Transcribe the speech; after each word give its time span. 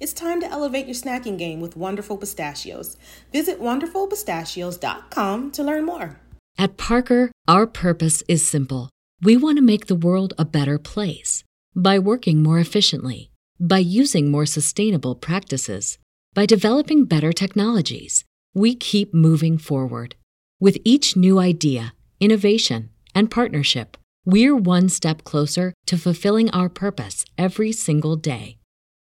It's 0.00 0.14
time 0.14 0.40
to 0.40 0.50
elevate 0.50 0.86
your 0.86 0.94
snacking 0.94 1.36
game 1.36 1.60
with 1.60 1.76
Wonderful 1.76 2.16
Pistachios. 2.16 2.96
Visit 3.32 3.60
wonderfulpistachios.com 3.60 5.50
to 5.50 5.62
learn 5.62 5.84
more. 5.84 6.18
At 6.56 6.78
Parker, 6.78 7.30
our 7.46 7.66
purpose 7.66 8.22
is 8.26 8.46
simple. 8.46 8.88
We 9.20 9.36
want 9.36 9.58
to 9.58 9.62
make 9.62 9.86
the 9.86 9.94
world 9.94 10.32
a 10.38 10.46
better 10.46 10.78
place 10.78 11.44
by 11.76 11.98
working 11.98 12.42
more 12.42 12.58
efficiently, 12.58 13.30
by 13.60 13.80
using 13.80 14.30
more 14.30 14.46
sustainable 14.46 15.14
practices, 15.14 15.98
by 16.32 16.46
developing 16.46 17.04
better 17.04 17.32
technologies. 17.32 18.24
We 18.54 18.74
keep 18.74 19.12
moving 19.12 19.58
forward. 19.58 20.14
With 20.58 20.78
each 20.82 21.14
new 21.14 21.38
idea, 21.38 21.92
innovation, 22.20 22.88
and 23.14 23.30
partnership, 23.30 23.98
we're 24.24 24.56
one 24.56 24.88
step 24.88 25.24
closer 25.24 25.74
to 25.86 25.98
fulfilling 25.98 26.48
our 26.52 26.70
purpose 26.70 27.26
every 27.36 27.72
single 27.72 28.16
day. 28.16 28.59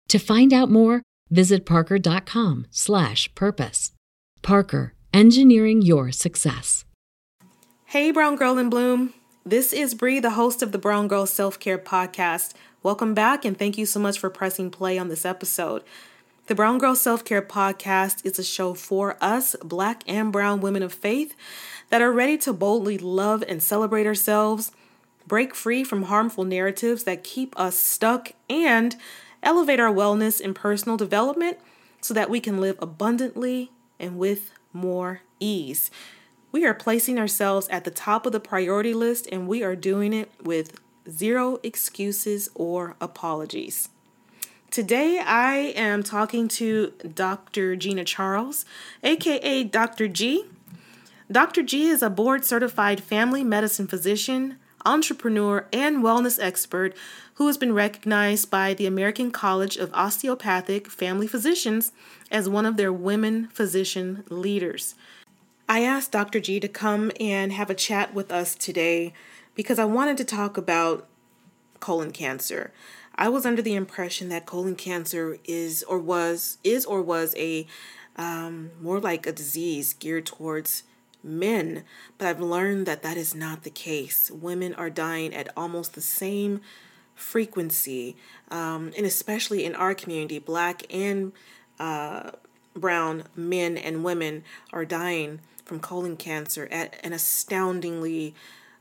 To 0.09 0.19
find 0.19 0.53
out 0.53 0.71
more, 0.71 1.03
visit 1.31 1.65
parker.com/purpose. 1.67 3.93
Parker, 4.43 4.95
engineering 5.13 5.83
your 5.83 6.13
success. 6.13 6.85
Hey 7.87 8.11
Brown 8.11 8.37
Girl 8.37 8.59
in 8.59 8.71
Bloom. 8.71 9.15
This 9.45 9.73
is 9.73 9.95
Bree, 9.95 10.21
the 10.21 10.31
host 10.31 10.63
of 10.63 10.73
the 10.73 10.79
Brown 10.79 11.09
Girl 11.09 11.27
Self-Care 11.27 11.79
podcast. 11.79 12.53
Welcome 12.83 13.15
back 13.15 13.45
and 13.45 13.59
thank 13.59 13.79
you 13.79 13.87
so 13.87 13.99
much 13.99 14.19
for 14.19 14.31
pressing 14.31 14.71
play 14.71 14.99
on 14.99 15.09
this 15.09 15.25
episode. 15.25 15.83
The 16.47 16.55
Brown 16.55 16.79
Girl 16.79 16.95
Self 16.95 17.25
Care 17.25 17.43
Podcast 17.43 18.25
is 18.25 18.39
a 18.39 18.45
show 18.45 18.75
for 18.75 19.17
us, 19.21 19.57
black 19.65 20.05
and 20.07 20.31
brown 20.31 20.61
women 20.61 20.85
of 20.85 20.95
faith, 20.95 21.35
that 21.91 22.01
are 22.01 22.13
ready 22.13 22.39
to 22.39 22.53
boldly 22.53 22.99
love 22.99 23.43
and 23.49 23.61
celebrate 23.61 24.07
ourselves, 24.07 24.71
break 25.27 25.57
free 25.57 25.83
from 25.83 26.05
harmful 26.05 26.45
narratives 26.45 27.03
that 27.03 27.25
keep 27.25 27.59
us 27.59 27.77
stuck, 27.77 28.31
and 28.49 28.95
elevate 29.43 29.81
our 29.81 29.93
wellness 29.93 30.41
and 30.41 30.55
personal 30.55 30.97
development 30.97 31.59
so 32.01 32.15
that 32.15 32.31
we 32.31 32.41
can 32.41 32.61
live 32.61 32.77
abundantly 32.81 33.71
and 33.99 34.19
with 34.19 34.53
more 34.73 35.23
ease. 35.41 35.91
We 36.53 36.65
are 36.65 36.75
placing 36.75 37.19
ourselves 37.19 37.69
at 37.69 37.85
the 37.85 37.91
top 37.91 38.27
of 38.27 38.33
the 38.33 38.41
priority 38.41 38.95
list, 38.95 39.29
and 39.31 39.49
we 39.49 39.63
are 39.63 39.77
doing 39.77 40.13
it 40.13 40.31
with 40.43 40.81
zero 41.11 41.59
excuses 41.63 42.49
or 42.55 42.97
apologies. 43.01 43.89
Today, 44.71 45.19
I 45.19 45.57
am 45.77 46.03
talking 46.03 46.49
to 46.49 46.93
Dr. 47.15 47.77
Gina 47.77 48.05
Charles, 48.05 48.65
aka 49.03 49.65
Dr. 49.65 50.09
G. 50.09 50.45
Dr. 51.31 51.63
G 51.63 51.89
is 51.89 52.03
a 52.03 52.11
board 52.11 52.45
certified 52.45 53.03
family 53.03 53.43
medicine 53.43 53.87
physician, 53.87 54.59
entrepreneur, 54.87 55.67
and 55.73 55.99
wellness 56.03 56.39
expert 56.41 56.97
who 57.35 57.47
has 57.49 57.59
been 57.59 57.75
recognized 57.75 58.51
by 58.51 58.73
the 58.73 58.87
American 58.87 59.31
College 59.31 59.77
of 59.77 59.93
Osteopathic 59.93 60.89
Family 60.89 61.27
Physicians 61.27 61.93
as 62.31 62.49
one 62.49 62.65
of 62.65 62.79
their 62.79 62.93
women 62.93 63.49
physician 63.49 64.25
leaders. 64.31 64.95
I 65.69 65.83
asked 65.83 66.13
Dr. 66.13 66.41
G 66.41 66.61
to 66.61 66.69
come 66.69 67.11
and 67.21 67.53
have 67.53 67.69
a 67.69 67.75
chat 67.75 68.15
with 68.15 68.33
us 68.33 68.55
today 68.55 69.13
because 69.55 69.79
I 69.79 69.85
wanted 69.85 70.17
to 70.19 70.25
talk 70.25 70.57
about 70.57 71.07
colon 71.81 72.13
cancer. 72.13 72.73
I 73.17 73.29
was 73.29 73.45
under 73.45 73.63
the 73.63 73.75
impression 73.75 74.29
that 74.29 74.47
colon 74.47 74.77
cancer 74.77 75.39
is 75.45 75.83
or 75.83 75.99
was 75.99 76.59
is 76.63 76.85
or 76.85 77.03
was 77.03 77.35
a 77.37 77.67
um, 78.17 78.71
more 78.81 79.01
like 79.01 79.27
a 79.27 79.33
disease 79.33 79.95
geared 79.95 80.27
towards 80.27 80.85
men, 81.27 81.85
but 82.19 82.29
I've 82.29 82.41
learned 82.41 82.87
that 82.87 83.03
that 83.03 83.17
is 83.17 83.35
not 83.35 83.63
the 83.63 83.71
case. 83.71 84.31
Women 84.31 84.75
are 84.75 84.91
dying 84.91 85.35
at 85.35 85.49
almost 85.57 85.95
the 85.95 86.01
same 86.01 86.61
frequency, 87.15 88.17
um, 88.51 88.93
and 88.97 89.05
especially 89.05 89.65
in 89.65 89.75
our 89.75 89.95
community, 89.95 90.39
black 90.39 90.83
and 90.95 91.33
uh, 91.79 92.31
brown 92.75 93.25
men 93.35 93.77
and 93.77 94.05
women 94.05 94.45
are 94.73 94.85
dying 94.85 95.41
from 95.65 95.81
colon 95.81 96.17
cancer 96.17 96.69
at 96.71 96.99
an 97.03 97.13
astoundingly 97.13 98.35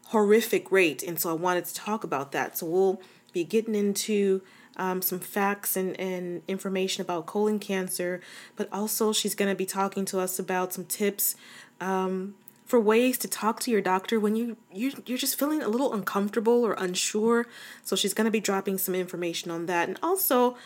horrific 0.08 0.72
rate. 0.72 1.02
And 1.02 1.20
so 1.20 1.30
I 1.32 1.34
wanted 1.34 1.66
to 1.66 1.74
talk 1.74 2.04
about 2.04 2.32
that. 2.34 2.58
So 2.58 2.68
we'll 2.68 3.02
be 3.34 3.44
getting 3.44 3.74
into 3.74 4.42
um, 4.78 5.02
some 5.02 5.20
facts 5.20 5.76
and, 5.76 6.00
and 6.00 6.42
information 6.48 7.02
about 7.02 7.26
colon 7.26 7.60
cancer, 7.60 8.22
but 8.56 8.68
also 8.72 9.14
she's 9.14 9.36
going 9.36 9.50
to 9.50 9.56
be 9.56 9.66
talking 9.66 10.06
to 10.06 10.20
us 10.20 10.38
about 10.38 10.74
some 10.74 10.86
tips 10.86 11.36
um, 11.82 12.36
for 12.66 12.80
ways 12.80 13.18
to 13.20 13.28
talk 13.28 13.60
to 13.62 13.72
your 13.72 13.82
doctor 13.82 14.20
when 14.20 14.36
you, 14.36 14.58
you 14.74 14.92
you're 15.06 15.18
just 15.18 15.38
feeling 15.38 15.62
a 15.62 15.68
little 15.68 15.94
uncomfortable 15.94 16.66
or 16.66 16.74
unsure. 16.74 17.46
So 17.84 17.96
she's 17.96 18.14
going 18.14 18.26
to 18.26 18.32
be 18.32 18.40
dropping 18.40 18.78
some 18.78 18.96
information 18.96 19.52
on 19.52 19.66
that, 19.68 19.88
and 19.88 20.00
also 20.02 20.58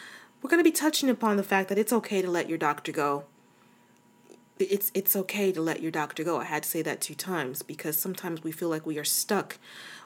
we're 0.41 0.49
going 0.49 0.63
to 0.63 0.63
be 0.63 0.71
touching 0.71 1.09
upon 1.09 1.37
the 1.37 1.43
fact 1.43 1.69
that 1.69 1.77
it's 1.77 1.91
okay 1.91 2.21
to 2.21 2.29
let 2.29 2.47
your 2.47 2.57
doctor 2.57 2.91
go. 2.91 3.25
It's 4.57 4.91
it's 4.93 5.15
okay 5.15 5.51
to 5.51 5.61
let 5.61 5.81
your 5.81 5.91
doctor 5.91 6.23
go. 6.23 6.39
I 6.39 6.45
had 6.45 6.63
to 6.63 6.69
say 6.69 6.81
that 6.81 7.01
two 7.01 7.15
times 7.15 7.61
because 7.61 7.97
sometimes 7.97 8.43
we 8.43 8.51
feel 8.51 8.69
like 8.69 8.85
we 8.85 8.97
are 8.97 9.05
stuck, 9.05 9.57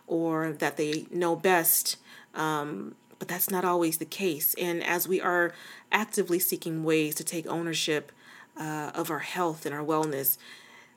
or 0.08 0.52
that 0.54 0.78
they 0.78 1.06
know 1.12 1.36
best. 1.36 1.98
Um, 2.34 2.96
but 3.20 3.28
that's 3.28 3.50
not 3.50 3.64
always 3.64 4.00
the 4.00 4.06
case. 4.06 4.54
And 4.56 4.84
as 4.84 5.08
we 5.08 5.22
are 5.22 5.54
actively 5.94 6.40
seeking 6.40 6.84
ways 6.84 7.16
to 7.16 7.24
take 7.24 7.48
ownership 7.48 8.12
uh, 8.58 8.92
of 8.94 9.10
our 9.10 9.20
health 9.20 9.66
and 9.66 9.74
our 9.74 9.84
wellness, 9.84 10.38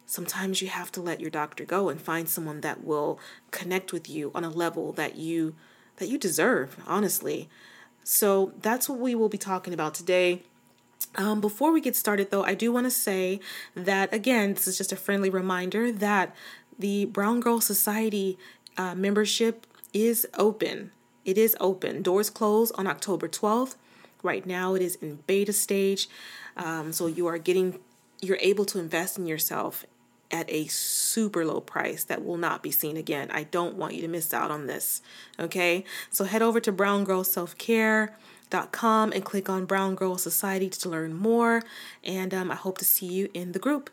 sometimes 0.06 0.62
you 0.62 0.68
have 0.68 0.90
to 0.92 1.02
let 1.02 1.20
your 1.20 1.30
doctor 1.30 1.64
go 1.64 1.88
and 1.88 2.00
find 2.00 2.28
someone 2.28 2.60
that 2.60 2.84
will 2.84 3.18
connect 3.50 3.92
with 3.92 4.08
you 4.08 4.30
on 4.34 4.44
a 4.44 4.50
level 4.50 4.92
that 4.92 5.16
you 5.16 5.54
that 5.96 6.08
you 6.08 6.16
deserve 6.18 6.76
honestly. 6.86 7.48
So 8.04 8.52
that's 8.62 8.88
what 8.88 8.98
we 8.98 9.14
will 9.14 9.28
be 9.28 9.38
talking 9.38 9.74
about 9.74 9.94
today. 9.94 10.42
Um, 11.16 11.40
before 11.40 11.72
we 11.72 11.80
get 11.80 11.94
started 11.94 12.30
though 12.30 12.42
i 12.42 12.54
do 12.54 12.72
want 12.72 12.84
to 12.84 12.90
say 12.90 13.40
that 13.74 14.12
again 14.12 14.54
this 14.54 14.66
is 14.66 14.78
just 14.78 14.92
a 14.92 14.96
friendly 14.96 15.28
reminder 15.28 15.92
that 15.92 16.34
the 16.78 17.04
brown 17.06 17.40
girl 17.40 17.60
society 17.60 18.38
uh, 18.76 18.94
membership 18.94 19.66
is 19.92 20.26
open. 20.34 20.90
It 21.24 21.38
is 21.38 21.56
open. 21.60 22.02
Doors 22.02 22.30
close 22.30 22.70
on 22.72 22.86
october 22.86 23.28
12th 23.28 23.76
right 24.22 24.44
now 24.46 24.74
it 24.74 24.82
is 24.82 24.96
in 24.96 25.20
beta 25.26 25.52
stage. 25.52 26.08
Um, 26.56 26.92
so 26.92 27.06
you 27.06 27.26
are 27.26 27.38
getting 27.38 27.78
you're 28.20 28.38
able 28.40 28.64
to 28.66 28.78
invest 28.78 29.18
in 29.18 29.26
yourself 29.26 29.84
at 30.30 30.48
a 30.50 30.66
super 30.66 31.44
low 31.44 31.60
price 31.60 32.04
that 32.04 32.24
will 32.24 32.36
not 32.36 32.62
be 32.62 32.70
seen 32.70 32.96
again. 32.96 33.28
I 33.30 33.42
don't 33.44 33.76
want 33.76 33.94
you 33.94 34.02
to 34.02 34.08
miss 34.08 34.34
out 34.34 34.50
on 34.50 34.66
this. 34.66 35.00
Okay? 35.38 35.84
So 36.10 36.24
head 36.24 36.42
over 36.42 36.58
to 36.60 36.72
browngirlselfcare.com 36.72 39.12
and 39.12 39.24
click 39.24 39.48
on 39.48 39.64
Brown 39.64 39.94
Girl 39.94 40.18
Society 40.18 40.68
to 40.68 40.88
learn 40.88 41.14
more. 41.14 41.62
And 42.02 42.34
um, 42.34 42.50
I 42.50 42.56
hope 42.56 42.78
to 42.78 42.84
see 42.84 43.06
you 43.06 43.28
in 43.34 43.52
the 43.52 43.58
group. 43.58 43.90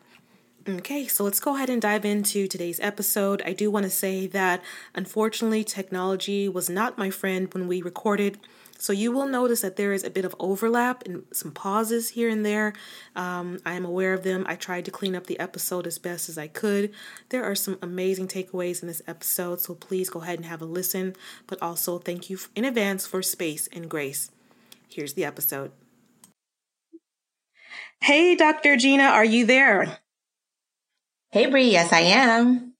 Okay, 0.66 1.06
so 1.06 1.24
let's 1.24 1.40
go 1.40 1.56
ahead 1.56 1.68
and 1.68 1.82
dive 1.82 2.06
into 2.06 2.48
today's 2.48 2.80
episode. 2.80 3.42
I 3.44 3.52
do 3.52 3.70
want 3.70 3.84
to 3.84 3.90
say 3.90 4.26
that 4.28 4.62
unfortunately, 4.94 5.62
technology 5.62 6.48
was 6.48 6.70
not 6.70 6.96
my 6.96 7.10
friend 7.10 7.52
when 7.52 7.68
we 7.68 7.82
recorded 7.82 8.38
so 8.84 8.92
you 8.92 9.12
will 9.12 9.26
notice 9.26 9.62
that 9.62 9.76
there 9.76 9.94
is 9.94 10.04
a 10.04 10.10
bit 10.10 10.26
of 10.26 10.36
overlap 10.38 11.04
and 11.06 11.24
some 11.32 11.52
pauses 11.52 12.10
here 12.10 12.28
and 12.28 12.44
there. 12.44 12.74
Um, 13.16 13.58
I 13.64 13.72
am 13.76 13.86
aware 13.86 14.12
of 14.12 14.24
them. 14.24 14.44
I 14.46 14.56
tried 14.56 14.84
to 14.84 14.90
clean 14.90 15.16
up 15.16 15.26
the 15.26 15.40
episode 15.40 15.86
as 15.86 15.98
best 15.98 16.28
as 16.28 16.36
I 16.36 16.48
could. 16.48 16.92
There 17.30 17.42
are 17.44 17.54
some 17.54 17.78
amazing 17.80 18.28
takeaways 18.28 18.82
in 18.82 18.88
this 18.88 19.00
episode, 19.06 19.62
so 19.62 19.74
please 19.74 20.10
go 20.10 20.20
ahead 20.20 20.38
and 20.38 20.44
have 20.44 20.60
a 20.60 20.66
listen. 20.66 21.16
But 21.46 21.62
also, 21.62 21.96
thank 21.96 22.28
you 22.28 22.36
in 22.54 22.66
advance 22.66 23.06
for 23.06 23.22
space 23.22 23.70
and 23.72 23.88
grace. 23.88 24.30
Here's 24.86 25.14
the 25.14 25.24
episode. 25.24 25.72
Hey, 28.02 28.34
Dr. 28.34 28.76
Gina, 28.76 29.04
are 29.04 29.24
you 29.24 29.46
there? 29.46 29.96
Hey, 31.30 31.46
Bree. 31.46 31.70
Yes, 31.70 31.90
I 31.90 32.00
am. 32.00 32.74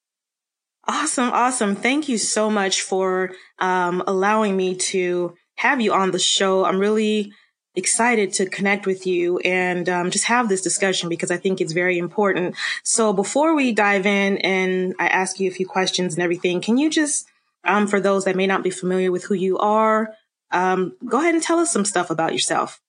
Awesome. 0.86 1.30
Awesome. 1.30 1.74
Thank 1.74 2.10
you 2.10 2.18
so 2.18 2.50
much 2.50 2.82
for 2.82 3.30
um, 3.58 4.02
allowing 4.06 4.54
me 4.54 4.74
to 4.92 5.34
have 5.56 5.80
you 5.80 5.92
on 5.92 6.10
the 6.10 6.18
show. 6.18 6.64
I'm 6.64 6.78
really 6.78 7.32
excited 7.76 8.32
to 8.34 8.46
connect 8.46 8.86
with 8.86 9.06
you 9.06 9.38
and 9.38 9.88
um, 9.88 10.10
just 10.10 10.26
have 10.26 10.48
this 10.48 10.62
discussion 10.62 11.08
because 11.08 11.30
I 11.30 11.36
think 11.36 11.60
it's 11.60 11.72
very 11.72 11.98
important. 11.98 12.54
So 12.84 13.12
before 13.12 13.54
we 13.54 13.72
dive 13.72 14.06
in 14.06 14.38
and 14.38 14.94
I 14.98 15.08
ask 15.08 15.40
you 15.40 15.48
a 15.48 15.54
few 15.54 15.66
questions 15.66 16.14
and 16.14 16.22
everything, 16.22 16.60
can 16.60 16.78
you 16.78 16.88
just, 16.88 17.26
um, 17.64 17.86
for 17.86 18.00
those 18.00 18.24
that 18.26 18.36
may 18.36 18.46
not 18.46 18.62
be 18.62 18.70
familiar 18.70 19.10
with 19.10 19.24
who 19.24 19.34
you 19.34 19.58
are, 19.58 20.14
um, 20.52 20.92
go 21.04 21.18
ahead 21.18 21.34
and 21.34 21.42
tell 21.42 21.58
us 21.58 21.72
some 21.72 21.84
stuff 21.84 22.10
about 22.10 22.32
yourself. 22.32 22.80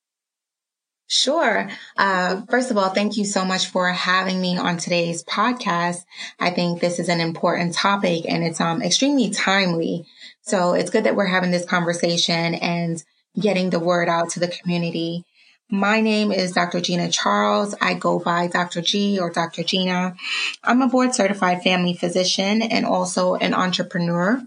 Sure. 1.07 1.69
Uh, 1.97 2.41
first 2.49 2.71
of 2.71 2.77
all, 2.77 2.89
thank 2.89 3.15
you 3.15 3.25
so 3.25 3.45
much 3.45 3.67
for 3.67 3.89
having 3.89 4.41
me 4.41 4.57
on 4.57 4.77
today's 4.77 5.23
podcast. 5.23 6.03
I 6.39 6.49
think 6.49 6.81
this 6.81 6.97
is 6.97 7.09
an 7.09 7.21
important 7.21 7.75
topic 7.75 8.25
and 8.27 8.43
it's 8.43 8.59
um, 8.59 8.81
extremely 8.81 9.29
timely. 9.29 10.05
So 10.45 10.73
it's 10.73 10.89
good 10.89 11.05
that 11.05 11.15
we're 11.15 11.25
having 11.25 11.51
this 11.51 11.65
conversation 11.65 12.55
and 12.55 13.03
getting 13.39 13.69
the 13.69 13.79
word 13.79 14.09
out 14.09 14.29
to 14.31 14.39
the 14.39 14.47
community. 14.47 15.23
My 15.69 16.01
name 16.01 16.31
is 16.31 16.51
Dr. 16.51 16.81
Gina 16.81 17.09
Charles. 17.09 17.75
I 17.81 17.95
go 17.95 18.19
by 18.19 18.47
Dr. 18.47 18.81
G 18.81 19.19
or 19.19 19.31
Dr. 19.31 19.63
Gina. 19.63 20.15
I'm 20.63 20.81
a 20.81 20.87
board 20.87 21.15
certified 21.15 21.63
family 21.63 21.95
physician 21.95 22.61
and 22.61 22.85
also 22.85 23.35
an 23.35 23.53
entrepreneur. 23.53 24.41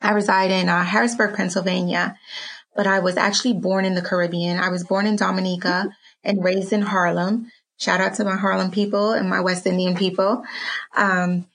I 0.00 0.10
reside 0.12 0.50
in 0.50 0.68
uh, 0.68 0.84
Harrisburg, 0.84 1.36
Pennsylvania 1.36 2.16
but 2.74 2.86
I 2.86 3.00
was 3.00 3.16
actually 3.16 3.54
born 3.54 3.84
in 3.84 3.94
the 3.94 4.02
Caribbean. 4.02 4.58
I 4.58 4.70
was 4.70 4.84
born 4.84 5.06
in 5.06 5.16
Dominica 5.16 5.90
and 6.24 6.44
raised 6.44 6.72
in 6.72 6.82
Harlem. 6.82 7.50
Shout 7.78 8.00
out 8.00 8.14
to 8.14 8.24
my 8.24 8.36
Harlem 8.36 8.70
people 8.70 9.12
and 9.12 9.28
my 9.28 9.40
West 9.40 9.66
Indian 9.66 9.96
people. 9.96 10.44
Um, 10.96 11.46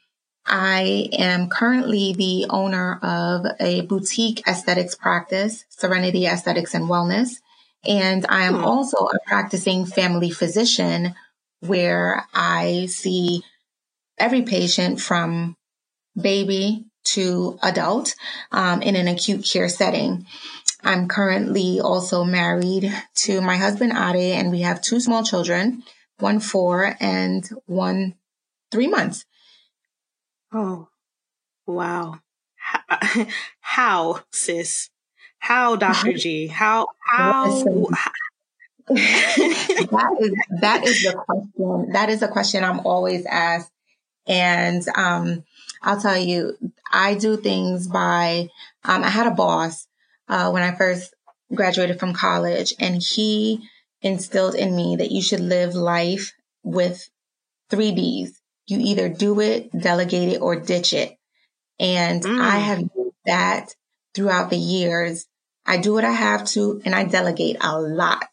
I 0.48 1.10
am 1.14 1.50
currently 1.50 2.14
the 2.14 2.48
owner 2.50 3.00
of 3.02 3.46
a 3.60 3.82
boutique 3.82 4.48
aesthetics 4.48 4.96
practice, 4.96 5.66
Serenity 5.70 6.26
Aesthetics 6.26 6.74
and 6.74 6.86
Wellness. 6.86 7.42
And 7.86 8.26
I 8.30 8.44
am 8.44 8.56
hmm. 8.56 8.66
also 8.66 8.98
a 9.08 9.20
practicing 9.28 9.86
family 9.86 10.32
physician 10.32 11.14
where 11.60 12.26
I 12.34 12.88
see 12.90 13.44
every 14.18 14.44
patient 14.44 15.02
from 15.02 15.56
baby 16.20 16.86
to 17.04 17.58
adult 17.62 18.16
um, 18.52 18.82
in 18.82 18.96
an 18.96 19.08
acute 19.08 19.48
care 19.50 19.70
setting. 19.70 20.26
I'm 20.84 21.08
currently 21.08 21.80
also 21.80 22.24
married 22.24 22.94
to 23.24 23.42
my 23.42 23.58
husband, 23.58 23.92
Ade, 23.94 24.34
and 24.34 24.52
we 24.52 24.62
have 24.62 24.82
two 24.82 25.00
small 25.00 25.24
children, 25.24 25.84
one 26.20 26.40
four 26.40 26.96
and 27.00 27.48
one 27.66 28.16
three 28.72 28.88
months. 28.88 29.26
Oh, 30.52 30.88
wow. 31.66 32.20
How, 32.56 33.28
how 33.62 34.20
sis? 34.32 34.90
How, 35.40 35.76
Dr. 35.76 36.14
G? 36.14 36.48
How, 36.48 36.88
how? 37.00 37.64
that 38.88 40.16
is 40.20 40.34
that 40.62 40.84
is 40.86 41.04
the 41.04 41.14
question. 41.14 41.90
That 41.92 42.10
is 42.10 42.22
a 42.22 42.28
question 42.30 42.64
I'm 42.64 42.80
always 42.86 43.26
asked. 43.26 43.72
And 44.28 44.82
um, 44.96 45.44
I'll 45.82 46.00
tell 46.00 46.18
you, 46.18 46.58
I 46.92 47.16
do 47.16 47.38
things 47.38 47.88
by 47.88 48.50
um, 48.86 49.04
I 49.04 49.10
had 49.10 49.28
a 49.28 49.32
boss 49.32 49.88
uh, 50.30 50.52
when 50.52 50.64
I 50.64 50.76
first 50.76 51.14
graduated 51.54 52.00
from 52.00 52.14
college, 52.14 52.74
and 52.80 53.02
he 53.02 53.68
instilled 54.02 54.56
in 54.56 54.76
me 54.76 54.96
that 54.98 55.12
you 55.12 55.22
should 55.22 55.42
live 55.42 55.76
life 55.76 56.34
with 56.64 57.10
three 57.70 57.92
D's. 57.92 58.37
You 58.68 58.80
either 58.80 59.10
do 59.10 59.40
it, 59.40 59.72
delegate 59.72 60.34
it, 60.34 60.42
or 60.42 60.60
ditch 60.60 60.94
it. 60.94 61.18
And 61.80 62.22
mm. 62.22 62.40
I 62.40 62.58
have 62.58 62.84
that 63.26 63.74
throughout 64.14 64.50
the 64.50 64.58
years. 64.58 65.26
I 65.66 65.78
do 65.78 65.94
what 65.94 66.06
I 66.06 66.12
have 66.12 66.46
to 66.50 66.82
and 66.86 66.96
I 66.96 67.04
delegate 67.04 67.58
a 67.60 67.80
lot. 67.80 68.30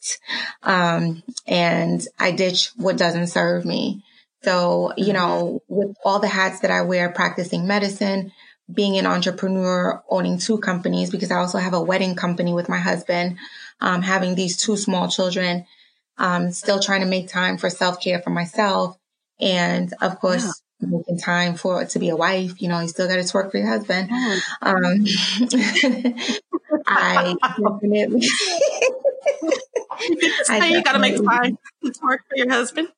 Um, 0.62 1.22
and 1.46 2.06
I 2.19 2.31
ditch 2.31 2.70
what 2.76 2.96
doesn't 2.96 3.26
serve 3.26 3.64
me. 3.64 4.02
So, 4.44 4.92
you 4.96 5.06
mm-hmm. 5.06 5.12
know, 5.14 5.60
with 5.69 5.96
all 6.04 6.20
the 6.20 6.28
hats 6.28 6.60
that 6.60 6.70
I 6.70 6.82
wear 6.82 7.10
practicing 7.10 7.66
medicine, 7.66 8.32
being 8.72 8.96
an 8.96 9.06
entrepreneur, 9.06 10.02
owning 10.08 10.38
two 10.38 10.58
companies, 10.58 11.10
because 11.10 11.30
I 11.30 11.37
also 11.37 11.58
have 11.58 11.75
a 11.75 11.82
wedding 11.82 12.14
company 12.14 12.52
with 12.54 12.69
my 12.69 12.78
husband, 12.78 13.38
um, 13.80 14.02
having 14.02 14.34
these 14.34 14.56
two 14.56 14.76
small 14.76 15.08
children, 15.08 15.66
um, 16.19 16.52
still 16.52 16.78
trying 16.78 17.00
to 17.00 17.06
make 17.06 17.28
time 17.28 17.58
for 17.58 17.69
self 17.69 18.00
care 18.00 18.20
for 18.22 18.30
myself. 18.30 18.96
And 19.40 19.92
of 20.00 20.20
course, 20.20 20.62
yeah. 20.81 20.88
making 20.88 21.19
time 21.19 21.54
for 21.56 21.84
to 21.84 21.98
be 21.98 22.08
a 22.08 22.16
wife. 22.16 22.60
You 22.60 22.69
know, 22.69 22.81
you 22.81 22.88
still 22.88 23.08
got 23.08 23.25
to 23.25 23.36
work 23.36 23.50
for 23.50 23.58
your 23.58 23.69
husband. 23.69 24.10
Um, 24.62 25.04
I 26.86 27.34
definitely. 27.58 28.26
I 30.48 30.69
you 30.70 30.82
got 30.82 30.92
to 30.92 30.98
make 30.98 31.16
time 31.16 31.58
to 31.84 31.92
work 32.02 32.22
for 32.28 32.36
your 32.36 32.50
husband. 32.50 32.88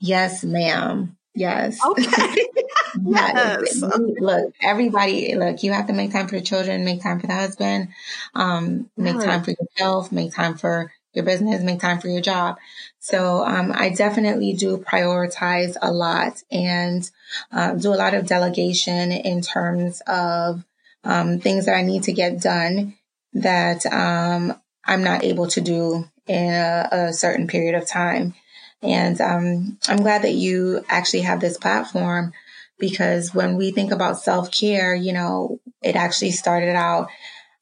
Yes, 0.00 0.42
ma'am. 0.44 1.16
Yes. 1.34 1.78
Okay. 1.84 2.46
yes. 3.06 3.82
Look, 3.82 4.54
everybody, 4.62 5.34
look, 5.36 5.62
you 5.62 5.72
have 5.72 5.86
to 5.86 5.92
make 5.92 6.12
time 6.12 6.26
for 6.26 6.36
your 6.36 6.44
children, 6.44 6.84
make 6.84 7.02
time 7.02 7.20
for 7.20 7.26
the 7.26 7.34
husband, 7.34 7.88
um, 8.34 8.90
make 8.96 9.20
time 9.20 9.44
for 9.44 9.52
yourself, 9.52 10.10
make 10.10 10.34
time 10.34 10.56
for 10.56 10.92
your 11.12 11.24
business, 11.24 11.62
make 11.62 11.80
time 11.80 12.00
for 12.00 12.08
your 12.08 12.20
job. 12.20 12.56
So, 12.98 13.44
um, 13.44 13.72
I 13.74 13.90
definitely 13.90 14.52
do 14.52 14.78
prioritize 14.78 15.76
a 15.80 15.92
lot 15.92 16.42
and, 16.50 17.08
um, 17.52 17.78
do 17.78 17.92
a 17.92 17.96
lot 17.96 18.14
of 18.14 18.26
delegation 18.26 19.12
in 19.12 19.40
terms 19.40 20.02
of, 20.06 20.64
um, 21.04 21.40
things 21.40 21.66
that 21.66 21.74
I 21.74 21.82
need 21.82 22.04
to 22.04 22.12
get 22.12 22.40
done 22.40 22.94
that, 23.32 23.86
um, 23.86 24.54
I'm 24.84 25.04
not 25.04 25.24
able 25.24 25.46
to 25.48 25.60
do 25.60 26.08
in 26.26 26.52
a, 26.52 26.88
a 26.90 27.12
certain 27.12 27.46
period 27.46 27.74
of 27.74 27.86
time. 27.86 28.34
And 28.82 29.20
um, 29.20 29.78
I'm 29.88 29.98
glad 29.98 30.22
that 30.22 30.34
you 30.34 30.84
actually 30.88 31.22
have 31.22 31.40
this 31.40 31.58
platform 31.58 32.32
because 32.78 33.34
when 33.34 33.56
we 33.56 33.72
think 33.72 33.92
about 33.92 34.20
self 34.20 34.50
care, 34.50 34.94
you 34.94 35.12
know, 35.12 35.60
it 35.82 35.96
actually 35.96 36.30
started 36.30 36.74
out 36.74 37.08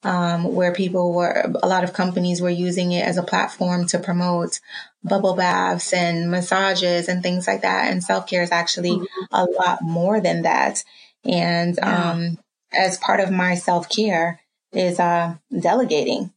um, 0.03 0.53
where 0.55 0.73
people 0.73 1.13
were, 1.13 1.51
a 1.61 1.67
lot 1.67 1.83
of 1.83 1.93
companies 1.93 2.41
were 2.41 2.49
using 2.49 2.91
it 2.91 3.05
as 3.05 3.17
a 3.17 3.23
platform 3.23 3.85
to 3.87 3.99
promote 3.99 4.59
bubble 5.03 5.35
baths 5.35 5.93
and 5.93 6.31
massages 6.31 7.07
and 7.07 7.21
things 7.21 7.47
like 7.47 7.61
that. 7.61 7.91
And 7.91 8.03
self 8.03 8.27
care 8.27 8.43
is 8.43 8.51
actually 8.51 8.91
mm-hmm. 8.91 9.23
a 9.31 9.45
lot 9.45 9.81
more 9.81 10.21
than 10.21 10.43
that. 10.43 10.83
And 11.25 11.75
yeah. 11.77 12.11
um, 12.11 12.37
as 12.73 12.97
part 12.97 13.19
of 13.19 13.31
my 13.31 13.55
self 13.55 13.89
care 13.89 14.39
is 14.71 14.99
uh, 14.99 15.35
delegating, 15.57 16.31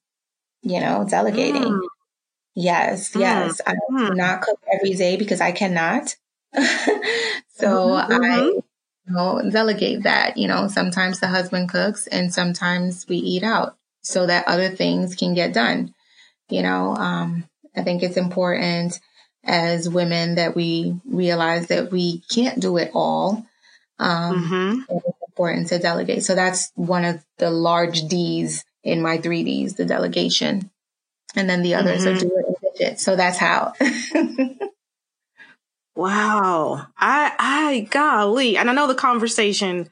you 0.62 0.80
know, 0.80 1.06
delegating. 1.08 1.62
Mm. 1.62 1.80
Yes, 2.54 3.12
mm. 3.12 3.20
yes. 3.20 3.60
I 3.66 3.74
mm. 3.90 4.08
do 4.08 4.14
not 4.14 4.42
cook 4.42 4.60
every 4.72 4.94
day 4.94 5.16
because 5.16 5.40
I 5.40 5.52
cannot. 5.52 6.16
so 6.54 6.58
mm-hmm. 6.58 8.12
I 8.12 8.18
mm-hmm. 8.18 8.58
You 9.06 9.14
know, 9.14 9.42
delegate 9.50 10.04
that. 10.04 10.36
You 10.36 10.48
know, 10.48 10.68
sometimes 10.68 11.20
the 11.20 11.28
husband 11.28 11.68
cooks 11.68 12.06
and 12.06 12.32
sometimes 12.32 13.06
we 13.08 13.16
eat 13.16 13.42
out 13.42 13.76
so 14.02 14.26
that 14.26 14.48
other 14.48 14.68
things 14.68 15.14
can 15.14 15.34
get 15.34 15.52
done. 15.52 15.94
You 16.48 16.62
know, 16.62 16.94
um, 16.96 17.44
I 17.76 17.82
think 17.82 18.02
it's 18.02 18.16
important 18.16 19.00
as 19.44 19.88
women 19.88 20.36
that 20.36 20.54
we 20.54 20.94
realize 21.04 21.68
that 21.68 21.90
we 21.90 22.22
can't 22.30 22.60
do 22.60 22.76
it 22.76 22.90
all. 22.94 23.44
Um, 23.98 24.44
mm-hmm. 24.44 24.96
It's 24.96 25.06
important 25.28 25.68
to 25.68 25.78
delegate. 25.78 26.24
So 26.24 26.34
that's 26.34 26.70
one 26.74 27.04
of 27.04 27.24
the 27.38 27.50
large 27.50 28.02
D's 28.02 28.64
in 28.84 29.02
my 29.02 29.18
three 29.18 29.44
D's, 29.44 29.74
the 29.74 29.84
delegation 29.84 30.70
and 31.34 31.48
then 31.48 31.62
the 31.62 31.74
others 31.74 32.04
mm-hmm. 32.04 32.16
are 32.16 32.20
do 32.20 32.26
it 32.26 32.46
and 32.46 32.92
it. 32.92 33.00
So 33.00 33.16
that's 33.16 33.38
how. 33.38 33.72
wow. 35.94 36.86
I 36.98 37.32
I 37.38 37.88
golly. 37.90 38.56
And 38.56 38.70
I 38.70 38.74
know 38.74 38.86
the 38.86 38.94
conversation 38.94 39.90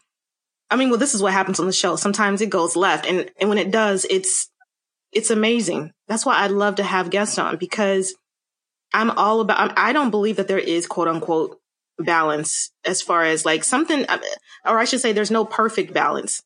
I 0.71 0.77
mean, 0.77 0.91
well, 0.91 0.99
this 0.99 1.15
is 1.15 1.23
what 1.23 1.33
happens 1.33 1.59
on 1.59 1.67
the 1.67 1.73
show. 1.73 1.97
Sometimes 1.97 2.41
it 2.41 2.51
goes 2.51 2.77
left 2.77 3.07
and 3.07 3.31
and 3.41 3.49
when 3.49 3.59
it 3.59 3.71
does, 3.71 4.07
it's 4.09 4.49
it's 5.13 5.31
amazing. 5.31 5.93
That's 6.07 6.25
why 6.25 6.37
I'd 6.37 6.53
love 6.53 6.77
to 6.77 6.85
have 6.85 7.11
guests 7.11 7.39
on 7.39 7.57
because 7.57 8.15
I'm 8.95 9.11
all 9.11 9.41
about 9.41 9.77
I 9.77 9.93
don't 9.93 10.11
believe 10.11 10.37
that 10.37 10.49
there 10.49 10.59
is 10.59 10.87
quote 10.87 11.09
unquote 11.09 11.59
balance 11.99 12.71
as 12.85 13.03
far 13.03 13.25
as 13.25 13.45
like 13.45 13.65
something 13.65 14.07
uh, 14.09 14.19
or 14.65 14.79
I 14.79 14.85
should 14.85 15.01
say 15.01 15.13
there's 15.13 15.31
no 15.31 15.45
perfect 15.45 15.93
balance. 15.93 16.43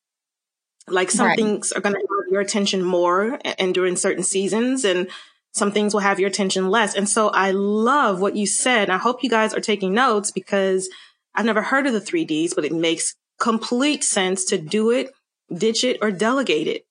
Like 0.88 1.11
some 1.11 1.28
right. 1.28 1.37
things 1.37 1.73
are 1.73 1.80
going 1.80 1.94
to 1.94 2.00
have 2.00 2.32
your 2.32 2.40
attention 2.40 2.82
more 2.82 3.38
and 3.58 3.73
during 3.73 3.96
certain 3.96 4.23
seasons 4.23 4.84
and 4.84 5.08
some 5.54 5.70
things 5.70 5.94
will 5.94 6.00
have 6.00 6.18
your 6.18 6.28
attention 6.28 6.68
less. 6.68 6.94
And 6.94 7.08
so 7.08 7.28
I 7.28 7.52
love 7.52 8.20
what 8.20 8.37
you 8.37 8.46
said. 8.46 8.90
I 8.90 8.99
hope 8.99 9.23
you 9.23 9.30
guys 9.30 9.54
are 9.54 9.61
taking 9.61 9.94
notes 9.94 10.32
because 10.32 10.90
I've 11.34 11.44
never 11.44 11.62
heard 11.62 11.87
of 11.87 11.92
the 11.92 12.00
three 12.00 12.25
Ds, 12.25 12.54
but 12.54 12.64
it 12.64 12.73
makes 12.73 13.14
complete 13.40 14.02
sense 14.02 14.44
to 14.46 14.58
do 14.58 14.90
it, 14.90 15.12
ditch 15.56 15.84
it, 15.84 15.99
or 16.02 16.11
delegate 16.11 16.66
it. 16.66 16.87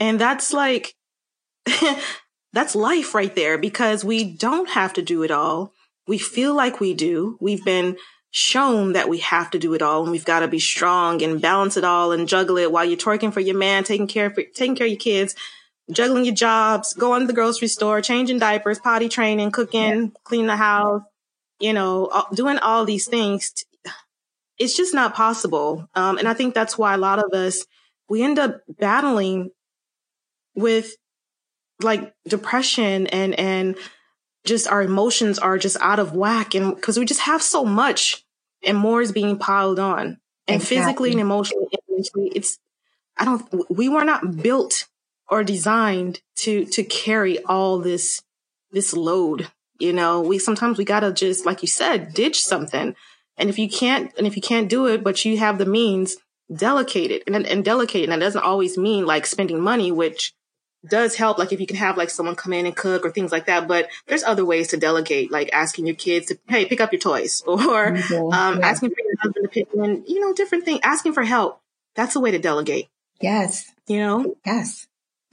And 0.00 0.18
that's 0.18 0.52
like, 0.52 0.94
that's 2.52 2.74
life 2.74 3.14
right 3.14 3.34
there 3.34 3.58
because 3.58 4.02
we 4.02 4.24
don't 4.24 4.70
have 4.70 4.94
to 4.94 5.02
do 5.02 5.22
it 5.22 5.30
all. 5.30 5.72
We 6.08 6.16
feel 6.16 6.54
like 6.54 6.80
we 6.80 6.94
do. 6.94 7.36
We've 7.40 7.64
been 7.64 7.98
shown 8.30 8.92
that 8.92 9.08
we 9.08 9.18
have 9.18 9.50
to 9.50 9.58
do 9.58 9.74
it 9.74 9.82
all 9.82 10.02
and 10.02 10.12
we've 10.12 10.24
got 10.24 10.40
to 10.40 10.48
be 10.48 10.58
strong 10.58 11.22
and 11.22 11.40
balance 11.40 11.76
it 11.76 11.84
all 11.84 12.12
and 12.12 12.28
juggle 12.28 12.58
it 12.58 12.72
while 12.72 12.84
you're 12.84 12.96
twerking 12.96 13.32
for 13.32 13.40
your 13.40 13.56
man, 13.56 13.84
taking 13.84 14.06
care 14.06 14.26
of 14.26 14.36
taking 14.54 14.74
care 14.74 14.86
of 14.86 14.90
your 14.90 14.98
kids, 14.98 15.34
juggling 15.90 16.24
your 16.24 16.34
jobs, 16.34 16.94
going 16.94 17.20
to 17.20 17.26
the 17.26 17.32
grocery 17.32 17.68
store, 17.68 18.00
changing 18.00 18.38
diapers, 18.38 18.78
potty 18.78 19.08
training, 19.08 19.50
cooking, 19.52 20.02
yeah. 20.02 20.08
cleaning 20.24 20.46
the 20.46 20.56
house, 20.56 21.02
you 21.60 21.72
know, 21.72 22.24
doing 22.34 22.58
all 22.58 22.84
these 22.84 23.06
things. 23.06 23.64
It's 24.58 24.76
just 24.76 24.94
not 24.94 25.14
possible. 25.14 25.88
Um, 25.94 26.18
and 26.18 26.26
I 26.26 26.34
think 26.34 26.54
that's 26.54 26.78
why 26.78 26.94
a 26.94 26.98
lot 26.98 27.18
of 27.18 27.32
us, 27.32 27.64
we 28.08 28.22
end 28.22 28.38
up 28.38 28.60
battling 28.68 29.50
with 30.54 30.96
like 31.82 32.14
depression 32.26 33.06
and, 33.08 33.38
and 33.38 33.76
just 34.44 34.66
our 34.66 34.82
emotions 34.82 35.38
are 35.38 35.58
just 35.58 35.76
out 35.80 35.98
of 35.98 36.14
whack. 36.14 36.54
And 36.54 36.74
because 36.74 36.98
we 36.98 37.04
just 37.04 37.20
have 37.20 37.42
so 37.42 37.64
much 37.64 38.24
and 38.64 38.78
more 38.78 39.02
is 39.02 39.12
being 39.12 39.38
piled 39.38 39.78
on 39.78 40.18
and 40.48 40.62
exactly. 40.62 40.76
physically 40.76 41.10
and 41.12 41.20
emotionally, 41.20 41.68
it's, 42.34 42.58
I 43.18 43.24
don't, 43.24 43.70
we 43.70 43.88
were 43.88 44.04
not 44.04 44.42
built 44.42 44.88
or 45.28 45.44
designed 45.44 46.20
to, 46.36 46.64
to 46.66 46.82
carry 46.82 47.42
all 47.44 47.78
this, 47.78 48.22
this 48.70 48.94
load. 48.94 49.48
You 49.78 49.92
know, 49.92 50.20
we 50.20 50.38
sometimes 50.38 50.78
we 50.78 50.84
gotta 50.84 51.12
just, 51.12 51.44
like 51.44 51.62
you 51.62 51.68
said, 51.68 52.14
ditch 52.14 52.40
something. 52.42 52.94
And 53.36 53.50
if 53.50 53.58
you 53.58 53.68
can't, 53.68 54.12
and 54.16 54.26
if 54.26 54.36
you 54.36 54.42
can't 54.42 54.68
do 54.68 54.86
it, 54.86 55.04
but 55.04 55.24
you 55.24 55.38
have 55.38 55.58
the 55.58 55.66
means, 55.66 56.16
delegate 56.54 57.10
it 57.10 57.22
and, 57.26 57.46
and 57.46 57.64
delegate. 57.64 58.04
And 58.04 58.12
that 58.12 58.24
doesn't 58.24 58.42
always 58.42 58.78
mean 58.78 59.04
like 59.06 59.26
spending 59.26 59.60
money, 59.60 59.92
which 59.92 60.32
does 60.88 61.16
help. 61.16 61.38
Like 61.38 61.52
if 61.52 61.60
you 61.60 61.66
can 61.66 61.76
have 61.76 61.96
like 61.96 62.10
someone 62.10 62.36
come 62.36 62.52
in 62.52 62.66
and 62.66 62.76
cook 62.76 63.04
or 63.04 63.10
things 63.10 63.32
like 63.32 63.46
that. 63.46 63.68
But 63.68 63.88
there's 64.06 64.22
other 64.22 64.44
ways 64.44 64.68
to 64.68 64.76
delegate, 64.76 65.30
like 65.30 65.50
asking 65.52 65.86
your 65.86 65.96
kids 65.96 66.26
to, 66.26 66.38
Hey, 66.48 66.66
pick 66.66 66.80
up 66.80 66.92
your 66.92 67.00
toys 67.00 67.42
or, 67.46 67.88
um, 67.88 67.96
yeah. 68.00 68.58
asking 68.62 68.90
for 68.90 69.02
your 69.04 69.16
husband 69.20 69.44
to 69.44 69.48
pick 69.48 69.68
in, 69.74 70.04
you 70.06 70.20
know, 70.20 70.32
different 70.32 70.64
things, 70.64 70.80
asking 70.82 71.12
for 71.12 71.24
help. 71.24 71.60
That's 71.94 72.16
a 72.16 72.20
way 72.20 72.30
to 72.30 72.38
delegate. 72.38 72.88
Yes. 73.20 73.70
You 73.86 73.98
know? 73.98 74.36
Yes. 74.44 74.86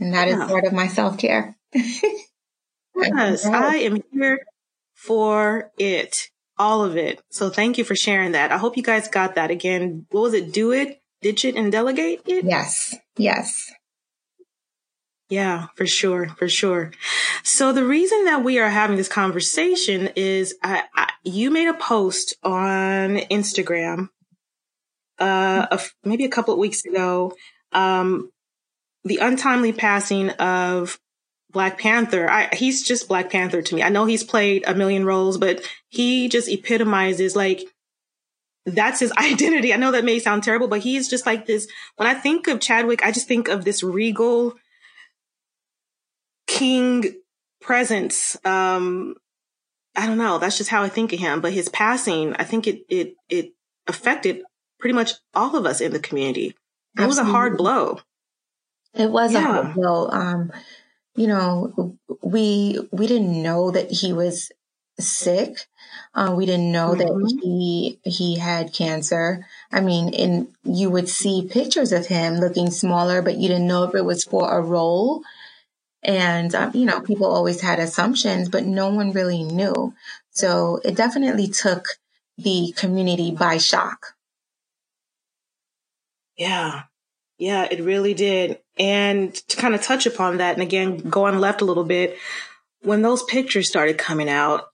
And 0.03 0.13
that 0.13 0.27
yeah. 0.27 0.43
is 0.43 0.51
part 0.51 0.65
of 0.65 0.73
my 0.73 0.87
self 0.87 1.17
care. 1.17 1.55
yes. 1.73 3.45
I 3.45 3.77
am 3.77 4.03
here 4.11 4.39
for 4.93 5.71
it. 5.77 6.29
All 6.57 6.83
of 6.83 6.97
it. 6.97 7.21
So 7.29 7.49
thank 7.49 7.77
you 7.77 7.85
for 7.85 7.95
sharing 7.95 8.33
that. 8.33 8.51
I 8.51 8.57
hope 8.57 8.75
you 8.75 8.83
guys 8.83 9.07
got 9.07 9.35
that 9.35 9.49
again. 9.49 10.05
What 10.11 10.21
was 10.21 10.33
it? 10.33 10.51
Do 10.51 10.73
it, 10.73 11.01
ditch 11.21 11.45
it, 11.45 11.55
and 11.55 11.71
delegate 11.71 12.21
it? 12.25 12.43
Yes. 12.43 12.95
Yes. 13.17 13.71
Yeah, 15.29 15.67
for 15.77 15.87
sure, 15.87 16.27
for 16.37 16.49
sure. 16.49 16.91
So 17.43 17.71
the 17.71 17.85
reason 17.85 18.25
that 18.25 18.43
we 18.43 18.59
are 18.59 18.69
having 18.69 18.97
this 18.97 19.07
conversation 19.07 20.09
is 20.17 20.53
I, 20.61 20.83
I, 20.93 21.11
you 21.23 21.49
made 21.49 21.69
a 21.69 21.73
post 21.73 22.35
on 22.43 23.15
Instagram, 23.31 24.09
uh, 25.17 25.67
a, 25.71 25.79
maybe 26.03 26.25
a 26.25 26.29
couple 26.29 26.53
of 26.53 26.59
weeks 26.59 26.83
ago, 26.85 27.33
um, 27.71 28.32
the 29.03 29.17
untimely 29.17 29.73
passing 29.73 30.29
of 30.31 30.99
Black 31.51 31.77
Panther. 31.77 32.29
I, 32.29 32.49
he's 32.53 32.83
just 32.83 33.07
Black 33.07 33.29
Panther 33.29 33.61
to 33.61 33.75
me. 33.75 33.83
I 33.83 33.89
know 33.89 34.05
he's 34.05 34.23
played 34.23 34.63
a 34.65 34.75
million 34.75 35.05
roles, 35.05 35.37
but 35.37 35.67
he 35.89 36.27
just 36.29 36.49
epitomizes 36.49 37.35
like 37.35 37.63
that's 38.65 38.99
his 38.99 39.11
identity. 39.17 39.73
I 39.73 39.77
know 39.77 39.91
that 39.91 40.05
may 40.05 40.19
sound 40.19 40.43
terrible, 40.43 40.67
but 40.67 40.81
he's 40.81 41.09
just 41.09 41.25
like 41.25 41.45
this. 41.45 41.67
When 41.95 42.07
I 42.07 42.13
think 42.13 42.47
of 42.47 42.59
Chadwick, 42.59 43.05
I 43.05 43.11
just 43.11 43.27
think 43.27 43.47
of 43.47 43.63
this 43.63 43.83
regal 43.83 44.55
king 46.47 47.15
presence. 47.61 48.37
Um, 48.45 49.15
I 49.95 50.07
don't 50.07 50.17
know. 50.17 50.39
That's 50.39 50.57
just 50.57 50.69
how 50.69 50.81
I 50.81 50.89
think 50.89 51.13
of 51.13 51.19
him. 51.19 51.39
But 51.39 51.53
his 51.53 51.69
passing, 51.69 52.35
I 52.35 52.43
think 52.43 52.67
it 52.67 52.81
it 52.89 53.15
it 53.29 53.53
affected 53.87 54.43
pretty 54.79 54.93
much 54.95 55.13
all 55.33 55.55
of 55.55 55.65
us 55.65 55.81
in 55.81 55.93
the 55.93 55.99
community. 55.99 56.55
It 56.97 57.07
was 57.07 57.17
a 57.17 57.23
hard 57.23 57.57
blow. 57.57 57.99
It 58.93 59.11
was 59.11 59.33
yeah. 59.33 59.59
a 59.59 59.63
hard. 59.63 60.13
Um, 60.13 60.51
you 61.15 61.27
know, 61.27 61.97
we 62.21 62.79
we 62.91 63.07
didn't 63.07 63.41
know 63.41 63.71
that 63.71 63.91
he 63.91 64.13
was 64.13 64.51
sick. 64.99 65.67
Uh, 66.15 66.33
we 66.35 66.45
didn't 66.45 66.71
know 66.71 66.95
mm-hmm. 66.95 66.99
that 66.99 67.39
he 67.43 67.99
he 68.03 68.37
had 68.37 68.73
cancer. 68.73 69.45
I 69.71 69.81
mean, 69.81 70.13
and 70.13 70.47
you 70.63 70.89
would 70.89 71.09
see 71.09 71.49
pictures 71.51 71.91
of 71.91 72.07
him 72.07 72.35
looking 72.35 72.69
smaller, 72.69 73.21
but 73.21 73.37
you 73.37 73.47
didn't 73.47 73.67
know 73.67 73.83
if 73.83 73.95
it 73.95 74.05
was 74.05 74.23
for 74.23 74.51
a 74.51 74.61
role. 74.61 75.23
And, 76.03 76.53
um, 76.53 76.71
you 76.73 76.85
know, 76.85 76.99
people 76.99 77.27
always 77.27 77.61
had 77.61 77.79
assumptions, 77.79 78.49
but 78.49 78.65
no 78.65 78.89
one 78.89 79.13
really 79.13 79.43
knew. 79.43 79.93
So 80.31 80.81
it 80.83 80.95
definitely 80.95 81.47
took 81.47 81.85
the 82.37 82.73
community 82.75 83.31
by 83.31 83.57
shock. 83.57 84.15
Yeah. 86.37 86.83
Yeah, 87.37 87.67
it 87.69 87.83
really 87.83 88.13
did. 88.13 88.59
And 88.79 89.35
to 89.35 89.57
kind 89.57 89.75
of 89.75 89.81
touch 89.81 90.05
upon 90.05 90.37
that, 90.37 90.53
and 90.53 90.63
again, 90.63 90.97
go 90.97 91.25
on 91.25 91.39
left 91.39 91.61
a 91.61 91.65
little 91.65 91.83
bit, 91.83 92.17
when 92.81 93.01
those 93.01 93.23
pictures 93.23 93.69
started 93.69 93.97
coming 93.97 94.29
out, 94.29 94.65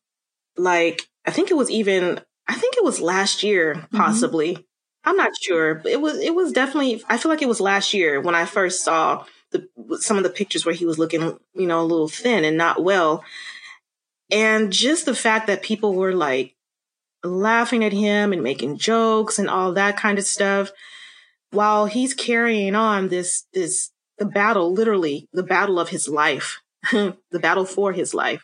like, 0.58 1.10
I 1.26 1.32
think 1.32 1.52
it 1.52 1.58
was 1.58 1.70
even, 1.70 2.22
I 2.48 2.56
think 2.56 2.76
it 2.78 2.84
was 2.84 3.02
last 3.02 3.44
year, 3.44 3.76
mm-hmm. 3.76 3.98
possibly. 3.98 4.54
Mm-hmm. 4.54 4.62
I'm 5.10 5.18
not 5.18 5.32
sure, 5.42 5.76
but 5.76 5.92
it 5.92 6.02
was, 6.02 6.18
it 6.18 6.36
was 6.36 6.52
definitely, 6.52 7.04
I 7.08 7.18
feel 7.18 7.30
like 7.30 7.42
it 7.42 7.48
was 7.48 7.62
last 7.62 7.94
year 7.94 8.20
when 8.22 8.36
I 8.36 8.46
first 8.46 8.84
saw 8.84 9.26
the 9.52 9.68
some 10.00 10.18
of 10.18 10.24
the 10.24 10.30
pictures 10.30 10.66
where 10.66 10.76
he 10.76 10.86
was 10.86 11.00
looking, 11.00 11.40
you 11.54 11.68
know, 11.68 11.82
a 11.82 11.84
little 11.84 12.08
thin 12.08 12.44
and 12.44 12.58
not 12.58 12.84
well. 12.84 13.24
And 14.30 14.72
just 14.72 15.06
the 15.06 15.16
fact 15.16 15.48
that 15.48 15.64
people 15.64 15.96
were 15.96 16.14
like 16.14 16.56
laughing 17.24 17.84
at 17.84 17.94
him 17.94 18.32
and 18.32 18.44
making 18.44 18.78
jokes 18.78 19.40
and 19.40 19.50
all 19.50 19.74
that 19.74 19.98
kind 19.98 20.20
of 20.20 20.26
stuff 20.26 20.72
while 21.52 21.86
he's 21.86 22.14
carrying 22.14 22.76
on 22.76 23.10
this 23.10 23.46
this 23.54 23.92
the 24.18 24.26
battle 24.26 24.72
literally 24.74 25.28
the 25.34 25.44
battle 25.44 25.80
of 25.80 25.90
his 25.90 26.08
life 26.08 26.62
the 26.92 27.40
battle 27.40 27.66
for 27.66 27.94
his 27.94 28.14
life. 28.14 28.44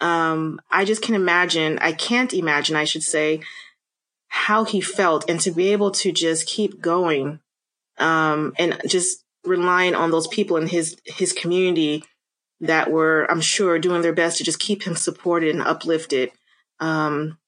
Um 0.00 0.60
i 0.70 0.84
just 0.84 1.02
can 1.02 1.14
imagine 1.14 1.78
i 1.80 1.92
can't 1.92 2.32
imagine 2.32 2.76
i 2.76 2.84
should 2.84 3.02
say 3.02 3.40
how 4.28 4.64
he 4.64 4.80
felt. 4.80 5.28
And 5.28 5.40
to 5.40 5.50
be 5.50 5.72
able 5.72 5.90
to 5.92 6.12
just 6.12 6.46
keep 6.46 6.80
going 6.80 7.40
um 7.98 8.54
and 8.58 8.80
just 8.86 9.24
relying 9.44 9.94
on 9.94 10.10
those 10.10 10.28
people 10.28 10.56
in 10.56 10.68
his 10.68 10.96
his 11.04 11.32
community 11.32 12.04
that 12.60 12.90
were, 12.90 13.26
I'm 13.30 13.40
sure, 13.40 13.78
doing 13.78 14.02
their 14.02 14.12
best 14.12 14.38
to 14.38 14.44
just 14.44 14.58
keep 14.58 14.82
him 14.82 14.94
supported 14.94 15.54
and 15.54 15.62
uplifted, 15.62 16.30
um, 16.78 17.38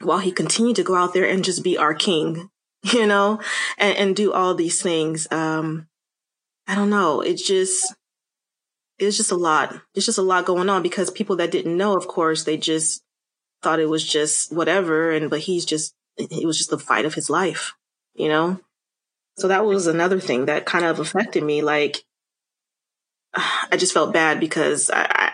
while 0.00 0.18
he 0.18 0.32
continued 0.32 0.76
to 0.76 0.84
go 0.84 0.94
out 0.94 1.12
there 1.12 1.28
and 1.28 1.44
just 1.44 1.64
be 1.64 1.76
our 1.76 1.94
king, 1.94 2.50
you 2.92 3.06
know, 3.06 3.40
and, 3.78 3.96
and 3.96 4.16
do 4.16 4.32
all 4.32 4.54
these 4.54 4.82
things. 4.82 5.26
Um, 5.30 5.88
I 6.66 6.74
don't 6.74 6.90
know. 6.90 7.22
It's 7.22 7.46
just, 7.46 7.94
it's 8.98 9.16
just 9.16 9.32
a 9.32 9.36
lot. 9.36 9.80
It's 9.94 10.06
just 10.06 10.18
a 10.18 10.22
lot 10.22 10.44
going 10.44 10.68
on 10.68 10.82
because 10.82 11.10
people 11.10 11.36
that 11.36 11.50
didn't 11.50 11.76
know, 11.76 11.96
of 11.96 12.06
course, 12.06 12.44
they 12.44 12.56
just 12.56 13.02
thought 13.62 13.80
it 13.80 13.88
was 13.88 14.06
just 14.06 14.52
whatever. 14.52 15.12
And, 15.12 15.30
but 15.30 15.40
he's 15.40 15.64
just, 15.64 15.94
it 16.16 16.46
was 16.46 16.58
just 16.58 16.70
the 16.70 16.78
fight 16.78 17.06
of 17.06 17.14
his 17.14 17.30
life, 17.30 17.74
you 18.14 18.28
know? 18.28 18.60
So 19.36 19.48
that 19.48 19.64
was 19.64 19.86
another 19.86 20.20
thing 20.20 20.46
that 20.46 20.66
kind 20.66 20.84
of 20.84 21.00
affected 21.00 21.42
me. 21.42 21.62
Like, 21.62 22.04
I 23.34 23.76
just 23.78 23.94
felt 23.94 24.12
bad 24.12 24.40
because 24.40 24.90
I, 24.92 25.32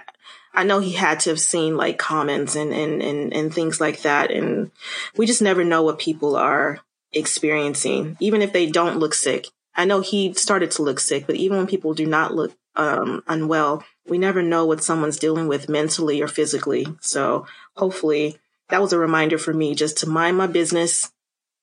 I, 0.54 0.64
know 0.64 0.78
he 0.78 0.92
had 0.92 1.21
to 1.21 1.30
have 1.30 1.40
seen 1.40 1.76
like 1.76 1.99
comments 1.99 2.54
and, 2.54 2.73
and, 2.73 3.02
and, 3.02 3.35
and 3.35 3.52
things 3.52 3.80
like 3.80 4.02
that. 4.02 4.30
And 4.30 4.71
we 5.16 5.26
just 5.26 5.42
never 5.42 5.64
know 5.64 5.83
what 5.83 5.99
people 5.99 6.37
are 6.37 6.80
experiencing, 7.12 8.16
even 8.20 8.42
if 8.42 8.52
they 8.52 8.66
don't 8.66 8.98
look 8.98 9.14
sick. 9.14 9.48
I 9.74 9.84
know 9.84 10.00
he 10.00 10.32
started 10.34 10.70
to 10.72 10.82
look 10.82 11.00
sick, 11.00 11.26
but 11.26 11.36
even 11.36 11.56
when 11.56 11.66
people 11.66 11.94
do 11.94 12.06
not 12.06 12.34
look 12.34 12.56
um, 12.76 13.22
unwell, 13.26 13.84
we 14.06 14.18
never 14.18 14.42
know 14.42 14.66
what 14.66 14.82
someone's 14.82 15.18
dealing 15.18 15.48
with 15.48 15.68
mentally 15.68 16.20
or 16.20 16.28
physically. 16.28 16.86
So 17.00 17.46
hopefully 17.76 18.38
that 18.68 18.80
was 18.80 18.92
a 18.92 18.98
reminder 18.98 19.38
for 19.38 19.52
me 19.52 19.74
just 19.74 19.98
to 19.98 20.08
mind 20.08 20.36
my 20.36 20.46
business, 20.46 21.12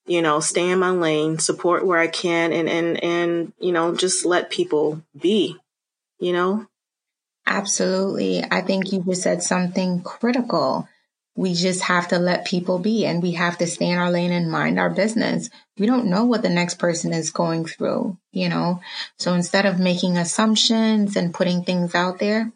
you 0.05 0.21
know, 0.21 0.39
stay 0.39 0.69
in 0.69 0.79
my 0.79 0.91
lane, 0.91 1.39
support 1.39 1.85
where 1.85 1.99
I 1.99 2.07
can 2.07 2.53
and, 2.53 2.69
and, 2.69 3.03
and, 3.03 3.53
you 3.59 3.71
know, 3.71 3.95
just 3.95 4.25
let 4.25 4.49
people 4.49 5.01
be, 5.19 5.57
you 6.19 6.33
know? 6.33 6.67
Absolutely. 7.45 8.43
I 8.43 8.61
think 8.61 8.91
you 8.91 9.03
just 9.03 9.23
said 9.23 9.41
something 9.41 10.01
critical. 10.01 10.87
We 11.37 11.53
just 11.53 11.83
have 11.83 12.07
to 12.07 12.17
let 12.17 12.45
people 12.47 12.79
be 12.79 13.05
and 13.05 13.21
we 13.21 13.33
have 13.33 13.59
to 13.59 13.67
stay 13.67 13.91
in 13.91 13.99
our 13.99 14.09
lane 14.09 14.31
and 14.31 14.51
mind 14.51 14.79
our 14.79 14.89
business. 14.89 15.51
We 15.77 15.85
don't 15.85 16.09
know 16.09 16.25
what 16.25 16.41
the 16.41 16.49
next 16.49 16.79
person 16.79 17.13
is 17.13 17.29
going 17.29 17.65
through, 17.65 18.17
you 18.31 18.49
know? 18.49 18.81
So 19.19 19.35
instead 19.35 19.67
of 19.67 19.79
making 19.79 20.17
assumptions 20.17 21.15
and 21.15 21.33
putting 21.33 21.63
things 21.63 21.93
out 21.93 22.17
there, 22.17 22.51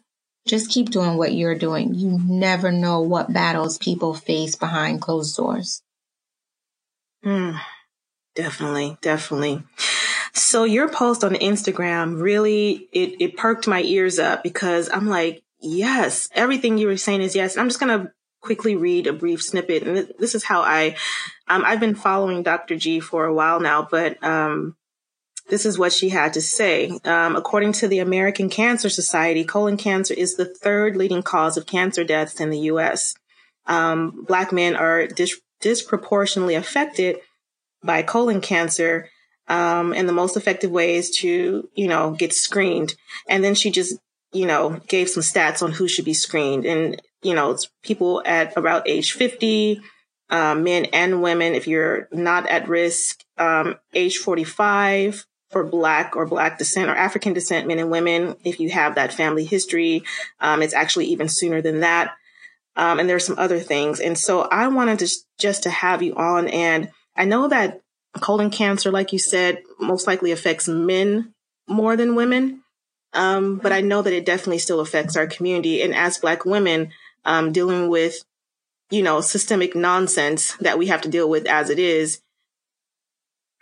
just 0.48 0.70
keep 0.70 0.90
doing 0.90 1.16
what 1.16 1.32
you're 1.32 1.54
doing. 1.54 1.94
You 1.94 2.18
never 2.24 2.72
know 2.72 3.00
what 3.00 3.32
battles 3.32 3.78
people 3.78 4.14
face 4.14 4.56
behind 4.56 5.00
closed 5.00 5.36
doors. 5.36 5.80
Mm, 7.24 7.60
definitely, 8.34 8.98
definitely. 9.00 9.62
So 10.32 10.64
your 10.64 10.88
post 10.88 11.22
on 11.22 11.34
Instagram 11.34 12.20
really 12.20 12.88
it 12.92 13.20
it 13.20 13.36
perked 13.36 13.68
my 13.68 13.82
ears 13.82 14.18
up 14.18 14.42
because 14.42 14.90
I'm 14.92 15.06
like, 15.06 15.44
yes, 15.60 16.28
everything 16.34 16.78
you 16.78 16.88
were 16.88 16.96
saying 16.96 17.22
is 17.22 17.36
yes. 17.36 17.56
I'm 17.56 17.68
just 17.68 17.78
gonna 17.78 18.12
quickly 18.42 18.76
read 18.76 19.06
a 19.06 19.12
brief 19.12 19.42
snippet. 19.42 19.84
And 19.84 20.12
this 20.18 20.34
is 20.34 20.44
how 20.44 20.60
I, 20.60 20.96
um, 21.48 21.62
I've 21.64 21.80
been 21.80 21.94
following 21.94 22.42
Dr. 22.42 22.76
G 22.76 23.00
for 23.00 23.24
a 23.24 23.34
while 23.34 23.60
now, 23.60 23.88
but, 23.90 24.22
um, 24.22 24.76
this 25.48 25.66
is 25.66 25.78
what 25.78 25.92
she 25.92 26.08
had 26.08 26.34
to 26.34 26.40
say. 26.40 26.98
Um, 27.04 27.36
according 27.36 27.72
to 27.74 27.88
the 27.88 27.98
American 27.98 28.48
Cancer 28.48 28.88
Society, 28.88 29.44
colon 29.44 29.76
cancer 29.76 30.14
is 30.14 30.36
the 30.36 30.44
third 30.44 30.96
leading 30.96 31.22
cause 31.22 31.56
of 31.56 31.66
cancer 31.66 32.04
deaths 32.04 32.40
in 32.40 32.50
the 32.50 32.60
U.S. 32.60 33.14
Um, 33.66 34.24
black 34.26 34.52
men 34.52 34.76
are 34.76 35.06
dis- 35.06 35.40
disproportionately 35.60 36.54
affected 36.54 37.16
by 37.82 38.02
colon 38.02 38.40
cancer. 38.40 39.08
Um, 39.48 39.92
and 39.92 40.08
the 40.08 40.12
most 40.12 40.36
effective 40.36 40.70
way 40.70 40.94
is 40.94 41.10
to, 41.18 41.68
you 41.74 41.88
know, 41.88 42.12
get 42.12 42.32
screened. 42.32 42.94
And 43.28 43.42
then 43.42 43.54
she 43.54 43.70
just, 43.70 43.98
you 44.32 44.46
know, 44.46 44.80
gave 44.88 45.10
some 45.10 45.22
stats 45.22 45.62
on 45.62 45.72
who 45.72 45.88
should 45.88 46.04
be 46.04 46.14
screened. 46.14 46.64
And, 46.64 47.02
you 47.22 47.34
know, 47.34 47.50
it's 47.52 47.70
people 47.82 48.22
at 48.24 48.56
about 48.56 48.88
age 48.88 49.12
50, 49.12 49.80
uh, 50.30 50.54
men 50.54 50.86
and 50.86 51.22
women. 51.22 51.54
If 51.54 51.66
you're 51.66 52.08
not 52.12 52.48
at 52.48 52.68
risk, 52.68 53.22
um, 53.38 53.76
age 53.94 54.18
45, 54.18 55.26
for 55.52 55.62
Black 55.62 56.16
or 56.16 56.26
Black 56.26 56.58
descent 56.58 56.88
or 56.88 56.94
African 56.94 57.34
descent 57.34 57.68
men 57.68 57.78
and 57.78 57.90
women. 57.90 58.34
If 58.42 58.58
you 58.58 58.70
have 58.70 58.94
that 58.94 59.12
family 59.12 59.44
history, 59.44 60.02
um, 60.40 60.62
it's 60.62 60.74
actually 60.74 61.06
even 61.06 61.28
sooner 61.28 61.60
than 61.60 61.80
that. 61.80 62.14
Um, 62.74 62.98
and 62.98 63.08
there's 63.08 63.26
some 63.26 63.38
other 63.38 63.60
things. 63.60 64.00
And 64.00 64.16
so 64.16 64.40
I 64.40 64.68
wanted 64.68 64.98
to 65.00 65.10
just 65.38 65.64
to 65.64 65.70
have 65.70 66.02
you 66.02 66.14
on. 66.16 66.48
And 66.48 66.90
I 67.14 67.26
know 67.26 67.48
that 67.48 67.82
colon 68.20 68.50
cancer, 68.50 68.90
like 68.90 69.12
you 69.12 69.18
said, 69.18 69.62
most 69.78 70.06
likely 70.06 70.32
affects 70.32 70.66
men 70.66 71.34
more 71.68 71.96
than 71.96 72.14
women. 72.14 72.62
Um, 73.12 73.58
but 73.58 73.72
I 73.72 73.82
know 73.82 74.00
that 74.00 74.14
it 74.14 74.24
definitely 74.24 74.58
still 74.58 74.80
affects 74.80 75.16
our 75.16 75.26
community. 75.26 75.82
And 75.82 75.94
as 75.94 76.16
Black 76.16 76.46
women, 76.46 76.92
um, 77.24 77.52
dealing 77.52 77.88
with, 77.88 78.24
you 78.90 79.02
know, 79.02 79.20
systemic 79.20 79.74
nonsense 79.74 80.54
that 80.56 80.78
we 80.78 80.86
have 80.86 81.02
to 81.02 81.08
deal 81.08 81.28
with 81.28 81.46
as 81.46 81.70
it 81.70 81.78
is, 81.78 82.20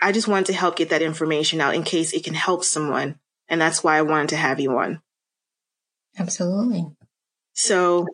I 0.00 0.12
just 0.12 0.28
wanted 0.28 0.46
to 0.46 0.54
help 0.54 0.76
get 0.76 0.90
that 0.90 1.02
information 1.02 1.60
out 1.60 1.74
in 1.74 1.82
case 1.82 2.12
it 2.12 2.24
can 2.24 2.34
help 2.34 2.64
someone. 2.64 3.18
And 3.48 3.60
that's 3.60 3.84
why 3.84 3.98
I 3.98 4.02
wanted 4.02 4.30
to 4.30 4.36
have 4.36 4.60
you 4.60 4.78
on. 4.78 5.02
Absolutely. 6.18 6.86
So, 7.52 8.06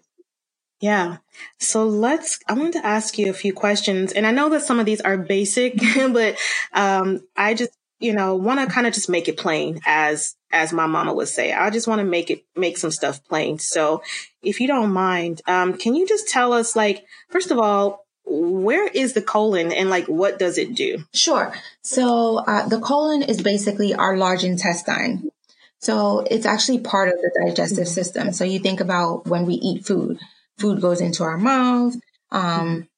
yeah. 0.80 1.18
So 1.58 1.86
let's, 1.86 2.38
I 2.48 2.54
wanted 2.54 2.74
to 2.74 2.86
ask 2.86 3.18
you 3.18 3.30
a 3.30 3.34
few 3.34 3.52
questions. 3.52 4.12
And 4.12 4.26
I 4.26 4.32
know 4.32 4.48
that 4.50 4.62
some 4.62 4.80
of 4.80 4.86
these 4.86 5.00
are 5.00 5.16
basic, 5.16 5.78
but 6.12 6.36
um, 6.72 7.20
I 7.36 7.54
just, 7.54 7.72
you 7.98 8.12
know, 8.12 8.34
want 8.34 8.60
to 8.60 8.72
kind 8.72 8.86
of 8.86 8.94
just 8.94 9.08
make 9.08 9.28
it 9.28 9.36
plain 9.36 9.80
as, 9.86 10.34
as 10.52 10.72
my 10.72 10.86
mama 10.86 11.14
would 11.14 11.28
say. 11.28 11.52
I 11.52 11.70
just 11.70 11.88
want 11.88 12.00
to 12.00 12.04
make 12.04 12.30
it, 12.30 12.44
make 12.54 12.78
some 12.78 12.90
stuff 12.90 13.24
plain. 13.24 13.58
So 13.58 14.02
if 14.42 14.60
you 14.60 14.66
don't 14.66 14.92
mind, 14.92 15.40
um, 15.46 15.78
can 15.78 15.94
you 15.94 16.06
just 16.06 16.28
tell 16.28 16.52
us, 16.52 16.76
like, 16.76 17.04
first 17.30 17.50
of 17.50 17.58
all, 17.58 18.06
where 18.26 18.88
is 18.88 19.12
the 19.12 19.22
colon 19.22 19.72
and 19.72 19.88
like 19.88 20.06
what 20.06 20.38
does 20.38 20.58
it 20.58 20.74
do? 20.74 20.98
Sure. 21.14 21.54
So 21.82 22.38
uh, 22.38 22.68
the 22.68 22.80
colon 22.80 23.22
is 23.22 23.40
basically 23.40 23.94
our 23.94 24.16
large 24.16 24.42
intestine. 24.42 25.30
So 25.78 26.26
it's 26.28 26.46
actually 26.46 26.80
part 26.80 27.08
of 27.08 27.14
the 27.14 27.46
digestive 27.46 27.86
system. 27.86 28.32
So 28.32 28.44
you 28.44 28.58
think 28.58 28.80
about 28.80 29.26
when 29.26 29.46
we 29.46 29.54
eat 29.54 29.86
food, 29.86 30.18
food 30.58 30.80
goes 30.80 31.00
into 31.00 31.22
our 31.22 31.38
mouth, 31.38 31.94
um, 32.32 32.88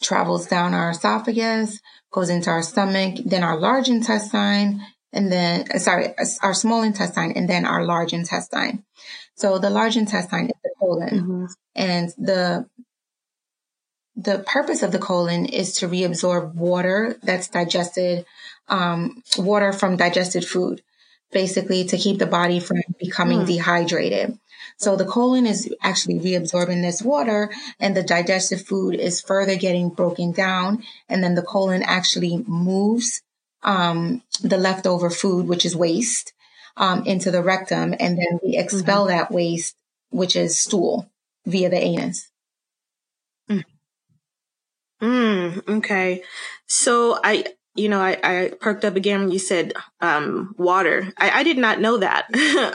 travels 0.00 0.46
down 0.46 0.74
our 0.74 0.90
esophagus, 0.90 1.80
goes 2.10 2.30
into 2.30 2.50
our 2.50 2.62
stomach, 2.62 3.16
then 3.24 3.42
our 3.42 3.58
large 3.58 3.88
intestine, 3.88 4.80
and 5.12 5.32
then, 5.32 5.66
uh, 5.74 5.78
sorry, 5.78 6.14
our 6.42 6.54
small 6.54 6.82
intestine, 6.82 7.32
and 7.32 7.48
then 7.48 7.64
our 7.64 7.84
large 7.84 8.12
intestine. 8.12 8.84
So 9.34 9.58
the 9.58 9.70
large 9.70 9.96
intestine 9.96 10.46
is 10.46 10.60
the 10.62 10.70
colon. 10.78 11.08
Mm-hmm. 11.08 11.44
And 11.74 12.08
the 12.18 12.66
the 14.16 14.40
purpose 14.40 14.82
of 14.82 14.90
the 14.90 14.98
colon 14.98 15.46
is 15.46 15.74
to 15.74 15.86
reabsorb 15.88 16.54
water 16.54 17.16
that's 17.22 17.48
digested, 17.48 18.26
um, 18.66 19.22
water 19.38 19.72
from 19.72 19.96
digested 19.96 20.44
food, 20.44 20.82
basically 21.30 21.84
to 21.84 21.96
keep 21.96 22.18
the 22.18 22.26
body 22.26 22.58
from 22.58 22.78
becoming 22.98 23.40
mm. 23.40 23.46
dehydrated. 23.46 24.36
So 24.78 24.96
the 24.96 25.04
colon 25.04 25.46
is 25.46 25.72
actually 25.82 26.20
reabsorbing 26.20 26.82
this 26.82 27.02
water 27.02 27.52
and 27.80 27.96
the 27.96 28.02
digestive 28.02 28.62
food 28.62 28.94
is 28.94 29.20
further 29.20 29.56
getting 29.56 29.90
broken 29.90 30.32
down. 30.32 30.84
And 31.08 31.22
then 31.22 31.34
the 31.34 31.42
colon 31.42 31.82
actually 31.82 32.44
moves, 32.46 33.20
um, 33.62 34.22
the 34.40 34.56
leftover 34.56 35.10
food, 35.10 35.48
which 35.48 35.66
is 35.66 35.74
waste, 35.76 36.32
um, 36.76 37.04
into 37.06 37.30
the 37.30 37.42
rectum. 37.42 37.94
And 37.98 38.16
then 38.16 38.38
we 38.42 38.56
expel 38.56 39.06
mm-hmm. 39.06 39.16
that 39.16 39.32
waste, 39.32 39.74
which 40.10 40.36
is 40.36 40.58
stool 40.58 41.10
via 41.44 41.68
the 41.68 41.82
anus. 41.82 42.30
Mm, 45.00 45.68
okay. 45.68 46.22
So 46.66 47.18
I, 47.22 47.46
you 47.74 47.88
know, 47.88 48.00
I, 48.00 48.18
I 48.22 48.52
perked 48.60 48.84
up 48.84 48.96
again 48.96 49.20
when 49.20 49.30
you 49.30 49.38
said 49.38 49.72
um, 50.00 50.54
water. 50.58 51.12
I, 51.16 51.30
I 51.30 51.42
did 51.42 51.58
not 51.58 51.80
know 51.80 51.98
that. 51.98 52.28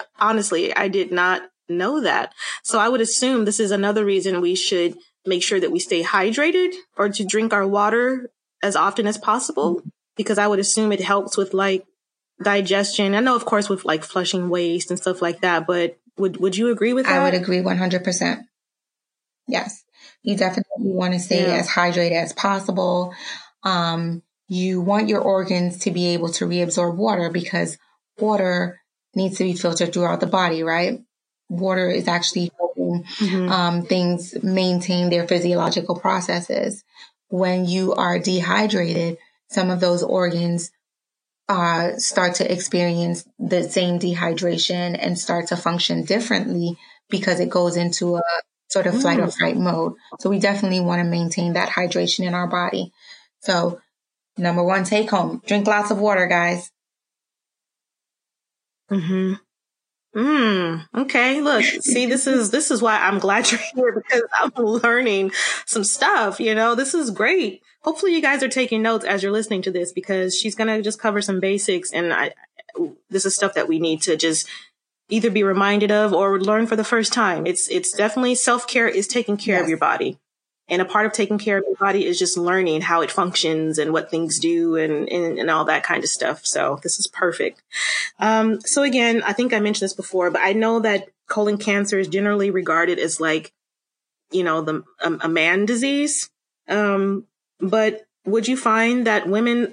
Honestly, 0.19 0.75
I 0.75 0.87
did 0.87 1.11
not 1.11 1.41
know 1.77 2.01
that. 2.01 2.33
So 2.63 2.79
I 2.79 2.89
would 2.89 3.01
assume 3.01 3.45
this 3.45 3.59
is 3.59 3.71
another 3.71 4.05
reason 4.05 4.41
we 4.41 4.55
should 4.55 4.95
make 5.25 5.43
sure 5.43 5.59
that 5.59 5.71
we 5.71 5.79
stay 5.79 6.03
hydrated 6.03 6.73
or 6.97 7.09
to 7.09 7.25
drink 7.25 7.53
our 7.53 7.67
water 7.67 8.29
as 8.61 8.75
often 8.75 9.07
as 9.07 9.17
possible 9.17 9.81
because 10.15 10.37
I 10.37 10.47
would 10.47 10.59
assume 10.59 10.91
it 10.91 11.01
helps 11.01 11.37
with 11.37 11.53
like 11.53 11.85
digestion. 12.43 13.15
I 13.15 13.19
know, 13.19 13.35
of 13.35 13.45
course, 13.45 13.69
with 13.69 13.85
like 13.85 14.03
flushing 14.03 14.49
waste 14.49 14.89
and 14.89 14.99
stuff 14.99 15.21
like 15.21 15.41
that, 15.41 15.65
but 15.67 15.97
would, 16.17 16.37
would 16.37 16.57
you 16.57 16.71
agree 16.71 16.93
with 16.93 17.05
that? 17.05 17.19
I 17.19 17.23
would 17.23 17.33
agree 17.33 17.59
100%. 17.59 18.43
Yes. 19.47 19.83
You 20.21 20.37
definitely 20.37 20.91
want 20.91 21.13
to 21.13 21.19
stay 21.19 21.45
yeah. 21.47 21.55
as 21.55 21.67
hydrated 21.67 22.21
as 22.21 22.33
possible. 22.33 23.13
Um, 23.63 24.21
you 24.47 24.81
want 24.81 25.09
your 25.09 25.21
organs 25.21 25.79
to 25.79 25.91
be 25.91 26.07
able 26.07 26.29
to 26.29 26.45
reabsorb 26.45 26.95
water 26.95 27.29
because 27.29 27.77
water 28.17 28.79
needs 29.15 29.37
to 29.37 29.43
be 29.43 29.53
filtered 29.53 29.93
throughout 29.93 30.19
the 30.19 30.27
body, 30.27 30.63
right? 30.63 31.01
Water 31.53 31.89
is 31.89 32.07
actually 32.07 32.51
helping 32.57 33.03
mm-hmm. 33.03 33.49
um, 33.51 33.83
things 33.83 34.35
maintain 34.43 35.09
their 35.09 35.27
physiological 35.27 35.99
processes. 35.99 36.83
When 37.29 37.65
you 37.65 37.93
are 37.93 38.19
dehydrated, 38.19 39.17
some 39.49 39.69
of 39.69 39.79
those 39.79 40.03
organs 40.03 40.71
uh, 41.49 41.97
start 41.97 42.35
to 42.35 42.51
experience 42.51 43.25
the 43.37 43.63
same 43.63 43.99
dehydration 43.99 44.97
and 44.99 45.17
start 45.19 45.47
to 45.47 45.57
function 45.57 46.03
differently 46.03 46.77
because 47.09 47.39
it 47.39 47.49
goes 47.49 47.77
into 47.77 48.15
a 48.15 48.21
sort 48.69 48.87
of 48.87 48.99
flight 48.99 49.19
or 49.19 49.27
mm. 49.27 49.39
fight 49.39 49.57
mode. 49.57 49.93
So 50.19 50.29
we 50.29 50.39
definitely 50.39 50.79
want 50.79 50.99
to 50.99 51.03
maintain 51.03 51.53
that 51.53 51.69
hydration 51.69 52.25
in 52.25 52.33
our 52.33 52.47
body. 52.47 52.91
So 53.41 53.79
number 54.37 54.63
one 54.63 54.83
take 54.83 55.09
home, 55.09 55.41
drink 55.45 55.67
lots 55.67 55.91
of 55.91 55.99
water, 55.99 56.27
guys. 56.27 56.71
Hmm. 58.89 59.33
Hmm. 60.13 60.75
Okay. 60.95 61.41
Look, 61.41 61.63
see, 61.63 62.05
this 62.05 62.27
is 62.27 62.51
this 62.51 62.69
is 62.69 62.81
why 62.81 62.97
I'm 62.99 63.19
glad 63.19 63.51
you're 63.51 63.61
here 63.73 63.91
because 63.93 64.23
I'm 64.39 64.51
learning 64.55 65.31
some 65.65 65.83
stuff. 65.83 66.39
You 66.39 66.53
know, 66.53 66.75
this 66.75 66.93
is 66.93 67.09
great. 67.09 67.63
Hopefully, 67.81 68.15
you 68.15 68.21
guys 68.21 68.43
are 68.43 68.49
taking 68.49 68.81
notes 68.81 69.05
as 69.05 69.23
you're 69.23 69.31
listening 69.31 69.63
to 69.63 69.71
this 69.71 69.91
because 69.91 70.37
she's 70.37 70.55
gonna 70.55 70.81
just 70.81 70.99
cover 70.99 71.21
some 71.21 71.39
basics, 71.39 71.91
and 71.91 72.13
I, 72.13 72.33
this 73.09 73.25
is 73.25 73.35
stuff 73.35 73.55
that 73.55 73.67
we 73.67 73.79
need 73.79 74.01
to 74.03 74.15
just 74.15 74.47
either 75.09 75.29
be 75.29 75.43
reminded 75.43 75.91
of 75.91 76.13
or 76.13 76.39
learn 76.39 76.67
for 76.67 76.75
the 76.75 76.83
first 76.83 77.11
time. 77.11 77.45
It's 77.47 77.67
it's 77.69 77.91
definitely 77.91 78.35
self 78.35 78.67
care 78.67 78.87
is 78.87 79.07
taking 79.07 79.37
care 79.37 79.55
yes. 79.55 79.63
of 79.63 79.69
your 79.69 79.79
body. 79.79 80.19
And 80.69 80.81
a 80.81 80.85
part 80.85 81.05
of 81.05 81.11
taking 81.11 81.37
care 81.37 81.57
of 81.57 81.65
your 81.67 81.75
body 81.75 82.05
is 82.05 82.17
just 82.17 82.37
learning 82.37 82.81
how 82.81 83.01
it 83.01 83.11
functions 83.11 83.77
and 83.77 83.91
what 83.91 84.09
things 84.09 84.39
do 84.39 84.77
and, 84.77 85.09
and, 85.09 85.37
and 85.37 85.49
all 85.51 85.65
that 85.65 85.83
kind 85.83 86.03
of 86.03 86.09
stuff. 86.09 86.45
So 86.45 86.79
this 86.83 86.99
is 86.99 87.07
perfect. 87.07 87.61
Um, 88.17 88.61
so 88.61 88.83
again, 88.83 89.21
I 89.23 89.33
think 89.33 89.53
I 89.53 89.59
mentioned 89.59 89.85
this 89.85 89.93
before, 89.93 90.31
but 90.31 90.41
I 90.41 90.53
know 90.53 90.79
that 90.79 91.09
colon 91.27 91.57
cancer 91.57 91.99
is 91.99 92.07
generally 92.07 92.49
regarded 92.49 92.97
as 92.97 93.19
like, 93.19 93.51
you 94.31 94.43
know, 94.43 94.61
the 94.61 94.83
um, 95.03 95.19
a 95.21 95.27
man 95.27 95.65
disease. 95.65 96.29
Um, 96.69 97.25
but 97.59 98.05
would 98.25 98.47
you 98.47 98.55
find 98.55 99.05
that 99.05 99.27
women 99.27 99.71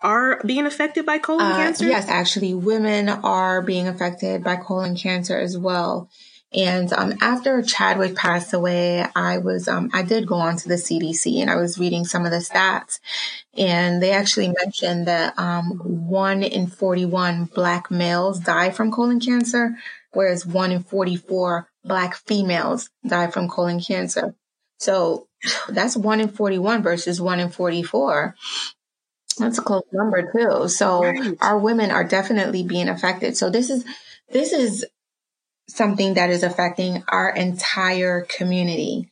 are 0.00 0.42
being 0.44 0.66
affected 0.66 1.04
by 1.04 1.18
colon 1.18 1.46
uh, 1.46 1.56
cancer? 1.56 1.86
Yes, 1.86 2.08
actually, 2.08 2.54
women 2.54 3.08
are 3.08 3.62
being 3.62 3.88
affected 3.88 4.42
by 4.42 4.56
colon 4.56 4.96
cancer 4.96 5.38
as 5.38 5.58
well. 5.58 6.08
And 6.54 6.92
um, 6.92 7.14
after 7.20 7.60
Chadwick 7.60 8.14
passed 8.14 8.54
away, 8.54 9.04
I 9.16 9.38
was 9.38 9.66
um, 9.66 9.90
I 9.92 10.02
did 10.02 10.26
go 10.26 10.36
on 10.36 10.56
to 10.58 10.68
the 10.68 10.76
CDC 10.76 11.40
and 11.40 11.50
I 11.50 11.56
was 11.56 11.78
reading 11.78 12.04
some 12.04 12.24
of 12.24 12.30
the 12.30 12.38
stats, 12.38 13.00
and 13.56 14.00
they 14.00 14.12
actually 14.12 14.54
mentioned 14.64 15.06
that 15.08 15.36
um, 15.38 15.80
one 16.08 16.42
in 16.44 16.68
forty 16.68 17.04
one 17.04 17.46
Black 17.46 17.90
males 17.90 18.38
die 18.38 18.70
from 18.70 18.92
colon 18.92 19.18
cancer, 19.18 19.76
whereas 20.12 20.46
one 20.46 20.70
in 20.70 20.84
forty 20.84 21.16
four 21.16 21.68
Black 21.84 22.14
females 22.14 22.90
die 23.06 23.26
from 23.26 23.48
colon 23.48 23.80
cancer. 23.80 24.36
So 24.78 25.26
that's 25.68 25.96
one 25.96 26.20
in 26.20 26.28
forty 26.28 26.60
one 26.60 26.80
versus 26.80 27.20
one 27.20 27.40
in 27.40 27.50
forty 27.50 27.82
four. 27.82 28.36
That's 29.36 29.58
a 29.58 29.62
close 29.62 29.82
number 29.92 30.30
too. 30.32 30.68
So 30.68 31.02
right. 31.02 31.36
our 31.40 31.58
women 31.58 31.90
are 31.90 32.04
definitely 32.04 32.62
being 32.62 32.88
affected. 32.88 33.36
So 33.36 33.50
this 33.50 33.68
is 33.68 33.84
this 34.30 34.52
is 34.52 34.86
something 35.68 36.14
that 36.14 36.30
is 36.30 36.42
affecting 36.42 37.02
our 37.08 37.30
entire 37.30 38.22
community. 38.22 39.10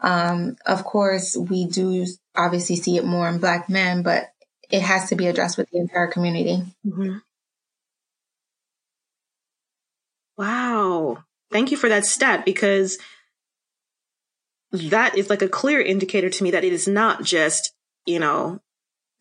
Um, 0.00 0.56
of 0.66 0.84
course, 0.84 1.36
we 1.36 1.66
do 1.66 2.06
obviously 2.34 2.76
see 2.76 2.96
it 2.96 3.04
more 3.04 3.28
in 3.28 3.38
Black 3.38 3.68
men, 3.68 4.02
but 4.02 4.30
it 4.70 4.82
has 4.82 5.08
to 5.08 5.16
be 5.16 5.26
addressed 5.26 5.58
with 5.58 5.70
the 5.70 5.78
entire 5.78 6.06
community. 6.06 6.62
Mm-hmm. 6.86 7.18
Wow. 10.36 11.24
Thank 11.50 11.70
you 11.70 11.76
for 11.76 11.88
that 11.88 12.04
stat 12.04 12.44
because 12.44 12.98
that 14.72 15.16
is 15.16 15.30
like 15.30 15.42
a 15.42 15.48
clear 15.48 15.80
indicator 15.80 16.28
to 16.28 16.44
me 16.44 16.50
that 16.50 16.64
it 16.64 16.72
is 16.72 16.86
not 16.86 17.22
just, 17.22 17.72
you 18.04 18.18
know, 18.18 18.60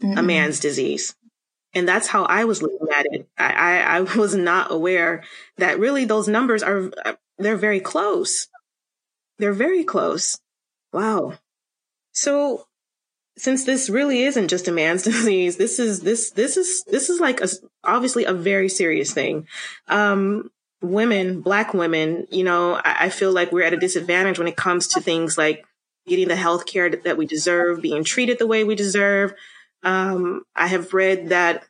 mm-hmm. 0.04 0.18
a 0.18 0.24
man's 0.24 0.60
disease. 0.60 1.16
And 1.76 1.88
that's 1.88 2.08
how 2.08 2.24
I 2.24 2.46
was 2.46 2.62
looking 2.62 2.88
at 2.96 3.06
it. 3.12 3.28
I, 3.38 3.52
I, 3.52 3.98
I 3.98 4.02
was 4.18 4.34
not 4.34 4.72
aware 4.72 5.24
that 5.58 5.78
really 5.78 6.06
those 6.06 6.28
numbers 6.28 6.64
are, 6.64 6.92
they're 7.38 7.58
very 7.58 7.82
close. 7.82 8.48
They're 9.38 9.54
very 9.54 9.84
close. 9.84 10.40
Wow. 10.94 11.34
So 12.14 12.66
since 13.38 13.66
this 13.66 13.90
really 13.90 14.24
isn't 14.24 14.48
just 14.48 14.70
a 14.70 14.72
man's 14.72 15.04
disease, 15.04 15.58
this 15.58 15.78
is, 15.78 16.00
this, 16.00 16.32
this 16.32 16.56
is, 16.56 16.84
this 16.86 17.10
is 17.10 17.20
like 17.20 17.42
a, 17.42 17.50
obviously 17.84 18.24
a 18.24 18.34
very 18.34 18.70
serious 18.70 19.14
thing. 19.14 19.46
Um, 19.90 20.50
women, 20.82 21.42
black 21.42 21.74
women, 21.74 22.28
you 22.32 22.46
know, 22.46 22.76
I, 22.76 23.06
I 23.06 23.10
feel 23.10 23.34
like 23.34 23.52
we're 23.52 23.64
at 23.66 23.74
a 23.74 23.78
disadvantage 23.78 24.40
when 24.40 24.48
it 24.48 24.56
comes 24.56 24.88
to 24.90 25.02
things 25.02 25.38
like 25.38 25.66
getting 26.08 26.30
the 26.30 26.36
health 26.36 26.66
care 26.66 26.90
that 26.90 27.18
we 27.18 27.26
deserve, 27.26 27.82
being 27.82 28.06
treated 28.06 28.40
the 28.40 28.48
way 28.48 28.64
we 28.64 28.76
deserve. 28.76 29.34
Um, 29.84 30.44
I 30.56 30.68
have 30.68 30.94
read 30.94 31.30
that 31.30 31.66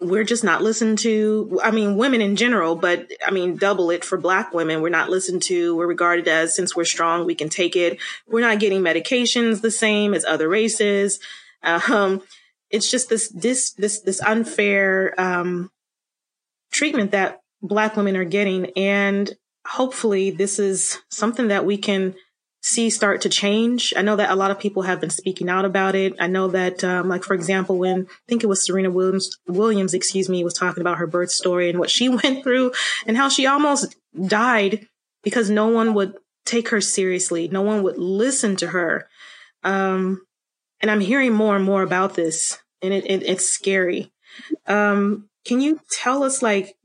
we're 0.00 0.24
just 0.24 0.42
not 0.42 0.62
listened 0.62 0.98
to. 1.00 1.60
I 1.62 1.70
mean, 1.70 1.96
women 1.96 2.20
in 2.20 2.36
general, 2.36 2.74
but 2.74 3.10
I 3.26 3.30
mean, 3.30 3.56
double 3.56 3.90
it 3.90 4.04
for 4.04 4.16
black 4.16 4.54
women. 4.54 4.80
We're 4.80 4.88
not 4.88 5.10
listened 5.10 5.42
to. 5.44 5.76
We're 5.76 5.86
regarded 5.86 6.26
as, 6.26 6.56
since 6.56 6.74
we're 6.74 6.84
strong, 6.86 7.26
we 7.26 7.34
can 7.34 7.50
take 7.50 7.76
it. 7.76 7.98
We're 8.26 8.40
not 8.40 8.60
getting 8.60 8.80
medications 8.80 9.60
the 9.60 9.70
same 9.70 10.14
as 10.14 10.24
other 10.24 10.48
races. 10.48 11.20
Um, 11.62 12.22
it's 12.70 12.90
just 12.90 13.08
this, 13.10 13.28
this, 13.28 13.72
this, 13.72 14.00
this 14.00 14.22
unfair, 14.22 15.14
um, 15.20 15.70
treatment 16.72 17.10
that 17.10 17.40
black 17.60 17.96
women 17.96 18.16
are 18.16 18.24
getting. 18.24 18.70
And 18.76 19.30
hopefully 19.66 20.30
this 20.30 20.58
is 20.58 20.98
something 21.10 21.48
that 21.48 21.66
we 21.66 21.76
can 21.76 22.14
see 22.62 22.90
start 22.90 23.22
to 23.22 23.28
change. 23.28 23.94
I 23.96 24.02
know 24.02 24.16
that 24.16 24.30
a 24.30 24.36
lot 24.36 24.50
of 24.50 24.58
people 24.58 24.82
have 24.82 25.00
been 25.00 25.10
speaking 25.10 25.48
out 25.48 25.64
about 25.64 25.94
it. 25.94 26.14
I 26.18 26.26
know 26.26 26.48
that, 26.48 26.84
um, 26.84 27.08
like, 27.08 27.24
for 27.24 27.34
example, 27.34 27.78
when 27.78 28.06
I 28.08 28.14
think 28.28 28.44
it 28.44 28.48
was 28.48 28.64
Serena 28.64 28.90
Williams, 28.90 29.38
Williams, 29.46 29.94
excuse 29.94 30.28
me, 30.28 30.44
was 30.44 30.54
talking 30.54 30.82
about 30.82 30.98
her 30.98 31.06
birth 31.06 31.30
story 31.30 31.70
and 31.70 31.78
what 31.78 31.90
she 31.90 32.08
went 32.22 32.42
through 32.42 32.72
and 33.06 33.16
how 33.16 33.28
she 33.28 33.46
almost 33.46 33.96
died 34.26 34.86
because 35.22 35.50
no 35.50 35.68
one 35.68 35.94
would 35.94 36.14
take 36.44 36.68
her 36.68 36.80
seriously. 36.80 37.48
No 37.48 37.62
one 37.62 37.82
would 37.82 37.98
listen 37.98 38.56
to 38.56 38.68
her. 38.68 39.08
Um, 39.62 40.22
and 40.80 40.90
I'm 40.90 41.00
hearing 41.00 41.32
more 41.32 41.56
and 41.56 41.64
more 41.64 41.82
about 41.82 42.14
this 42.14 42.58
and 42.82 42.92
it, 42.92 43.04
it 43.06 43.22
it's 43.22 43.48
scary. 43.48 44.12
Um, 44.66 45.28
can 45.44 45.60
you 45.60 45.80
tell 45.90 46.22
us 46.22 46.42
like 46.42 46.76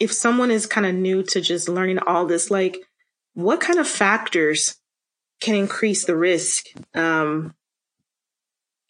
if 0.00 0.12
someone 0.12 0.50
is 0.50 0.66
kind 0.66 0.86
of 0.86 0.94
new 0.94 1.22
to 1.24 1.40
just 1.40 1.68
learning 1.68 1.98
all 2.00 2.26
this, 2.26 2.50
like 2.50 2.78
what 3.34 3.60
kind 3.60 3.78
of 3.78 3.88
factors 3.88 4.76
can 5.40 5.54
increase 5.54 6.04
the 6.04 6.16
risk 6.16 6.66
um, 6.94 7.54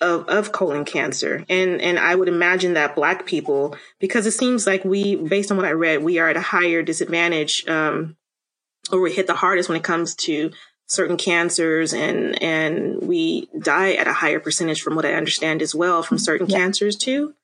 of 0.01 0.29
of 0.29 0.53
colon 0.53 0.85
cancer? 0.85 1.45
And 1.49 1.81
and 1.81 1.99
I 1.99 2.15
would 2.15 2.29
imagine 2.29 2.75
that 2.75 2.95
Black 2.95 3.27
people, 3.27 3.77
because 3.99 4.27
it 4.27 4.33
seems 4.33 4.67
like 4.67 4.85
we, 4.85 5.17
based 5.17 5.51
on 5.51 5.57
what 5.57 5.67
I 5.67 5.73
read, 5.73 6.03
we 6.03 6.19
are 6.19 6.29
at 6.29 6.37
a 6.37 6.41
higher 6.41 6.83
disadvantage, 6.83 7.67
um, 7.69 8.17
or 8.93 9.01
we 9.01 9.13
hit 9.13 9.27
the 9.27 9.35
hardest 9.35 9.69
when 9.69 9.79
it 9.79 9.85
comes 9.85 10.15
to 10.17 10.51
certain 10.87 11.17
cancers, 11.17 11.93
and 11.93 12.41
and 12.43 13.03
we 13.03 13.49
die 13.59 13.95
at 13.95 14.07
a 14.07 14.13
higher 14.13 14.41
percentage, 14.41 14.83
from 14.83 14.95
what 14.95 15.07
I 15.07 15.15
understand 15.15 15.63
as 15.63 15.75
well, 15.75 16.03
from 16.03 16.19
certain 16.19 16.49
yeah. 16.49 16.59
cancers 16.59 16.97
too. 16.97 17.35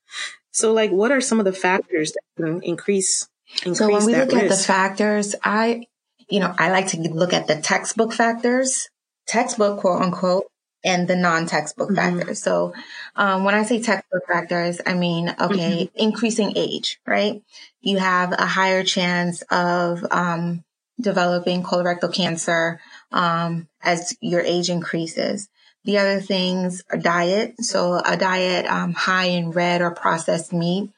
So, 0.51 0.73
like, 0.73 0.91
what 0.91 1.11
are 1.11 1.21
some 1.21 1.39
of 1.39 1.45
the 1.45 1.53
factors 1.53 2.11
that 2.11 2.21
can 2.35 2.61
increase 2.61 3.29
increase 3.65 3.77
so 3.77 3.89
when 3.89 4.05
we 4.05 4.15
look 4.15 4.31
risk. 4.31 4.43
at 4.43 4.49
the 4.49 4.55
factors, 4.55 5.35
I, 5.43 5.87
you 6.31 6.39
know, 6.39 6.53
I 6.57 6.71
like 6.71 6.87
to 6.87 6.97
look 6.97 7.33
at 7.33 7.47
the 7.47 7.57
textbook 7.57 8.13
factors, 8.13 8.89
textbook 9.27 9.79
quote 9.79 10.01
unquote, 10.01 10.45
and 10.83 11.07
the 11.07 11.15
non-textbook 11.15 11.89
mm-hmm. 11.89 12.17
factors. 12.17 12.41
So 12.41 12.73
um, 13.15 13.43
when 13.43 13.53
I 13.53 13.63
say 13.63 13.81
textbook 13.81 14.25
factors, 14.27 14.81
I 14.85 14.93
mean, 14.93 15.29
okay, 15.29 15.85
mm-hmm. 15.85 15.97
increasing 15.97 16.53
age, 16.55 16.99
right? 17.05 17.43
You 17.81 17.97
have 17.97 18.31
a 18.31 18.45
higher 18.45 18.83
chance 18.83 19.43
of 19.51 20.05
um, 20.09 20.63
developing 20.99 21.63
colorectal 21.63 22.13
cancer 22.13 22.79
um, 23.11 23.67
as 23.81 24.15
your 24.21 24.41
age 24.41 24.69
increases. 24.69 25.49
The 25.83 25.97
other 25.97 26.19
things 26.19 26.83
are 26.91 26.97
diet. 26.97 27.63
So 27.63 27.99
a 28.05 28.15
diet 28.15 28.67
um, 28.67 28.93
high 28.93 29.25
in 29.25 29.51
red 29.51 29.81
or 29.81 29.91
processed 29.91 30.53
meat, 30.53 30.91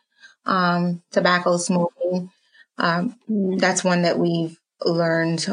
um, 0.46 1.02
tobacco 1.12 1.58
smoking, 1.58 2.30
um, 2.78 3.16
that's 3.58 3.84
one 3.84 4.02
that 4.02 4.18
we've 4.18 4.58
learned 4.86 5.46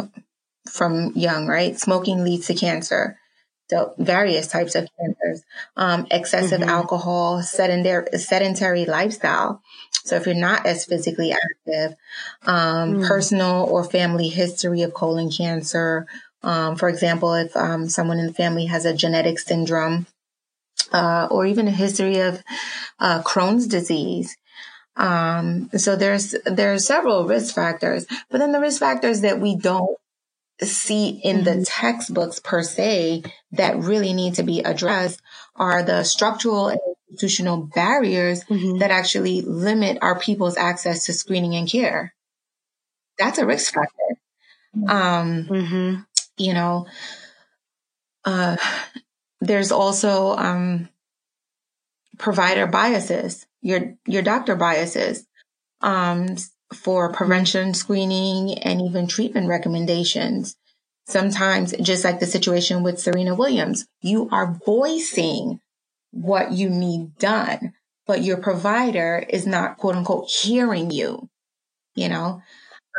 from 0.69 1.13
young, 1.15 1.47
right? 1.47 1.79
Smoking 1.79 2.25
leads 2.25 2.47
to 2.47 2.55
cancer. 2.55 3.19
So 3.71 3.95
various 3.99 4.49
types 4.49 4.75
of 4.75 4.89
cancers, 4.99 5.45
um, 5.77 6.07
excessive 6.11 6.61
mm-hmm. 6.61 6.71
alcohol, 6.71 7.41
sedentary, 7.41 8.19
sedentary 8.19 8.85
lifestyle. 8.85 9.63
So 10.05 10.17
if 10.17 10.27
you're 10.27 10.35
not 10.35 10.67
as 10.67 10.87
physically 10.87 11.33
active, 11.33 11.97
um, 12.47 12.97
mm. 12.97 13.07
personal 13.07 13.67
or 13.71 13.85
family 13.85 14.29
history 14.29 14.83
of 14.83 14.93
colon 14.93 15.31
cancer. 15.31 16.07
Um, 16.43 16.75
for 16.75 16.89
example, 16.89 17.33
if 17.35 17.57
um, 17.57 17.89
someone 17.89 18.19
in 18.19 18.27
the 18.27 18.33
family 18.33 18.67
has 18.67 18.85
a 18.85 18.95
genetic 18.95 19.39
syndrome, 19.39 20.07
uh, 20.93 21.29
or 21.31 21.47
even 21.47 21.69
a 21.69 21.73
history 21.73 22.19
of 22.19 22.43
uh, 22.99 23.23
Crohn's 23.23 23.69
disease, 23.69 24.37
um, 25.01 25.71
so 25.79 25.97
there's, 25.97 26.35
there 26.45 26.75
are 26.75 26.79
several 26.79 27.27
risk 27.27 27.55
factors, 27.55 28.07
but 28.29 28.39
then 28.39 28.53
the 28.53 28.61
risk 28.61 28.81
factors 28.81 29.23
that 29.23 29.41
we 29.41 29.57
don't 29.57 29.97
see 30.61 31.09
in 31.25 31.37
mm-hmm. 31.37 31.61
the 31.61 31.65
textbooks 31.65 32.39
per 32.39 32.63
se 32.63 33.23
that 33.53 33.79
really 33.79 34.13
need 34.13 34.35
to 34.35 34.43
be 34.43 34.61
addressed 34.61 35.23
are 35.57 35.83
the 35.83 36.05
structural 36.05 36.69
and 36.69 36.81
institutional 37.09 37.63
barriers 37.63 38.45
mm-hmm. 38.45 38.79
that 38.79 38.91
actually 38.91 39.41
limit 39.41 39.97
our 40.03 40.19
people's 40.19 40.59
access 40.59 41.07
to 41.07 41.15
screening 41.15 41.55
and 41.55 41.67
care. 41.67 42.15
That's 43.19 43.39
a 43.39 43.47
risk 43.47 43.73
factor. 43.73 44.21
Um, 44.87 45.47
mm-hmm. 45.47 46.01
you 46.37 46.53
know, 46.53 46.87
uh, 48.27 48.59
there's 49.41 49.73
also, 49.73 50.37
um, 50.37 50.91
provider 52.19 52.67
biases 52.67 53.47
your 53.63 53.95
your 54.07 54.23
doctor 54.23 54.57
biases 54.57 55.27
um, 55.81 56.37
for 56.73 57.13
prevention 57.13 57.75
screening 57.75 58.59
and 58.59 58.81
even 58.81 59.07
treatment 59.07 59.49
recommendations. 59.49 60.57
Sometimes, 61.07 61.75
just 61.83 62.05
like 62.05 62.21
the 62.21 62.27
situation 62.27 62.83
with 62.83 63.01
Serena 63.01 63.35
Williams, 63.35 63.87
you 64.01 64.29
are 64.31 64.57
voicing 64.65 65.61
what 66.13 66.53
you 66.53 66.71
need 66.71 67.17
done, 67.19 67.73
but 68.07 68.23
your 68.23 68.37
provider 68.37 69.25
is 69.29 69.47
not 69.47 69.77
quote 69.77 69.97
unquote 69.97 70.29
hearing 70.29 70.91
you, 70.91 71.29
you 71.95 72.09
know? 72.09 72.43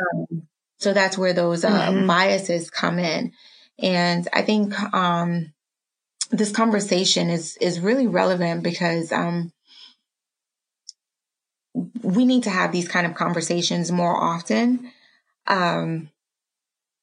Um, 0.00 0.48
so 0.78 0.92
that's 0.92 1.16
where 1.16 1.32
those 1.32 1.64
uh, 1.64 1.70
mm-hmm. 1.70 2.06
biases 2.06 2.68
come 2.68 2.98
in. 2.98 3.32
And 3.78 4.28
I 4.32 4.42
think, 4.42 4.78
um, 4.92 5.52
this 6.30 6.52
conversation 6.52 7.30
is, 7.30 7.56
is 7.60 7.80
really 7.80 8.06
relevant 8.06 8.62
because, 8.62 9.12
um, 9.12 9.52
we 11.74 12.24
need 12.24 12.44
to 12.44 12.50
have 12.50 12.72
these 12.72 12.88
kind 12.88 13.06
of 13.06 13.14
conversations 13.14 13.90
more 13.90 14.16
often, 14.16 14.90
um, 15.46 16.10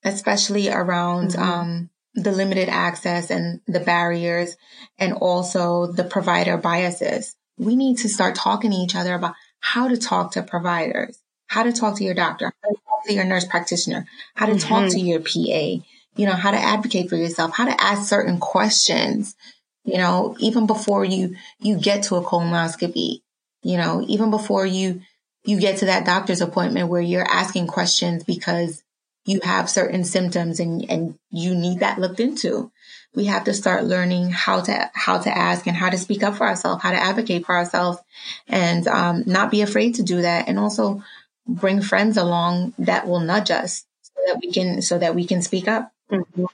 especially 0.04 0.70
around 0.70 1.32
mm-hmm. 1.32 1.42
um, 1.42 1.90
the 2.14 2.32
limited 2.32 2.70
access 2.70 3.32
and 3.32 3.62
the 3.68 3.80
barriers, 3.80 4.56
and 4.98 5.14
also 5.14 5.88
the 5.88 6.04
provider 6.04 6.58
biases. 6.58 7.36
We 7.58 7.76
need 7.76 7.98
to 8.00 8.10
start 8.10 8.36
talking 8.36 8.72
to 8.72 8.78
each 8.78 8.96
other 8.96 9.14
about 9.16 9.36
how 9.60 9.88
to 9.88 9.98
talk 9.98 10.34
to 10.34 10.44
providers, 10.44 11.20
how 11.48 11.64
to 11.64 11.74
talk 11.74 11.98
to 11.98 12.04
your 12.04 12.14
doctor, 12.14 12.54
how 12.64 12.70
to 12.70 12.76
talk 12.76 13.06
to 13.06 13.14
your 13.14 13.26
nurse 13.26 13.46
practitioner, 13.46 14.06
how 14.36 14.46
to 14.46 14.54
mm-hmm. 14.54 14.68
talk 14.68 14.90
to 14.92 15.00
your 15.00 15.20
PA, 15.20 15.84
you 16.16 16.26
know, 16.26 16.34
how 16.34 16.52
to 16.52 16.58
advocate 16.58 17.10
for 17.10 17.16
yourself, 17.16 17.56
how 17.56 17.66
to 17.66 17.82
ask 17.82 18.08
certain 18.08 18.40
questions, 18.40 19.36
you 19.84 19.98
know, 19.98 20.36
even 20.40 20.68
before 20.68 21.04
you, 21.04 21.36
you 21.60 21.78
get 21.80 22.04
to 22.04 22.16
a 22.16 22.24
colonoscopy, 22.24 23.22
you 23.62 23.78
know, 23.78 24.04
even 24.08 24.30
before 24.30 24.66
you, 24.66 25.02
you 25.44 25.60
get 25.60 25.78
to 25.78 25.86
that 25.86 26.06
doctor's 26.06 26.42
appointment 26.42 26.90
where 26.90 27.02
you're 27.02 27.30
asking 27.30 27.68
questions 27.68 28.24
because 28.24 28.84
you 29.26 29.40
have 29.44 29.70
certain 29.70 30.04
symptoms 30.04 30.60
and, 30.60 30.90
and 30.90 31.18
you 31.30 31.56
need 31.56 31.80
that 31.80 32.00
looked 32.00 32.20
into. 32.20 32.72
We 33.16 33.26
have 33.26 33.44
to 33.46 33.54
start 33.54 33.86
learning 33.86 34.32
how 34.32 34.62
to, 34.62 34.92
how 34.94 35.20
to 35.20 35.36
ask 35.36 35.68
and 35.68 35.76
how 35.76 35.90
to 35.90 35.98
speak 35.98 36.24
up 36.24 36.36
for 36.36 36.48
ourselves, 36.48 36.84
how 36.84 36.92
to 36.92 36.98
advocate 36.98 37.46
for 37.46 37.56
ourselves 37.56 38.00
and, 38.48 38.88
um, 38.88 39.24
not 39.26 39.52
be 39.52 39.62
afraid 39.62 39.96
to 39.96 40.04
do 40.04 40.22
that. 40.22 40.48
And 40.48 40.60
also 40.60 41.04
bring 41.48 41.82
friends 41.82 42.18
along 42.18 42.74
that 42.78 43.08
will 43.08 43.20
nudge 43.20 43.52
us 43.52 43.86
so 44.02 44.14
that 44.28 44.40
we 44.42 44.52
can, 44.52 44.82
so 44.82 44.98
that 44.98 45.16
we 45.16 45.26
can 45.26 45.42
speak 45.42 45.68
up. 45.68 45.92
Mm-hmm. 46.12 46.46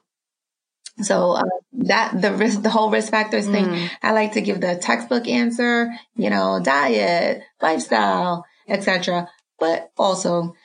So 1.01 1.31
uh, 1.34 1.43
that 1.73 2.21
the 2.21 2.34
risk, 2.34 2.62
the 2.62 2.69
whole 2.69 2.89
risk 2.89 3.12
factors 3.12 3.47
thing, 3.47 3.65
mm. 3.65 3.89
I 4.01 4.13
like 4.13 4.34
to 4.34 4.41
give 4.41 4.62
the 4.62 4.75
textbook 4.75 5.27
answer, 5.27 5.91
you 6.15 6.29
know, 6.29 6.62
diet, 6.63 7.41
lifestyle, 7.62 8.45
etc. 8.67 9.29
But 9.60 9.91
also, 9.97 10.55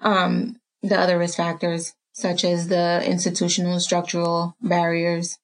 um, 0.00 0.56
the 0.82 0.98
other 0.98 1.18
risk 1.18 1.36
factors 1.36 1.94
such 2.12 2.44
as 2.44 2.68
the 2.68 3.02
institutional 3.04 3.80
structural 3.80 4.56
barriers. 4.60 5.38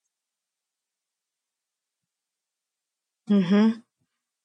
Hmm. 3.29 3.71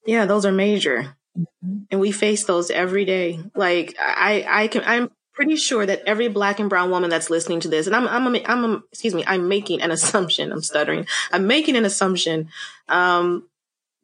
Yeah, 0.08 0.26
those 0.26 0.46
are 0.46 0.52
major, 0.52 1.16
mm-hmm. 1.38 1.84
and 1.92 2.00
we 2.00 2.12
face 2.12 2.46
those 2.46 2.72
every 2.72 3.06
day. 3.06 3.40
Like 3.54 3.96
I, 4.00 4.46
I 4.48 4.68
can, 4.68 4.82
I'm 4.84 5.12
pretty 5.34 5.56
sure 5.56 5.86
that 5.86 6.04
every 6.06 6.28
black 6.28 6.60
and 6.60 6.70
brown 6.70 6.90
woman 6.90 7.10
that's 7.10 7.30
listening 7.30 7.60
to 7.62 7.68
this, 7.68 7.88
and 7.88 7.96
I'm, 7.96 8.08
I'm, 8.08 8.36
I'm, 8.46 8.66
a, 8.66 8.84
excuse 8.92 9.16
me, 9.16 9.24
I'm 9.26 9.48
making 9.48 9.82
an 9.82 9.92
assumption. 9.92 10.52
I'm 10.52 10.62
stuttering. 10.62 11.08
I'm 11.32 11.48
making 11.48 11.76
an 11.76 11.86
assumption. 11.86 12.50
Um, 12.90 13.48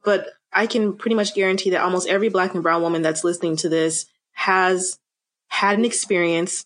but 0.04 0.30
I 0.54 0.68
can 0.68 0.94
pretty 0.94 1.16
much 1.16 1.36
guarantee 1.36 1.72
that 1.72 1.82
almost 1.82 2.08
every 2.08 2.30
black 2.30 2.54
and 2.54 2.64
brown 2.64 2.82
woman 2.82 3.02
that's 3.02 3.24
listening 3.24 3.58
to 3.58 3.70
this 3.70 4.06
has 4.32 4.98
had 5.48 5.78
an 5.78 5.86
experience 5.86 6.66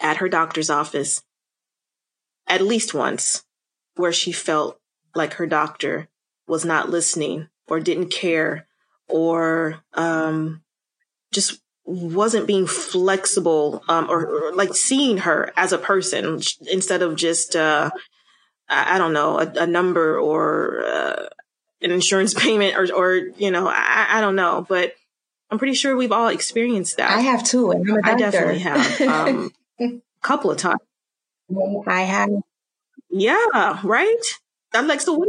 at 0.00 0.18
her 0.18 0.28
doctor's 0.28 0.70
office 0.70 1.22
at 2.46 2.60
least 2.60 2.94
once 2.94 3.44
where 3.96 4.12
she 4.12 4.32
felt 4.32 4.78
like 5.14 5.34
her 5.34 5.46
doctor 5.46 6.08
was 6.46 6.64
not 6.64 6.90
listening 6.90 7.48
or 7.68 7.80
didn't 7.80 8.10
care 8.10 8.66
or 9.08 9.80
um, 9.94 10.62
just 11.32 11.60
wasn't 11.84 12.46
being 12.46 12.66
flexible 12.66 13.82
um, 13.88 14.08
or, 14.08 14.26
or, 14.26 14.54
like 14.54 14.74
seeing 14.74 15.18
her 15.18 15.52
as 15.56 15.72
a 15.72 15.78
person 15.78 16.40
instead 16.70 17.02
of 17.02 17.14
just 17.14 17.54
uh, 17.54 17.90
I, 18.68 18.94
I, 18.94 18.98
don't 18.98 19.12
know 19.12 19.38
a, 19.38 19.52
a 19.60 19.66
number 19.66 20.18
or 20.18 20.82
uh, 20.84 21.28
an 21.82 21.90
insurance 21.90 22.32
payment 22.42 22.76
or 22.76 22.92
or 22.94 23.14
you 23.36 23.50
know 23.50 23.68
I, 23.68 24.06
I, 24.12 24.20
don't 24.22 24.36
know 24.36 24.64
but 24.66 24.94
I'm 25.50 25.58
pretty 25.58 25.74
sure 25.74 25.96
we've 25.96 26.10
all 26.10 26.28
experienced 26.28 26.96
that. 26.96 27.10
I 27.10 27.20
have 27.20 27.44
too, 27.44 27.70
and 27.70 28.00
i 28.02 28.16
definitely 28.16 28.60
have 28.60 29.00
um, 29.02 29.52
a 29.80 30.00
couple 30.22 30.50
of 30.50 30.56
times. 30.56 30.80
I 31.86 32.00
have. 32.02 32.30
Yeah, 33.10 33.78
right. 33.84 34.22
I'm 34.72 34.88
like, 34.88 35.00
so 35.00 35.12
what 35.12 35.28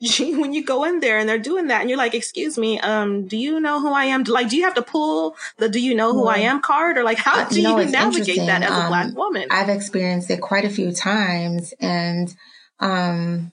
when 0.18 0.52
you 0.52 0.64
go 0.64 0.84
in 0.84 1.00
there 1.00 1.18
and 1.18 1.28
they're 1.28 1.38
doing 1.38 1.68
that 1.68 1.80
and 1.80 1.88
you're 1.88 1.98
like, 1.98 2.14
excuse 2.14 2.58
me, 2.58 2.78
um, 2.80 3.26
do 3.26 3.36
you 3.36 3.60
know 3.60 3.80
who 3.80 3.92
I 3.92 4.06
am? 4.06 4.24
Like, 4.24 4.48
do 4.48 4.56
you 4.56 4.64
have 4.64 4.74
to 4.74 4.82
pull 4.82 5.36
the 5.58 5.68
do 5.68 5.80
you 5.80 5.94
know 5.94 6.12
who 6.12 6.26
I 6.26 6.38
am 6.38 6.60
card 6.60 6.98
or 6.98 7.04
like 7.04 7.18
how 7.18 7.44
do 7.48 7.60
you, 7.60 7.84
navigate 7.86 8.38
that 8.38 8.62
as 8.62 8.70
a 8.70 8.88
black 8.88 9.06
um, 9.06 9.14
woman? 9.14 9.48
I've 9.50 9.68
experienced 9.68 10.30
it 10.30 10.40
quite 10.40 10.64
a 10.64 10.70
few 10.70 10.92
times 10.92 11.74
and 11.80 12.34
um 12.80 13.52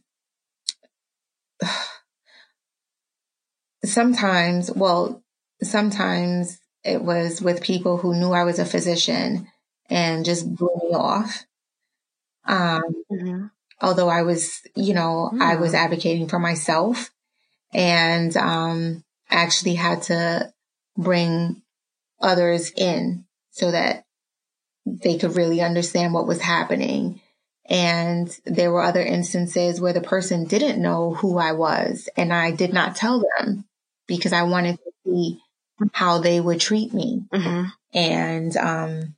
sometimes, 3.86 4.72
well, 4.72 5.24
sometimes 5.62 6.60
it 6.84 7.04
was 7.04 7.42
with 7.42 7.62
people 7.62 7.98
who 7.98 8.16
knew 8.16 8.32
I 8.32 8.44
was 8.44 8.58
a 8.58 8.66
physician 8.66 9.48
and 9.90 10.26
just 10.26 10.54
blew 10.56 10.76
me 10.84 10.96
off. 10.96 11.46
Um, 12.46 12.82
mm-hmm 13.12 13.46
although 13.82 14.10
I 14.10 14.22
was, 14.24 14.62
you 14.76 14.94
know, 14.94 15.32
mm. 15.34 15.42
I 15.42 15.56
was 15.56 15.72
hmm. 15.72 15.78
advocating 15.78 16.28
for 16.28 16.40
myself 16.40 17.12
and 17.74 18.36
um, 18.38 19.04
actually 19.30 19.76
had 19.76 20.04
to 20.04 20.54
bring 20.98 21.62
others 22.22 22.72
in 22.76 23.26
so 23.52 23.72
that 23.72 24.06
they 24.86 25.18
could 25.18 25.36
really 25.36 25.62
understand 25.62 26.14
what 26.14 26.28
was 26.28 26.42
happening. 26.42 27.22
And 27.70 28.36
there 28.46 28.72
were 28.72 28.82
other 28.82 29.02
instances 29.02 29.80
where 29.80 29.94
the 29.94 30.02
person 30.02 30.46
didn't 30.46 30.82
know 30.82 31.14
who 31.14 31.38
I 31.38 31.54
was 31.54 32.10
and 32.18 32.34
I 32.34 32.52
did 32.52 32.74
not 32.74 32.96
tell 32.96 33.24
them 33.38 33.66
because 34.08 34.34
I 34.34 34.44
wanted 34.44 34.78
to 34.78 34.92
see 35.06 35.40
how 35.94 36.20
they 36.20 36.40
would 36.42 36.60
treat 36.60 36.94
me. 36.94 37.24
Mm-hmm. 37.34 37.66
And, 37.94 38.58
um, 38.58 39.16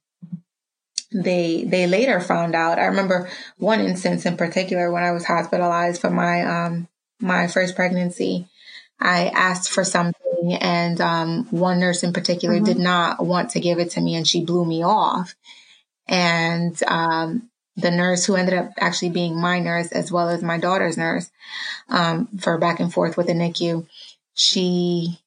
they 1.13 1.63
they 1.63 1.87
later 1.87 2.19
found 2.19 2.55
out. 2.55 2.79
I 2.79 2.85
remember 2.85 3.29
one 3.57 3.79
instance 3.79 4.25
in 4.25 4.37
particular 4.37 4.91
when 4.91 5.03
I 5.03 5.11
was 5.11 5.25
hospitalized 5.25 6.01
for 6.01 6.09
my 6.09 6.43
um 6.43 6.87
my 7.19 7.47
first 7.47 7.75
pregnancy. 7.75 8.47
I 8.99 9.27
asked 9.27 9.69
for 9.69 9.83
something 9.83 10.57
and 10.61 10.99
um, 11.01 11.45
one 11.51 11.79
nurse 11.79 12.03
in 12.03 12.13
particular 12.13 12.55
mm-hmm. 12.55 12.65
did 12.65 12.77
not 12.77 13.25
want 13.25 13.51
to 13.51 13.59
give 13.59 13.79
it 13.79 13.91
to 13.91 14.01
me 14.01 14.15
and 14.15 14.27
she 14.27 14.45
blew 14.45 14.65
me 14.65 14.83
off. 14.83 15.35
And 16.07 16.81
um, 16.87 17.49
the 17.75 17.91
nurse 17.91 18.25
who 18.25 18.35
ended 18.35 18.55
up 18.55 18.71
actually 18.77 19.09
being 19.09 19.39
my 19.39 19.59
nurse 19.59 19.91
as 19.91 20.11
well 20.11 20.29
as 20.29 20.43
my 20.43 20.57
daughter's 20.57 20.97
nurse 20.97 21.31
um, 21.89 22.27
for 22.39 22.57
back 22.57 22.79
and 22.79 22.93
forth 22.93 23.17
with 23.17 23.27
the 23.27 23.33
NICU, 23.33 23.87
she 24.35 25.19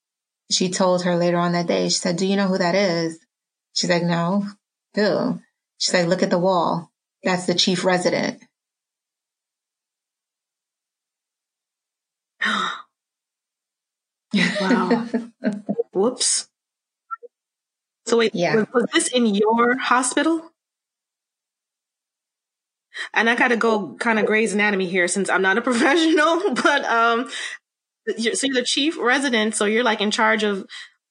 she 0.51 0.71
told 0.71 1.03
her 1.03 1.17
later 1.17 1.39
on 1.39 1.53
that 1.53 1.67
day, 1.67 1.89
she 1.89 1.99
said, 1.99 2.17
Do 2.17 2.27
you 2.27 2.37
know 2.37 2.47
who 2.47 2.59
that 2.59 2.75
is? 2.75 3.19
She's 3.75 3.91
like, 3.91 4.05
No. 4.05 4.47
Who? 4.95 5.41
She's 5.79 5.95
like, 5.95 6.07
look 6.07 6.23
at 6.23 6.31
the 6.31 6.39
wall. 6.39 6.91
That's 7.23 7.47
the 7.47 7.55
chief 7.55 7.85
resident. 7.85 8.43
wow. 14.61 15.09
Whoops. 15.93 16.49
So 18.07 18.19
wait, 18.19 18.35
yeah. 18.35 18.55
was, 18.55 18.67
was 18.73 18.87
this 18.93 19.09
in 19.09 19.27
your 19.27 19.77
hospital? 19.77 20.53
And 23.13 23.29
I 23.29 23.35
got 23.35 23.49
to 23.49 23.57
go 23.57 23.95
kind 23.95 24.19
of 24.19 24.27
Grey's 24.27 24.55
Anatomy 24.55 24.87
here 24.87 25.09
since 25.09 25.29
I'm 25.29 25.43
not 25.43 25.59
a 25.59 25.63
professional, 25.63 26.55
but 26.55 26.85
um, 26.85 27.29
so 28.09 28.15
you're 28.17 28.55
the 28.55 28.63
chief 28.65 28.97
resident, 28.99 29.55
so 29.55 29.65
you're 29.65 29.85
like 29.85 30.01
in 30.01 30.11
charge 30.11 30.45
of. 30.45 30.67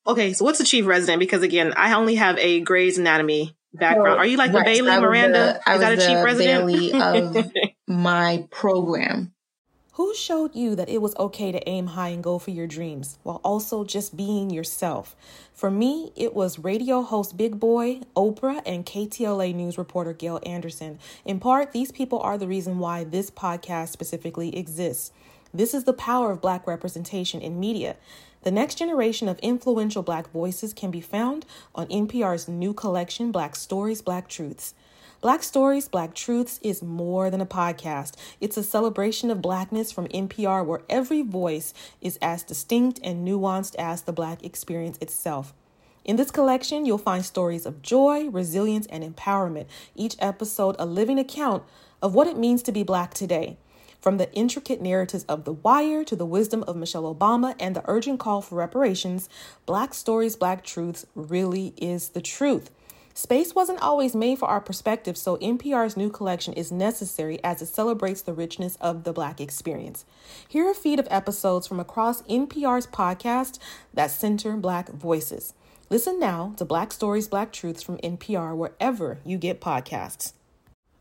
Okay, 0.07 0.33
so 0.33 0.45
what's 0.45 0.59
the 0.59 0.63
chief 0.63 0.85
resident? 0.85 1.19
Because 1.19 1.41
again, 1.41 1.73
I 1.75 1.93
only 1.93 2.15
have 2.15 2.37
a 2.37 2.59
Grey's 2.59 2.99
Anatomy 2.99 3.55
background. 3.75 4.19
Are 4.19 4.25
you 4.25 4.37
like 4.37 4.53
right. 4.53 4.65
the 4.65 4.83
Bailey 4.83 5.01
Miranda? 5.01 5.59
The, 5.65 5.73
Is 5.73 5.79
that 5.79 5.93
a 5.93 5.97
chief 5.97 6.23
resident? 6.23 6.67
Bailey 6.67 6.93
of 6.93 7.51
my 7.87 8.47
program. 8.51 9.31
Who 9.93 10.13
showed 10.13 10.55
you 10.55 10.75
that 10.75 10.89
it 10.89 11.01
was 11.01 11.15
okay 11.15 11.53
to 11.53 11.69
aim 11.69 11.87
high 11.87 12.09
and 12.09 12.21
go 12.21 12.37
for 12.37 12.51
your 12.51 12.67
dreams 12.67 13.17
while 13.23 13.39
also 13.45 13.85
just 13.85 14.17
being 14.17 14.49
yourself? 14.49 15.15
For 15.53 15.71
me, 15.71 16.11
it 16.17 16.33
was 16.33 16.59
radio 16.59 17.01
host 17.01 17.37
Big 17.37 17.61
Boy, 17.61 18.01
Oprah, 18.13 18.61
and 18.65 18.85
KTLA 18.85 19.55
news 19.55 19.77
reporter 19.77 20.11
Gayle 20.11 20.41
Anderson. 20.45 20.99
In 21.23 21.39
part, 21.39 21.71
these 21.71 21.93
people 21.93 22.19
are 22.19 22.37
the 22.37 22.45
reason 22.45 22.77
why 22.77 23.05
this 23.05 23.31
podcast 23.31 23.87
specifically 23.87 24.57
exists. 24.57 25.13
This 25.53 25.73
is 25.73 25.85
the 25.85 25.93
power 25.93 26.31
of 26.31 26.41
Black 26.41 26.67
representation 26.67 27.39
in 27.39 27.57
media. 27.57 27.95
The 28.45 28.51
next 28.51 28.75
generation 28.75 29.27
of 29.27 29.39
influential 29.39 30.03
Black 30.03 30.29
voices 30.29 30.71
can 30.71 30.91
be 30.91 31.01
found 31.01 31.47
on 31.73 31.87
NPR's 31.87 32.47
new 32.47 32.75
collection, 32.75 33.31
Black 33.31 33.55
Stories, 33.55 34.03
Black 34.03 34.27
Truths. 34.29 34.75
Black 35.19 35.41
Stories, 35.41 35.87
Black 35.87 36.13
Truths 36.13 36.59
is 36.61 36.83
more 36.83 37.31
than 37.31 37.41
a 37.41 37.47
podcast. 37.47 38.13
It's 38.39 38.55
a 38.55 38.61
celebration 38.61 39.31
of 39.31 39.41
Blackness 39.41 39.91
from 39.91 40.07
NPR 40.09 40.63
where 40.63 40.83
every 40.91 41.23
voice 41.23 41.73
is 42.01 42.19
as 42.21 42.43
distinct 42.43 42.99
and 43.03 43.27
nuanced 43.27 43.73
as 43.79 44.03
the 44.03 44.13
Black 44.13 44.43
experience 44.43 44.99
itself. 45.01 45.51
In 46.03 46.15
this 46.15 46.29
collection, 46.29 46.85
you'll 46.85 46.99
find 46.99 47.25
stories 47.25 47.65
of 47.65 47.81
joy, 47.81 48.29
resilience, 48.29 48.85
and 48.91 49.03
empowerment, 49.03 49.65
each 49.95 50.15
episode 50.19 50.75
a 50.77 50.85
living 50.85 51.17
account 51.17 51.63
of 51.99 52.13
what 52.13 52.27
it 52.27 52.37
means 52.37 52.61
to 52.61 52.71
be 52.71 52.83
Black 52.83 53.15
today. 53.15 53.57
From 54.05 54.17
the 54.17 54.31
intricate 54.33 54.83
narratives 54.83 55.25
of 55.27 55.45
The 55.45 55.53
Wire 55.53 56.03
to 56.03 56.15
the 56.15 56.27
wisdom 56.27 56.61
of 56.67 56.75
Michelle 56.75 57.11
Obama 57.11 57.55
and 57.59 57.75
the 57.75 57.81
urgent 57.85 58.19
call 58.19 58.39
for 58.39 58.53
reparations, 58.53 59.27
Black 59.65 59.95
Stories, 59.95 60.35
Black 60.35 60.63
Truths 60.63 61.07
really 61.15 61.73
is 61.75 62.09
the 62.09 62.21
truth. 62.21 62.69
Space 63.15 63.55
wasn't 63.55 63.81
always 63.81 64.15
made 64.15 64.37
for 64.37 64.47
our 64.47 64.61
perspective, 64.61 65.17
so 65.17 65.37
NPR's 65.37 65.97
new 65.97 66.11
collection 66.11 66.53
is 66.53 66.71
necessary 66.71 67.43
as 67.43 67.63
it 67.63 67.65
celebrates 67.65 68.21
the 68.21 68.35
richness 68.35 68.75
of 68.75 69.05
the 69.05 69.11
Black 69.11 69.41
experience. 69.41 70.05
Here 70.47 70.67
are 70.67 70.71
a 70.73 70.75
feed 70.75 70.99
of 70.99 71.07
episodes 71.09 71.65
from 71.65 71.79
across 71.79 72.21
NPR's 72.29 72.85
podcast 72.85 73.57
that 73.91 74.11
center 74.11 74.55
Black 74.55 74.89
voices. 74.89 75.55
Listen 75.89 76.19
now 76.19 76.53
to 76.57 76.63
Black 76.63 76.93
Stories, 76.93 77.27
Black 77.27 77.51
Truths 77.51 77.81
from 77.81 77.97
NPR 77.97 78.55
wherever 78.55 79.17
you 79.25 79.39
get 79.39 79.59
podcasts. 79.59 80.33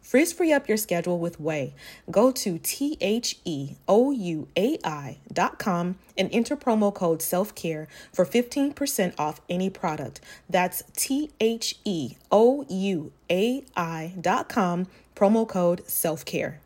Frizz 0.00 0.32
free 0.32 0.52
up 0.52 0.68
your 0.68 0.76
schedule 0.76 1.18
with 1.18 1.40
Ouai. 1.40 1.72
Go 2.10 2.30
to 2.32 2.58
T 2.58 2.96
H 3.00 3.38
E 3.44 3.76
O 3.86 4.10
U 4.10 4.48
A 4.56 4.78
I 4.84 5.18
dot 5.32 5.58
com 5.58 5.96
and 6.16 6.28
enter 6.32 6.56
promo 6.56 6.92
code 6.92 7.20
self 7.22 7.54
care 7.54 7.88
for 8.12 8.24
15% 8.24 9.14
off 9.18 9.40
any 9.48 9.70
product. 9.70 10.20
That's 10.48 10.82
T 10.96 11.30
H 11.40 11.76
E 11.84 12.16
O 12.30 12.64
U 12.68 13.12
A 13.30 13.64
I 13.76 14.14
dot 14.20 14.48
com, 14.48 14.86
promo 15.14 15.46
code 15.46 15.88
self 15.88 16.24
care. 16.24 16.60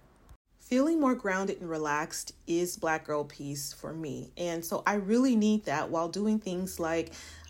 Feeling 0.72 1.00
more 1.00 1.14
grounded 1.14 1.60
and 1.60 1.68
relaxed 1.68 2.32
is 2.46 2.78
Black 2.78 3.04
Girl 3.04 3.24
Peace 3.24 3.74
for 3.74 3.92
me. 3.92 4.30
And 4.38 4.64
so 4.64 4.82
I 4.86 4.94
really 4.94 5.36
need 5.36 5.66
that 5.66 5.90
while 5.90 6.08
doing 6.08 6.38
things 6.38 6.80
like 6.80 7.12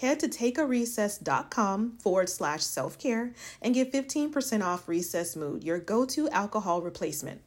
Head 0.00 0.20
to 0.20 0.28
takearecess.com 0.28 1.98
forward 1.98 2.28
slash 2.28 2.62
self 2.62 2.98
care 2.98 3.32
and 3.62 3.74
get 3.74 3.92
15% 3.92 4.64
off 4.64 4.88
Recess 4.88 5.36
Mood, 5.36 5.64
your 5.64 5.78
go 5.78 6.04
to 6.06 6.28
alcohol 6.30 6.82
replacement. 6.82 7.42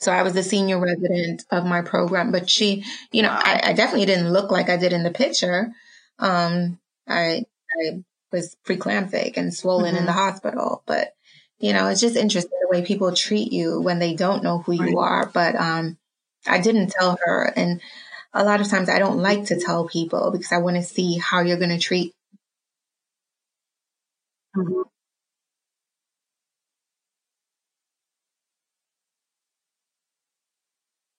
So 0.00 0.10
I 0.10 0.22
was 0.22 0.32
the 0.32 0.42
senior 0.42 0.80
resident 0.80 1.44
of 1.50 1.64
my 1.64 1.82
program, 1.82 2.32
but 2.32 2.50
she, 2.50 2.84
you 3.12 3.22
know, 3.22 3.30
I, 3.30 3.60
I 3.66 3.72
definitely 3.72 4.06
didn't 4.06 4.32
look 4.32 4.50
like 4.50 4.68
I 4.68 4.76
did 4.76 4.92
in 4.92 5.04
the 5.04 5.12
picture. 5.12 5.72
Um, 6.18 6.80
I, 7.06 7.44
I 7.80 8.02
was 8.32 8.56
preeclamptic 8.66 9.36
and 9.36 9.54
swollen 9.54 9.90
mm-hmm. 9.90 9.98
in 9.98 10.06
the 10.06 10.12
hospital, 10.12 10.82
but 10.86 11.14
you 11.58 11.72
know, 11.72 11.86
it's 11.86 12.00
just 12.00 12.16
interesting 12.16 12.58
the 12.60 12.76
way 12.76 12.84
people 12.84 13.14
treat 13.14 13.52
you 13.52 13.80
when 13.80 14.00
they 14.00 14.14
don't 14.14 14.42
know 14.42 14.58
who 14.58 14.76
right. 14.76 14.90
you 14.90 14.98
are. 14.98 15.30
But, 15.32 15.54
um, 15.54 15.96
I 16.46 16.60
didn't 16.60 16.90
tell 16.90 17.16
her 17.24 17.52
and 17.54 17.80
a 18.34 18.44
lot 18.44 18.60
of 18.60 18.68
times 18.68 18.88
I 18.88 18.98
don't 18.98 19.18
like 19.18 19.46
to 19.46 19.60
tell 19.60 19.86
people 19.86 20.30
because 20.30 20.52
I 20.52 20.58
want 20.58 20.76
to 20.76 20.82
see 20.82 21.18
how 21.18 21.40
you're 21.40 21.58
going 21.58 21.70
to 21.70 21.78
treat. 21.78 22.14
Mm-hmm. 24.56 24.82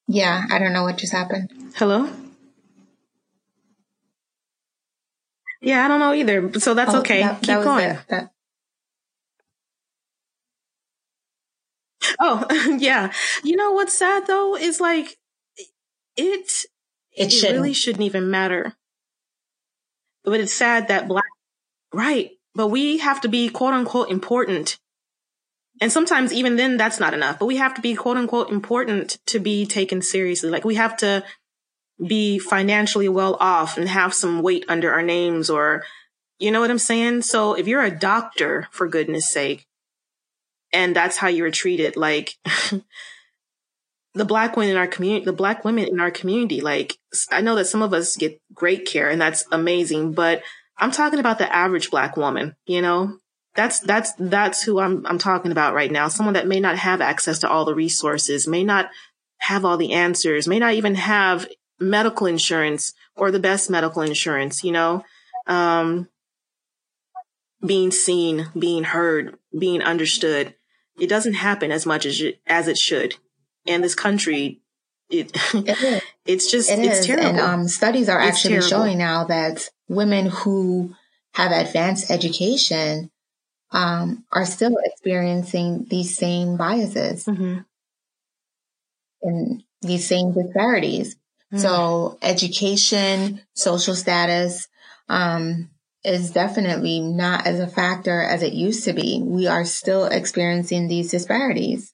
Yeah, 0.07 0.45
I 0.51 0.59
don't 0.59 0.73
know 0.73 0.83
what 0.83 0.97
just 0.97 1.13
happened. 1.13 1.51
Hello? 1.75 2.09
Yeah, 5.61 5.85
I 5.85 5.87
don't 5.87 5.99
know 5.99 6.13
either. 6.13 6.59
So 6.59 6.73
that's 6.73 6.93
oh, 6.93 6.99
okay. 6.99 7.21
That, 7.21 7.39
Keep 7.39 7.47
that 7.47 7.63
going. 7.63 7.97
That. 8.09 8.31
Oh, 12.19 12.75
yeah. 12.79 13.13
You 13.43 13.55
know 13.55 13.71
what's 13.71 13.97
sad 13.97 14.27
though 14.27 14.55
is 14.57 14.81
like 14.81 15.17
it 16.17 16.65
it, 17.15 17.33
it 17.33 17.51
really 17.51 17.73
shouldn't 17.73 18.03
even 18.03 18.29
matter. 18.29 18.75
But 20.23 20.39
it's 20.39 20.53
sad 20.53 20.87
that 20.87 21.07
black, 21.07 21.25
right. 21.93 22.31
But 22.55 22.67
we 22.67 22.99
have 22.99 23.21
to 23.21 23.27
be 23.27 23.49
quote 23.49 23.73
unquote 23.73 24.09
important. 24.09 24.79
And 25.81 25.91
sometimes 25.91 26.31
even 26.31 26.55
then 26.55 26.77
that's 26.77 26.99
not 26.99 27.13
enough, 27.13 27.39
but 27.39 27.47
we 27.47 27.57
have 27.57 27.73
to 27.75 27.81
be 27.81 27.95
quote 27.95 28.17
unquote 28.17 28.49
important 28.49 29.17
to 29.27 29.39
be 29.39 29.65
taken 29.65 30.01
seriously. 30.01 30.49
Like 30.49 30.65
we 30.65 30.75
have 30.75 30.95
to 30.97 31.23
be 32.05 32.39
financially 32.39 33.09
well 33.09 33.37
off 33.39 33.77
and 33.77 33.87
have 33.87 34.13
some 34.13 34.41
weight 34.41 34.65
under 34.67 34.91
our 34.91 35.01
names 35.01 35.49
or, 35.49 35.83
you 36.39 36.51
know 36.51 36.61
what 36.61 36.71
I'm 36.71 36.79
saying? 36.79 37.21
So 37.23 37.53
if 37.53 37.67
you're 37.67 37.83
a 37.83 37.91
doctor, 37.91 38.67
for 38.71 38.87
goodness 38.87 39.29
sake, 39.29 39.65
and 40.71 40.95
that's 40.95 41.17
how 41.17 41.27
you're 41.27 41.51
treated, 41.51 41.95
like, 41.95 42.35
the 44.13 44.25
black 44.25 44.55
women 44.55 44.71
in 44.71 44.77
our 44.77 44.87
community, 44.87 45.25
the 45.25 45.33
black 45.33 45.65
women 45.65 45.87
in 45.87 45.99
our 45.99 46.11
community, 46.11 46.61
like 46.61 46.97
I 47.31 47.41
know 47.41 47.55
that 47.55 47.65
some 47.65 47.81
of 47.81 47.93
us 47.93 48.15
get 48.15 48.39
great 48.53 48.85
care 48.85 49.09
and 49.09 49.19
that's 49.19 49.45
amazing, 49.51 50.13
but 50.13 50.43
I'm 50.77 50.91
talking 50.91 51.19
about 51.19 51.39
the 51.39 51.53
average 51.53 51.89
black 51.89 52.15
woman, 52.15 52.55
you 52.65 52.81
know? 52.81 53.17
That's 53.55 53.79
that's 53.79 54.13
that's 54.17 54.63
who 54.63 54.79
I'm 54.79 55.05
I'm 55.05 55.19
talking 55.19 55.51
about 55.51 55.75
right 55.75 55.91
now. 55.91 56.07
Someone 56.07 56.33
that 56.33 56.47
may 56.47 56.59
not 56.59 56.77
have 56.79 57.01
access 57.01 57.37
to 57.39 57.49
all 57.49 57.65
the 57.65 57.75
resources, 57.75 58.47
may 58.47 58.63
not 58.63 58.89
have 59.37 59.63
all 59.63 59.77
the 59.77 59.93
answers, 59.93 60.47
may 60.47 60.57
not 60.57 60.73
even 60.73 60.95
have 60.95 61.47
medical 61.79 62.25
insurance 62.25 62.93
or 63.15 63.29
the 63.29 63.39
best 63.39 63.69
medical 63.69 64.01
insurance, 64.01 64.63
you 64.63 64.71
know? 64.71 65.03
Um 65.47 66.07
being 67.63 67.91
seen, 67.91 68.47
being 68.57 68.83
heard, 68.83 69.37
being 69.57 69.81
understood. 69.81 70.55
It 70.99 71.07
doesn't 71.07 71.35
happen 71.35 71.71
as 71.71 71.85
much 71.85 72.05
as 72.05 72.21
as 72.47 72.67
it 72.67 72.77
should 72.77 73.15
and 73.65 73.83
this 73.83 73.95
country 73.95 74.61
it, 75.09 75.31
it 75.53 76.03
it's 76.25 76.51
just 76.51 76.69
it 76.69 76.79
it's 76.79 76.99
is. 76.99 77.05
terrible. 77.05 77.29
And 77.29 77.39
um, 77.39 77.67
studies 77.67 78.09
are 78.09 78.19
it's 78.19 78.37
actually 78.37 78.55
terrible. 78.55 78.69
showing 78.69 78.97
now 78.97 79.25
that 79.25 79.69
women 79.87 80.27
who 80.27 80.95
have 81.33 81.51
advanced 81.51 82.11
education 82.11 83.11
um, 83.71 84.23
are 84.31 84.45
still 84.45 84.75
experiencing 84.83 85.85
these 85.89 86.15
same 86.15 86.57
biases 86.57 87.25
mm-hmm. 87.25 87.59
and 89.23 89.63
these 89.81 90.07
same 90.07 90.33
disparities. 90.33 91.15
Mm-hmm. 91.15 91.57
So 91.57 92.17
education, 92.21 93.41
social 93.55 93.95
status, 93.95 94.67
um, 95.09 95.69
is 96.03 96.31
definitely 96.31 96.99
not 96.99 97.47
as 97.47 97.59
a 97.59 97.67
factor 97.67 98.21
as 98.21 98.43
it 98.43 98.53
used 98.53 98.83
to 98.85 98.93
be. 98.93 99.21
We 99.23 99.47
are 99.47 99.65
still 99.65 100.05
experiencing 100.05 100.87
these 100.87 101.11
disparities. 101.11 101.92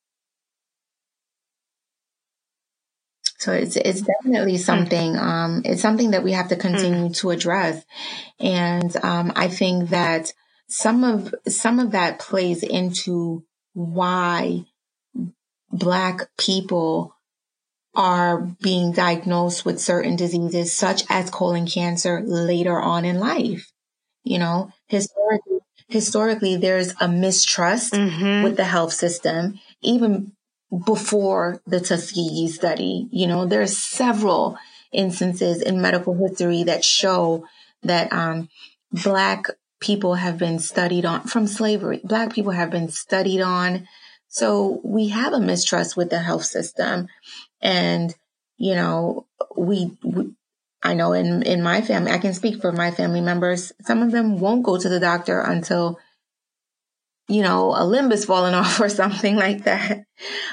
So 3.39 3.53
it's 3.53 3.77
it's 3.77 4.01
definitely 4.01 4.57
hmm. 4.57 4.61
something. 4.61 5.17
Um, 5.17 5.61
it's 5.65 5.81
something 5.81 6.11
that 6.11 6.23
we 6.23 6.33
have 6.33 6.49
to 6.49 6.55
hmm. 6.55 6.61
continue 6.61 7.13
to 7.15 7.31
address, 7.31 7.83
and 8.39 8.95
um, 9.03 9.31
I 9.35 9.47
think 9.47 9.89
that 9.89 10.33
some 10.67 11.03
of 11.03 11.33
some 11.47 11.79
of 11.79 11.91
that 11.91 12.19
plays 12.19 12.63
into 12.63 13.43
why 13.73 14.65
Black 15.71 16.29
people 16.37 17.15
are 17.95 18.41
being 18.61 18.91
diagnosed 18.91 19.65
with 19.65 19.79
certain 19.79 20.15
diseases, 20.15 20.73
such 20.73 21.03
as 21.09 21.29
colon 21.29 21.65
cancer, 21.65 22.21
later 22.21 22.79
on 22.79 23.05
in 23.05 23.19
life. 23.19 23.71
You 24.23 24.37
know, 24.37 24.71
historically, 24.87 25.59
historically, 25.87 26.57
there's 26.57 26.93
a 26.99 27.07
mistrust 27.07 27.93
mm-hmm. 27.93 28.43
with 28.43 28.57
the 28.57 28.65
health 28.65 28.93
system, 28.93 29.59
even 29.81 30.33
before 30.85 31.61
the 31.65 31.79
Tuskegee 31.79 32.47
study. 32.47 33.07
You 33.11 33.27
know, 33.27 33.45
there's 33.45 33.77
several 33.77 34.57
instances 34.91 35.61
in 35.61 35.81
medical 35.81 36.13
history 36.15 36.63
that 36.63 36.83
show 36.83 37.45
that 37.83 38.11
um, 38.13 38.49
black 38.91 39.45
people 39.79 40.15
have 40.15 40.37
been 40.37 40.59
studied 40.59 41.05
on 41.05 41.21
from 41.21 41.47
slavery. 41.47 42.01
Black 42.03 42.33
people 42.33 42.51
have 42.51 42.69
been 42.69 42.89
studied 42.89 43.41
on 43.41 43.87
So 44.29 44.79
we 44.83 45.09
have 45.09 45.33
a 45.33 45.39
mistrust 45.39 45.97
with 45.97 46.09
the 46.11 46.19
health 46.19 46.45
system. 46.45 47.07
And, 47.61 48.15
you 48.57 48.75
know, 48.75 49.25
we, 49.57 49.97
we 50.03 50.31
I 50.81 50.93
know 50.93 51.11
in, 51.11 51.43
in 51.43 51.61
my 51.61 51.81
family, 51.81 52.11
I 52.11 52.19
can 52.19 52.33
speak 52.33 52.61
for 52.61 52.71
my 52.71 52.91
family 52.91 53.19
members. 53.19 53.73
Some 53.81 54.01
of 54.01 54.11
them 54.11 54.39
won't 54.39 54.63
go 54.63 54.77
to 54.77 54.87
the 54.87 54.99
doctor 54.99 55.41
until, 55.41 55.99
you 57.29 57.43
know, 57.43 57.73
a 57.75 57.85
limb 57.85 58.11
is 58.11 58.25
falling 58.25 58.53
off 58.55 58.79
or 58.81 58.89
something 58.89 59.35
like 59.35 59.63
that. 59.63 60.03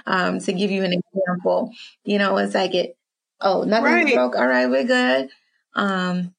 Um, 0.06 0.38
to 0.40 0.52
give 0.52 0.70
you 0.70 0.84
an 0.84 0.92
example, 0.92 1.72
you 2.04 2.18
know, 2.18 2.36
it's 2.36 2.54
like 2.54 2.74
it, 2.74 2.96
oh, 3.40 3.62
nothing 3.62 3.84
right. 3.84 4.14
broke. 4.14 4.36
All 4.36 4.46
right, 4.46 4.70
we're 4.70 4.84
good. 4.84 5.30
Um, 5.74 6.34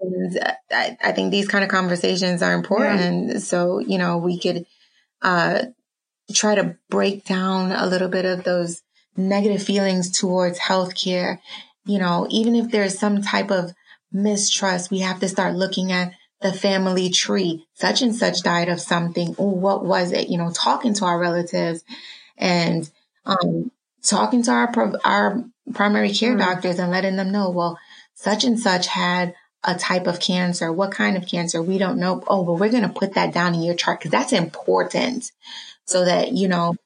and 0.00 0.38
I, 0.70 0.96
I 1.02 1.12
think 1.12 1.30
these 1.30 1.48
kind 1.48 1.64
of 1.64 1.70
conversations 1.70 2.42
are 2.42 2.54
important. 2.54 3.28
Yeah. 3.28 3.38
So, 3.38 3.78
you 3.80 3.98
know, 3.98 4.18
we 4.18 4.38
could, 4.38 4.66
uh, 5.22 5.64
try 6.34 6.54
to 6.54 6.76
break 6.90 7.24
down 7.24 7.72
a 7.72 7.86
little 7.86 8.08
bit 8.08 8.24
of 8.24 8.44
those 8.44 8.82
negative 9.16 9.62
feelings 9.62 10.10
towards 10.10 10.58
healthcare. 10.58 11.38
You 11.84 11.98
know, 11.98 12.26
even 12.30 12.56
if 12.56 12.70
there's 12.70 12.98
some 12.98 13.22
type 13.22 13.50
of 13.50 13.72
mistrust, 14.12 14.90
we 14.90 15.00
have 15.00 15.20
to 15.20 15.28
start 15.28 15.54
looking 15.54 15.92
at 15.92 16.12
the 16.40 16.52
family 16.52 17.10
tree. 17.10 17.66
Such 17.74 18.02
and 18.02 18.14
such 18.14 18.42
died 18.42 18.68
of 18.68 18.80
something. 18.80 19.34
Oh, 19.38 19.48
what 19.48 19.84
was 19.84 20.12
it? 20.12 20.28
You 20.28 20.38
know, 20.38 20.50
talking 20.50 20.94
to 20.94 21.04
our 21.04 21.18
relatives 21.18 21.82
and, 22.36 22.88
um, 23.24 23.70
talking 24.02 24.42
to 24.42 24.50
our, 24.50 24.98
our 25.04 25.44
primary 25.74 26.12
care 26.12 26.34
mm. 26.34 26.38
doctors 26.38 26.78
and 26.78 26.90
letting 26.90 27.16
them 27.16 27.32
know, 27.32 27.50
well, 27.50 27.78
such 28.14 28.44
and 28.44 28.58
such 28.58 28.86
had 28.86 29.34
a 29.64 29.74
type 29.74 30.06
of 30.06 30.20
cancer. 30.20 30.72
What 30.72 30.92
kind 30.92 31.16
of 31.16 31.26
cancer? 31.26 31.60
We 31.60 31.78
don't 31.78 31.98
know. 31.98 32.22
Oh, 32.28 32.44
but 32.44 32.54
we're 32.54 32.70
going 32.70 32.82
to 32.82 32.88
put 32.88 33.14
that 33.14 33.34
down 33.34 33.54
in 33.54 33.62
your 33.62 33.74
chart 33.74 33.98
because 33.98 34.12
that's 34.12 34.32
important 34.32 35.32
so 35.86 36.04
that, 36.04 36.32
you 36.32 36.48
know, 36.48 36.76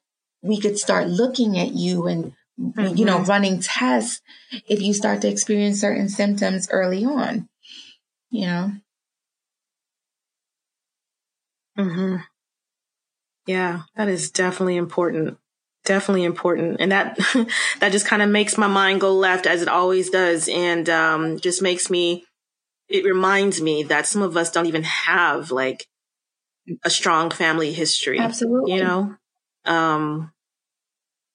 we 0.41 0.59
could 0.59 0.79
start 0.79 1.07
looking 1.07 1.59
at 1.59 1.73
you 1.73 2.07
and, 2.07 2.33
mm-hmm. 2.59 2.97
you 2.97 3.05
know, 3.05 3.19
mm-hmm. 3.19 3.29
running 3.29 3.59
tests 3.59 4.21
if 4.67 4.81
you 4.81 4.93
start 4.93 5.21
to 5.21 5.29
experience 5.29 5.79
certain 5.79 6.09
symptoms 6.09 6.69
early 6.71 7.05
on, 7.05 7.47
you 8.31 8.47
know? 8.47 8.71
Hmm. 11.89 12.15
Yeah, 13.47 13.81
that 13.95 14.07
is 14.07 14.31
definitely 14.31 14.77
important. 14.77 15.37
Definitely 15.83 16.25
important, 16.25 16.77
and 16.79 16.91
that 16.91 17.17
that 17.79 17.91
just 17.91 18.05
kind 18.05 18.21
of 18.21 18.29
makes 18.29 18.57
my 18.57 18.67
mind 18.67 19.01
go 19.01 19.15
left 19.15 19.47
as 19.47 19.63
it 19.63 19.67
always 19.67 20.11
does, 20.11 20.47
and 20.47 20.87
um, 20.89 21.39
just 21.39 21.61
makes 21.61 21.89
me 21.89 22.23
it 22.91 23.05
reminds 23.05 23.61
me 23.61 23.83
that 23.83 24.05
some 24.05 24.21
of 24.21 24.37
us 24.37 24.51
don't 24.51 24.65
even 24.65 24.83
have 24.83 25.51
like 25.51 25.87
a 26.83 26.89
strong 26.89 27.31
family 27.31 27.73
history. 27.73 28.19
Absolutely. 28.19 28.73
You 28.73 28.83
know, 28.83 29.15
um, 29.65 30.31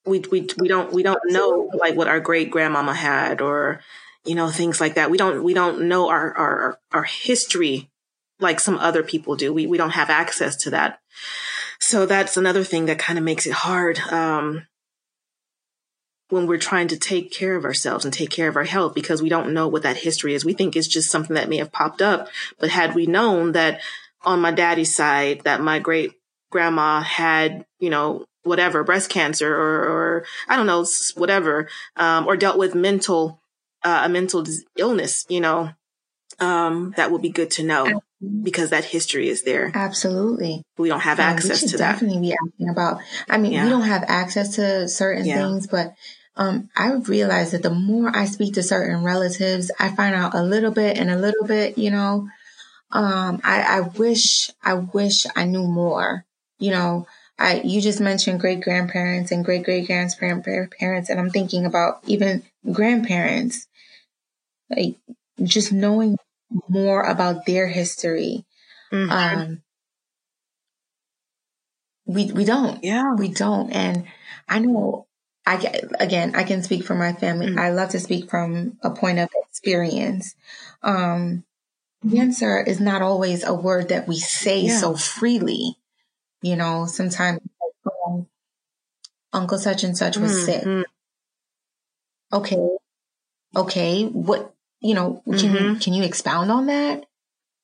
we, 0.05 0.21
we, 0.31 0.47
we 0.59 0.69
don't, 0.69 0.93
we 0.93 1.03
don't 1.03 1.21
know 1.27 1.71
like 1.75 1.97
what 1.97 2.09
our 2.09 2.21
great 2.21 2.51
grandmama 2.51 2.95
had 2.95 3.41
or, 3.41 3.81
you 4.25 4.35
know, 4.35 4.51
things 4.51 4.81
like 4.81 4.95
that. 4.95 5.11
We 5.11 5.19
don't, 5.19 5.43
we 5.43 5.55
don't 5.55 5.89
know 5.89 6.09
our, 6.09 6.33
our, 6.35 6.79
our 6.93 7.05
history 7.05 7.91
like 8.41 8.61
some 8.61 8.79
other 8.79 9.03
people 9.03 9.37
do. 9.37 9.53
We, 9.53 9.67
we 9.67 9.79
don't 9.79 9.91
have 9.91 10.11
access 10.11 10.57
to 10.57 10.71
that. 10.71 11.01
So 11.79 12.07
that's 12.07 12.37
another 12.37 12.65
thing 12.65 12.87
that 12.87 12.99
kind 12.99 13.19
of 13.19 13.25
makes 13.25 13.47
it 13.47 13.53
hard. 13.53 13.99
Um, 13.99 14.67
when 16.29 16.47
we're 16.47 16.59
trying 16.59 16.89
to 16.89 16.99
take 16.99 17.31
care 17.31 17.55
of 17.55 17.65
ourselves 17.65 18.05
and 18.05 18.13
take 18.13 18.31
care 18.31 18.49
of 18.49 18.57
our 18.57 18.65
health 18.65 18.95
because 18.95 19.23
we 19.23 19.29
don't 19.29 19.55
know 19.55 19.69
what 19.69 19.83
that 19.85 19.97
history 19.97 20.35
is. 20.35 20.45
We 20.45 20.55
think 20.55 20.75
it's 20.75 20.89
just 20.89 21.11
something 21.11 21.35
that 21.35 21.49
may 21.49 21.59
have 21.59 21.71
popped 21.71 22.03
up. 22.03 22.29
But 22.59 22.71
had 22.71 22.95
we 22.95 23.07
known 23.07 23.53
that 23.53 23.81
on 24.23 24.41
my 24.41 24.51
daddy's 24.51 24.95
side, 24.95 25.43
that 25.45 25.61
my 25.61 25.79
great 25.79 26.13
grandma 26.51 27.01
had, 27.01 27.65
you 27.79 27.91
know, 27.91 28.27
whatever, 28.43 28.83
breast 28.83 29.11
cancer 29.11 29.55
or, 29.55 29.85
or 29.85 30.25
I 30.49 30.57
don't 30.57 30.67
know, 30.67 30.85
whatever, 31.15 31.69
um, 31.97 32.27
or 32.27 32.37
dealt 32.37 32.59
with 32.59 32.75
mental, 32.75 33.41
uh, 33.85 34.03
a 34.05 34.09
mental 34.09 34.45
illness, 34.77 35.27
you 35.29 35.41
know, 35.41 35.71
um, 36.39 36.95
that 36.97 37.11
would 37.11 37.23
be 37.23 37.31
good 37.31 37.51
to 37.53 37.63
know 37.63 38.03
because 38.43 38.71
that 38.71 38.85
history 38.85 39.29
is 39.29 39.43
there. 39.43 39.71
Absolutely. 39.75 40.63
We 40.79 40.89
don't 40.89 41.01
have 41.01 41.21
access 41.21 41.61
to 41.71 41.79
that. 41.79 41.93
Definitely 41.93 42.21
be 42.21 42.35
asking 42.35 42.69
about. 42.69 43.01
I 43.29 43.39
mean, 43.39 43.53
yeah. 43.53 43.65
we 43.65 43.71
don't 43.71 43.83
have 43.83 44.05
access 44.07 44.57
to 44.57 44.89
certain 44.89 45.25
yeah. 45.25 45.37
things, 45.37 45.67
but 45.67 45.95
um, 46.37 46.69
I 46.77 46.93
realized 46.93 47.53
that 47.53 47.63
the 47.63 47.71
more 47.71 48.15
I 48.15 48.27
speak 48.27 48.55
to 48.55 48.63
certain 48.63 49.03
relatives, 49.03 49.71
I 49.79 49.89
find 49.89 50.15
out 50.15 50.35
a 50.35 50.43
little 50.43 50.71
bit 50.71 50.99
and 50.99 51.11
a 51.11 51.19
little 51.19 51.47
bit, 51.47 51.79
you 51.79 51.91
know. 51.91 52.29
Um, 52.93 53.41
I, 53.43 53.63
I 53.63 53.81
wish, 53.81 54.51
I 54.63 54.75
wish 54.75 55.27
I 55.35 55.45
knew 55.45 55.67
more, 55.67 56.25
you 56.59 56.71
know. 56.71 57.07
I, 57.39 57.61
you 57.61 57.83
just 57.83 58.01
mentioned 58.01 58.41
great 58.41 58.63
grandparents 58.63 59.31
and 59.31 59.45
great 59.45 59.65
great 59.65 59.87
grandparents, 59.87 61.11
and 61.11 61.21
I'm 61.21 61.31
thinking 61.31 61.67
about 61.67 62.01
even 62.07 62.43
grandparents, 62.73 63.67
like 64.71 64.97
just 65.43 65.73
knowing 65.73 66.17
more 66.69 67.03
about 67.03 67.47
their 67.47 67.67
history. 67.67 68.45
Mm-hmm. 68.93 69.11
Um, 69.11 69.63
we 72.07 72.31
we 72.33 72.45
don't, 72.45 72.83
yeah, 72.85 73.15
we 73.15 73.29
don't, 73.29 73.71
and 73.71 74.05
I 74.49 74.61
know 74.61 75.07
I 75.45 75.57
can, 75.57 75.91
again, 75.99 76.35
I 76.35 76.45
can 76.45 76.63
speak 76.63 76.85
for 76.85 76.95
my 76.95 77.13
family. 77.13 77.49
Mm-hmm. 77.49 77.59
I 77.59 77.71
love 77.71 77.91
to 77.91 78.01
speak 78.01 78.31
from 78.31 78.79
a 78.83 78.91
point 78.91 79.19
of 79.19 79.29
experience. 79.49 80.35
Um, 80.83 81.45
cancer 82.09 82.61
is 82.61 82.81
not 82.81 83.03
always 83.03 83.45
a 83.45 83.55
word 83.55 83.89
that 83.89 84.07
we 84.07 84.17
say 84.17 84.63
yeah. 84.63 84.79
so 84.79 84.95
freely. 84.95 85.77
You 86.43 86.57
know, 86.57 86.87
sometimes 86.87 87.41
um, 88.07 88.27
Uncle 89.33 89.59
such 89.59 89.83
and 89.83 89.97
such 89.97 90.17
was 90.17 90.33
mm-hmm. 90.33 90.45
sick. 90.45 90.87
Okay. 92.33 92.69
Okay. 93.55 94.05
What, 94.05 94.55
you 94.81 94.95
know, 94.95 95.23
can 95.25 95.35
mm-hmm. 95.35 95.65
you, 95.65 95.77
can 95.77 95.93
you 95.95 96.03
expound 96.03 96.51
on 96.51 96.67
that? 96.67 97.05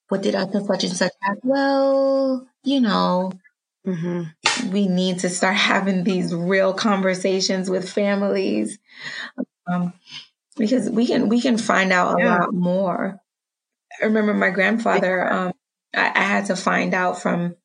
What 0.08 0.22
did 0.22 0.34
Uncle 0.34 0.66
such 0.66 0.84
and 0.84 0.92
such 0.92 1.12
have? 1.22 1.38
Well, 1.42 2.46
you 2.64 2.80
know, 2.80 3.32
Mm-hmm. 3.86 4.70
We 4.70 4.86
need 4.86 5.20
to 5.20 5.28
start 5.28 5.56
having 5.56 6.04
these 6.04 6.34
real 6.34 6.72
conversations 6.72 7.68
with 7.68 7.88
families 7.88 8.78
um, 9.66 9.92
because 10.56 10.88
we 10.88 11.06
can 11.06 11.28
we 11.28 11.40
can 11.40 11.58
find 11.58 11.92
out 11.92 12.18
a 12.18 12.22
yeah. 12.22 12.38
lot 12.38 12.54
more. 12.54 13.20
I 14.00 14.06
remember 14.06 14.34
my 14.34 14.50
grandfather. 14.50 15.32
Um, 15.32 15.52
I, 15.94 16.12
I, 16.14 16.22
had 16.22 16.46
to 16.46 16.56
find 16.56 16.94
out 16.94 17.20
from 17.20 17.56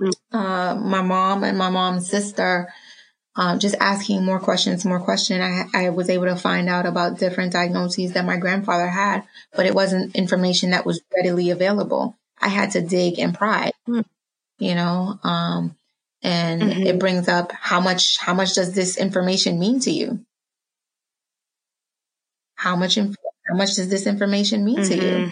mm. 0.00 0.12
uh, 0.32 0.74
my 0.74 1.02
mom 1.02 1.44
and 1.44 1.56
my 1.56 1.70
mom's 1.70 2.08
sister. 2.08 2.72
Um, 3.34 3.58
just 3.58 3.74
asking 3.80 4.24
more 4.24 4.38
questions, 4.38 4.84
more 4.84 5.00
questions. 5.00 5.40
I, 5.40 5.86
I 5.86 5.88
was 5.88 6.10
able 6.10 6.26
to 6.26 6.36
find 6.36 6.68
out 6.68 6.84
about 6.84 7.18
different 7.18 7.52
diagnoses 7.52 8.12
that 8.12 8.26
my 8.26 8.36
grandfather 8.36 8.88
had, 8.88 9.22
but 9.54 9.64
it 9.64 9.74
wasn't 9.74 10.14
information 10.14 10.70
that 10.70 10.84
was 10.84 11.00
readily 11.16 11.48
available. 11.50 12.16
I 12.40 12.48
had 12.48 12.72
to 12.72 12.82
dig 12.82 13.18
and 13.18 13.34
pry. 13.34 13.70
Mm 13.88 14.04
you 14.62 14.76
know, 14.76 15.18
um, 15.24 15.74
and 16.22 16.62
mm-hmm. 16.62 16.82
it 16.84 17.00
brings 17.00 17.26
up 17.26 17.50
how 17.50 17.80
much, 17.80 18.16
how 18.18 18.32
much 18.32 18.54
does 18.54 18.72
this 18.74 18.96
information 18.96 19.58
mean 19.58 19.80
to 19.80 19.90
you? 19.90 20.24
How 22.54 22.76
much, 22.76 22.94
how 22.94 23.54
much 23.56 23.74
does 23.74 23.88
this 23.88 24.06
information 24.06 24.64
mean 24.64 24.78
mm-hmm. 24.78 24.88
to 24.88 24.94
you? 24.94 25.12
Mm-hmm. 25.12 25.30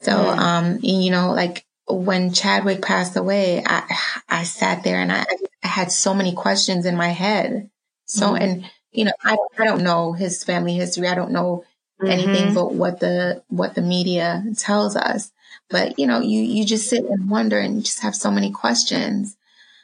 So, 0.00 0.12
mm-hmm. 0.12 0.38
um, 0.40 0.78
you 0.82 1.12
know, 1.12 1.32
like 1.32 1.64
when 1.86 2.32
Chadwick 2.32 2.82
passed 2.82 3.16
away, 3.16 3.62
I, 3.64 3.96
I 4.28 4.42
sat 4.42 4.82
there 4.82 5.00
and 5.00 5.12
I, 5.12 5.20
I 5.20 5.36
had 5.66 5.92
so 5.92 6.14
many 6.14 6.34
questions 6.34 6.86
in 6.86 6.96
my 6.96 7.08
head. 7.08 7.70
So, 8.06 8.28
mm-hmm. 8.28 8.42
and, 8.42 8.70
you 8.92 9.04
know, 9.04 9.12
I, 9.22 9.36
I 9.58 9.64
don't 9.64 9.82
know 9.82 10.12
his 10.12 10.44
family 10.44 10.74
history. 10.74 11.08
I 11.08 11.14
don't 11.14 11.32
know 11.32 11.64
anything 12.04 12.46
mm-hmm. 12.46 12.54
but 12.54 12.74
what 12.74 13.00
the, 13.00 13.42
what 13.48 13.74
the 13.74 13.82
media 13.82 14.44
tells 14.56 14.96
us. 14.96 15.32
But 15.68 15.98
you 15.98 16.06
know, 16.06 16.20
you 16.20 16.42
you 16.42 16.64
just 16.64 16.88
sit 16.88 17.04
and 17.04 17.28
wonder, 17.28 17.58
and 17.58 17.76
you 17.76 17.82
just 17.82 18.02
have 18.02 18.14
so 18.14 18.30
many 18.30 18.52
questions. 18.52 19.36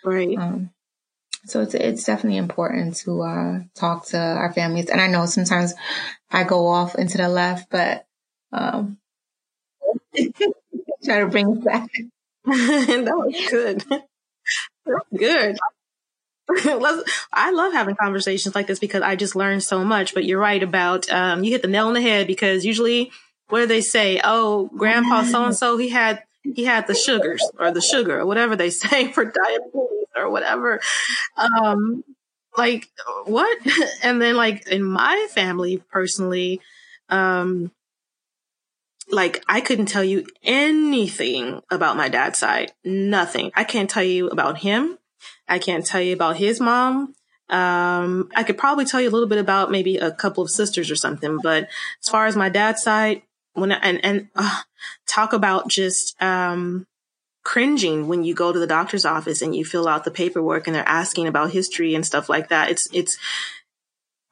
Right. 0.05 0.39
Um, 0.39 0.71
so 1.45 1.61
it's 1.61 1.75
it's 1.75 2.05
definitely 2.05 2.39
important 2.39 2.97
to 2.99 3.23
uh, 3.23 3.61
talk 3.75 4.07
to 4.07 4.19
our 4.19 4.53
families. 4.53 4.89
And 4.89 5.01
I 5.01 5.09
know 5.09 5.27
sometimes 5.27 5.75
I 6.31 6.45
go 6.45 6.69
off 6.69 6.95
into 6.95 7.19
the 7.19 7.29
left, 7.29 7.69
but 7.69 8.07
um, 8.53 8.99
try 11.05 11.21
to 11.21 11.27
bring 11.27 11.51
it 11.51 11.65
back. 11.65 11.91
that 12.45 13.15
was 13.17 13.51
good. 13.51 13.85
Good. 15.17 15.57
I 17.33 17.51
love 17.53 17.73
having 17.73 17.97
conversations 17.97 18.55
like 18.55 18.67
this 18.67 18.79
because 18.79 19.03
I 19.03 19.17
just 19.17 19.37
learn 19.37 19.61
so 19.61 19.85
much. 19.85 20.15
But 20.15 20.25
you're 20.25 20.41
right 20.41 20.63
about 20.63 21.11
um, 21.11 21.45
you 21.45 21.53
hit 21.53 21.63
the 21.63 21.69
nail 21.69 21.89
on 21.89 21.95
the 21.95 22.03
head 22.03 22.27
because 22.27 22.65
usually 22.65 23.11
what 23.49 23.61
do 23.61 23.67
they 23.67 23.81
say? 23.81 24.21
Oh, 24.23 24.71
grandpa 24.77 25.25
so 25.25 25.45
and 25.45 25.57
so, 25.57 25.77
he 25.77 25.91
had, 25.91 26.23
he 26.43 26.65
had 26.65 26.87
the 26.87 26.95
sugars 26.95 27.47
or 27.59 27.71
the 27.71 27.83
sugar 27.83 28.21
or 28.21 28.27
whatever 28.27 28.57
they 28.57 28.71
say 28.71 29.13
for 29.13 29.25
diabetes 29.25 30.07
or 30.17 30.31
whatever. 30.31 30.81
Um, 31.37 32.03
like 32.57 32.89
what? 33.27 33.59
And 34.03 34.21
then 34.21 34.37
like 34.37 34.67
in 34.69 34.83
my 34.83 35.29
family 35.31 35.83
personally, 35.93 36.61
um, 37.09 37.71
like 39.13 39.45
I 39.47 39.61
couldn't 39.61 39.87
tell 39.87 40.03
you 40.03 40.27
anything 40.43 41.61
about 41.71 41.97
my 41.97 42.09
dad's 42.09 42.39
side. 42.39 42.73
Nothing. 42.85 43.53
I 43.55 43.65
can't 43.65 43.91
tell 43.91 44.03
you 44.03 44.29
about 44.29 44.59
him. 44.59 44.99
I 45.47 45.59
can't 45.59 45.85
tell 45.87 46.01
you 46.01 46.15
about 46.15 46.39
his 46.39 46.61
mom. 46.61 47.15
Um, 47.51 48.31
I 48.35 48.43
could 48.45 48.57
probably 48.57 48.87
tell 48.87 49.01
you 49.01 49.11
a 49.11 49.13
little 49.13 49.29
bit 49.29 49.39
about 49.39 49.71
maybe 49.71 49.99
a 49.99 50.11
couple 50.11 50.43
of 50.43 50.51
sisters 50.51 50.91
or 50.91 50.97
something, 50.97 51.39
but 51.43 51.69
as 52.03 52.09
far 52.09 52.27
as 52.27 52.35
my 52.35 52.49
dad's 52.49 52.83
side, 52.83 53.23
when 53.53 53.73
I, 53.73 53.77
and 53.77 54.05
and 54.05 54.29
uh, 54.35 54.63
talk 55.07 55.35
about 55.35 55.69
just 55.69 56.21
um, 56.23 56.87
cringing 57.45 58.09
when 58.09 58.25
you 58.25 58.35
go 58.35 58.53
to 58.53 58.59
the 58.59 58.67
doctor's 58.67 59.05
office 59.05 59.43
and 59.43 59.55
you 59.55 59.67
fill 59.67 59.87
out 59.87 60.05
the 60.05 60.11
paperwork 60.11 60.67
and 60.67 60.75
they're 60.75 60.89
asking 60.89 61.27
about 61.27 61.51
history 61.51 61.95
and 61.95 62.07
stuff 62.07 62.31
like 62.31 62.49
that. 62.49 62.71
It's 62.71 62.89
it's 62.93 63.19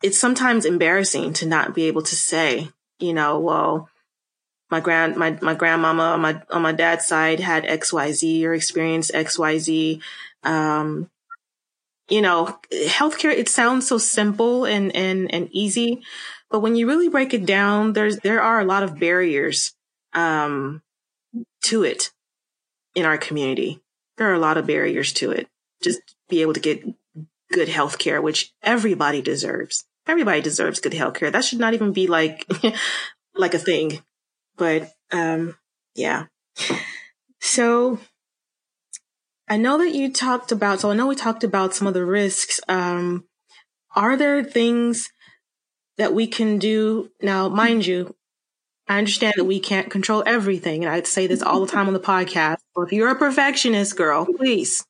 it's 0.02 0.18
sometimes 0.18 0.64
embarrassing 0.64 1.34
to 1.34 1.46
not 1.46 1.74
be 1.74 1.84
able 1.84 2.02
to 2.02 2.16
say, 2.16 2.70
you 2.98 3.12
know, 3.12 3.38
well, 3.38 3.90
my 4.70 4.80
grand 4.80 5.16
my 5.16 5.38
my 5.42 5.54
grandmama 5.54 6.02
on 6.02 6.20
my 6.20 6.42
on 6.50 6.62
my 6.62 6.72
dad's 6.72 7.06
side 7.06 7.40
had 7.40 7.64
XYZ 7.64 8.44
or 8.44 8.54
experienced 8.54 9.12
XYZ. 9.12 10.00
Um, 10.42 11.10
you 12.10 12.20
know, 12.20 12.58
healthcare, 12.72 13.32
it 13.32 13.48
sounds 13.48 13.86
so 13.86 13.96
simple 13.96 14.64
and, 14.64 14.94
and, 14.94 15.32
and 15.32 15.48
easy, 15.52 16.02
but 16.50 16.60
when 16.60 16.74
you 16.74 16.88
really 16.88 17.08
break 17.08 17.32
it 17.32 17.46
down, 17.46 17.92
there's, 17.92 18.18
there 18.18 18.42
are 18.42 18.60
a 18.60 18.64
lot 18.64 18.82
of 18.82 18.98
barriers, 18.98 19.72
um, 20.12 20.82
to 21.62 21.84
it 21.84 22.10
in 22.96 23.06
our 23.06 23.16
community. 23.16 23.80
There 24.16 24.28
are 24.28 24.34
a 24.34 24.40
lot 24.40 24.58
of 24.58 24.66
barriers 24.66 25.12
to 25.14 25.30
it. 25.30 25.48
Just 25.80 26.00
be 26.28 26.42
able 26.42 26.54
to 26.54 26.60
get 26.60 26.84
good 27.52 27.68
healthcare, 27.68 28.20
which 28.20 28.52
everybody 28.62 29.22
deserves. 29.22 29.84
Everybody 30.06 30.40
deserves 30.40 30.80
good 30.80 30.92
healthcare. 30.92 31.30
That 31.30 31.44
should 31.44 31.60
not 31.60 31.74
even 31.74 31.92
be 31.92 32.08
like, 32.08 32.44
like 33.34 33.54
a 33.54 33.58
thing. 33.58 34.02
But, 34.60 34.92
um, 35.10 35.56
yeah. 35.94 36.26
So 37.40 37.98
I 39.48 39.56
know 39.56 39.78
that 39.78 39.94
you 39.94 40.12
talked 40.12 40.52
about, 40.52 40.80
so 40.80 40.90
I 40.90 40.94
know 40.94 41.06
we 41.06 41.16
talked 41.16 41.44
about 41.44 41.74
some 41.74 41.86
of 41.88 41.94
the 41.94 42.04
risks. 42.04 42.60
Um, 42.68 43.24
are 43.96 44.18
there 44.18 44.44
things 44.44 45.08
that 45.96 46.12
we 46.12 46.26
can 46.26 46.58
do 46.58 47.10
now? 47.22 47.48
Mind 47.48 47.86
you, 47.86 48.14
I 48.86 48.98
understand 48.98 49.34
that 49.38 49.44
we 49.44 49.60
can't 49.60 49.90
control 49.90 50.22
everything. 50.26 50.84
And 50.84 50.92
I 50.92 51.02
say 51.04 51.26
this 51.26 51.42
all 51.42 51.64
the 51.64 51.72
time 51.72 51.86
on 51.86 51.94
the 51.94 51.98
podcast. 51.98 52.58
So 52.76 52.82
if 52.82 52.92
you're 52.92 53.08
a 53.08 53.16
perfectionist, 53.16 53.96
girl, 53.96 54.26
please, 54.26 54.84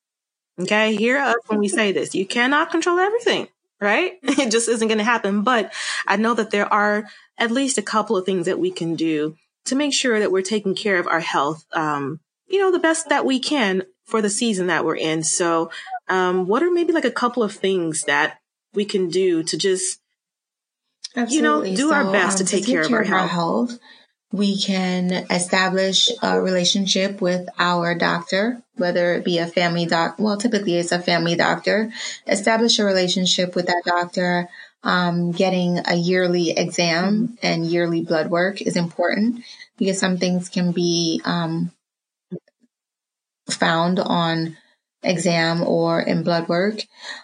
okay, 0.61 0.97
hear 0.97 1.16
us 1.16 1.37
when 1.47 1.61
we 1.61 1.68
say 1.68 1.93
this. 1.93 2.12
You 2.12 2.27
cannot 2.27 2.73
control 2.73 2.99
everything, 2.99 3.47
right? 3.81 4.14
It 4.25 4.51
just 4.51 4.68
isn't 4.68 4.89
going 4.89 4.99
to 4.99 5.05
happen. 5.05 5.43
But 5.43 5.73
I 6.09 6.16
know 6.16 6.35
that 6.35 6.51
there 6.51 6.71
are 6.71 7.05
at 7.39 7.53
least 7.53 7.79
a 7.79 7.83
couple 7.83 8.16
of 8.16 8.27
things 8.27 8.47
that 8.47 8.59
we 8.59 8.73
can 8.73 8.97
do 8.97 9.37
to 9.67 9.77
make 9.77 9.95
sure 9.95 10.19
that 10.19 10.33
we're 10.33 10.43
taking 10.43 10.75
care 10.75 10.99
of 10.99 11.07
our 11.07 11.21
health, 11.21 11.65
um, 11.73 12.21
you 12.47 12.59
know, 12.59 12.73
the 12.73 12.79
best 12.79 13.09
that 13.09 13.25
we 13.25 13.39
can 13.39 13.85
for 14.05 14.21
the 14.21 14.31
season 14.31 14.67
that 14.67 14.85
we're 14.85 14.97
in. 14.97 15.23
So, 15.23 15.71
um, 16.09 16.47
what 16.47 16.63
are 16.63 16.71
maybe 16.71 16.93
like 16.93 17.05
a 17.05 17.11
couple 17.11 17.43
of 17.43 17.53
things 17.53 18.03
that 18.03 18.39
we 18.75 18.85
can 18.85 19.09
do 19.09 19.43
to 19.45 19.57
just, 19.57 20.01
Absolutely. 21.17 21.37
you 21.37 21.43
know, 21.43 21.77
do 21.77 21.89
so, 21.89 21.95
our 21.95 22.13
best 22.13 22.41
um, 22.41 22.47
to, 22.47 22.51
take 22.51 22.65
to, 22.65 22.67
take 22.67 22.75
care, 22.75 22.85
care 22.85 23.03
of 23.03 23.11
our 23.11 23.27
health? 23.27 23.71
health? 23.71 23.81
We 24.33 24.61
can 24.61 25.11
establish 25.29 26.09
a 26.23 26.41
relationship 26.41 27.21
with 27.21 27.49
our 27.59 27.97
doctor, 27.97 28.63
whether 28.77 29.15
it 29.15 29.25
be 29.25 29.39
a 29.39 29.47
family 29.47 29.87
doc. 29.87 30.17
Well, 30.19 30.37
typically 30.37 30.77
it's 30.77 30.93
a 30.93 31.01
family 31.01 31.35
doctor. 31.35 31.93
Establish 32.29 32.79
a 32.79 32.85
relationship 32.85 33.57
with 33.57 33.67
that 33.67 33.83
doctor. 33.85 34.49
Um, 34.83 35.33
getting 35.33 35.78
a 35.87 35.95
yearly 35.95 36.53
exam 36.53 37.37
and 37.43 37.66
yearly 37.66 38.03
blood 38.03 38.31
work 38.31 38.62
is 38.62 38.76
important 38.76 39.45
because 39.76 39.99
some 39.99 40.16
things 40.16 40.49
can 40.49 40.72
be 40.72 41.20
um, 41.26 41.70
found 43.51 43.99
on 43.99 44.57
exam 45.03 45.62
or 45.62 46.01
in 46.01 46.22
blood 46.22 46.49
work. 46.49 46.81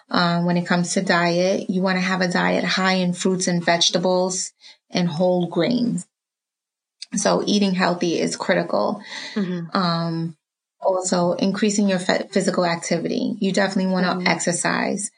Um, 0.09 0.45
when 0.45 0.57
it 0.57 0.67
comes 0.67 0.93
to 0.93 1.01
diet, 1.01 1.69
you 1.69 1.81
want 1.81 1.97
to 1.97 2.01
have 2.01 2.21
a 2.21 2.27
diet 2.27 2.63
high 2.63 2.95
in 2.95 3.13
fruits 3.13 3.47
and 3.47 3.63
vegetables 3.63 4.51
and 4.89 5.07
whole 5.07 5.47
grains. 5.47 6.07
So 7.15 7.43
eating 7.45 7.73
healthy 7.73 8.19
is 8.19 8.35
critical. 8.35 9.01
Mm-hmm. 9.35 9.77
Um, 9.77 10.37
also 10.81 11.33
increasing 11.33 11.89
your 11.89 11.99
physical 11.99 12.65
activity. 12.65 13.35
You 13.39 13.51
definitely 13.51 13.91
want 13.91 14.05
to 14.05 14.11
mm-hmm. 14.13 14.27
exercise. 14.27 15.11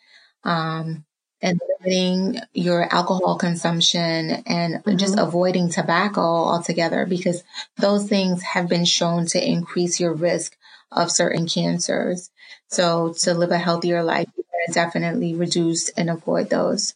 Um, 0.43 1.05
and 1.41 1.59
limiting 1.81 2.41
your 2.53 2.93
alcohol 2.93 3.37
consumption 3.37 4.31
and 4.45 4.75
mm-hmm. 4.75 4.97
just 4.97 5.17
avoiding 5.17 5.69
tobacco 5.69 6.21
altogether 6.21 7.05
because 7.05 7.43
those 7.77 8.07
things 8.07 8.41
have 8.43 8.67
been 8.67 8.85
shown 8.85 9.25
to 9.27 9.43
increase 9.43 9.99
your 9.99 10.13
risk 10.13 10.57
of 10.91 11.11
certain 11.11 11.47
cancers. 11.47 12.29
So 12.67 13.13
to 13.19 13.33
live 13.33 13.51
a 13.51 13.57
healthier 13.57 14.03
life, 14.03 14.27
you 14.37 14.43
definitely 14.73 15.33
reduce 15.35 15.89
and 15.89 16.09
avoid 16.09 16.49
those. 16.49 16.93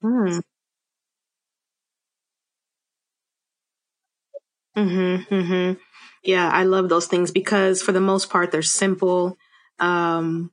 Hmm. 0.00 0.40
Mm-hmm, 4.76 5.34
mm-hmm. 5.34 5.80
Yeah, 6.24 6.48
I 6.50 6.64
love 6.64 6.88
those 6.88 7.06
things 7.06 7.30
because 7.30 7.82
for 7.82 7.92
the 7.92 8.00
most 8.00 8.30
part, 8.30 8.50
they're 8.50 8.62
simple. 8.62 9.36
Um, 9.78 10.50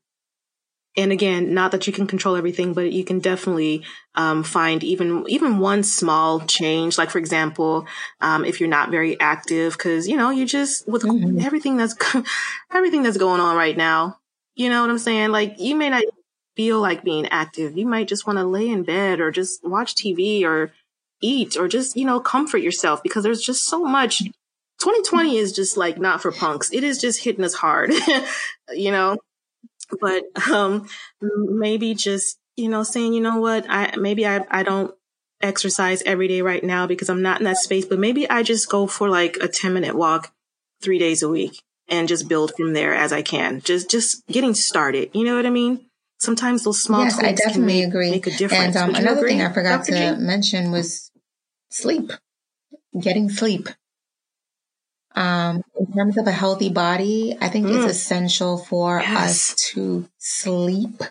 and 0.97 1.11
again, 1.13 1.53
not 1.53 1.71
that 1.71 1.87
you 1.87 1.93
can 1.93 2.05
control 2.05 2.35
everything, 2.35 2.73
but 2.73 2.91
you 2.91 3.05
can 3.05 3.19
definitely 3.19 3.83
um, 4.15 4.43
find 4.43 4.83
even 4.83 5.23
even 5.29 5.59
one 5.59 5.83
small 5.83 6.41
change. 6.41 6.97
Like 6.97 7.09
for 7.09 7.17
example, 7.17 7.85
um, 8.19 8.43
if 8.43 8.59
you're 8.59 8.69
not 8.69 8.91
very 8.91 9.17
active, 9.19 9.73
because 9.73 10.07
you 10.07 10.17
know 10.17 10.31
you 10.31 10.45
just 10.45 10.87
with 10.89 11.03
mm-hmm. 11.03 11.39
everything 11.39 11.77
that's 11.77 11.95
everything 12.73 13.03
that's 13.03 13.17
going 13.17 13.39
on 13.39 13.55
right 13.55 13.77
now, 13.77 14.17
you 14.55 14.69
know 14.69 14.81
what 14.81 14.89
I'm 14.89 14.97
saying? 14.97 15.31
Like 15.31 15.55
you 15.59 15.75
may 15.75 15.89
not 15.89 16.03
feel 16.57 16.81
like 16.81 17.05
being 17.05 17.27
active. 17.27 17.77
You 17.77 17.87
might 17.87 18.09
just 18.09 18.27
want 18.27 18.39
to 18.39 18.45
lay 18.45 18.67
in 18.67 18.83
bed 18.83 19.21
or 19.21 19.31
just 19.31 19.63
watch 19.63 19.95
TV 19.95 20.43
or 20.43 20.73
eat 21.21 21.55
or 21.55 21.69
just 21.69 21.95
you 21.95 22.03
know 22.03 22.19
comfort 22.19 22.57
yourself 22.57 23.01
because 23.01 23.23
there's 23.23 23.41
just 23.41 23.65
so 23.65 23.85
much. 23.85 24.23
2020 24.79 25.37
is 25.37 25.53
just 25.53 25.77
like 25.77 25.99
not 25.99 26.21
for 26.21 26.31
punks. 26.31 26.73
It 26.73 26.83
is 26.83 26.99
just 26.99 27.23
hitting 27.23 27.45
us 27.45 27.53
hard, 27.53 27.93
you 28.73 28.91
know 28.91 29.15
but 29.99 30.23
um, 30.51 30.87
maybe 31.21 31.93
just 31.93 32.37
you 32.55 32.69
know 32.69 32.83
saying 32.83 33.13
you 33.13 33.21
know 33.21 33.39
what 33.39 33.65
I 33.69 33.95
maybe 33.97 34.25
I 34.27 34.45
I 34.49 34.63
don't 34.63 34.93
exercise 35.41 36.01
every 36.03 36.27
day 36.27 36.41
right 36.41 36.63
now 36.63 36.87
because 36.87 37.09
I'm 37.09 37.21
not 37.21 37.39
in 37.39 37.45
that 37.45 37.57
space, 37.57 37.85
but 37.85 37.99
maybe 37.99 38.29
I 38.29 38.43
just 38.43 38.69
go 38.69 38.87
for 38.87 39.09
like 39.09 39.37
a 39.37 39.47
10 39.47 39.73
minute 39.73 39.95
walk 39.95 40.31
three 40.81 40.99
days 40.99 41.23
a 41.23 41.29
week 41.29 41.61
and 41.87 42.07
just 42.07 42.27
build 42.27 42.53
from 42.55 42.73
there 42.73 42.93
as 42.93 43.11
I 43.11 43.21
can. 43.21 43.61
Just 43.61 43.89
just 43.89 44.25
getting 44.27 44.53
started. 44.53 45.11
You 45.13 45.25
know 45.25 45.35
what 45.35 45.45
I 45.45 45.49
mean? 45.49 45.87
Sometimes 46.19 46.63
those 46.63 46.81
small 46.81 47.03
yes, 47.03 47.17
I 47.17 47.33
definitely 47.33 47.81
make, 47.81 47.87
agree. 47.87 48.11
Make 48.11 48.27
a 48.27 48.31
difference. 48.31 48.75
And 48.75 48.89
um, 48.89 48.95
another 48.95 49.21
agree, 49.21 49.31
thing 49.31 49.41
I 49.41 49.51
forgot 49.51 49.85
Dr. 49.85 49.93
to 49.93 50.15
G? 50.15 50.21
mention 50.21 50.71
was 50.71 51.11
sleep. 51.69 52.11
Getting 52.99 53.29
sleep. 53.29 53.69
Um, 55.15 55.63
in 55.79 55.91
terms 55.93 56.17
of 56.17 56.27
a 56.27 56.31
healthy 56.31 56.69
body, 56.69 57.37
I 57.39 57.49
think 57.49 57.67
mm. 57.67 57.75
it's 57.75 57.91
essential 57.91 58.57
for 58.57 58.99
yes. 58.99 59.17
us 59.17 59.55
to 59.73 60.07
sleep 60.17 61.03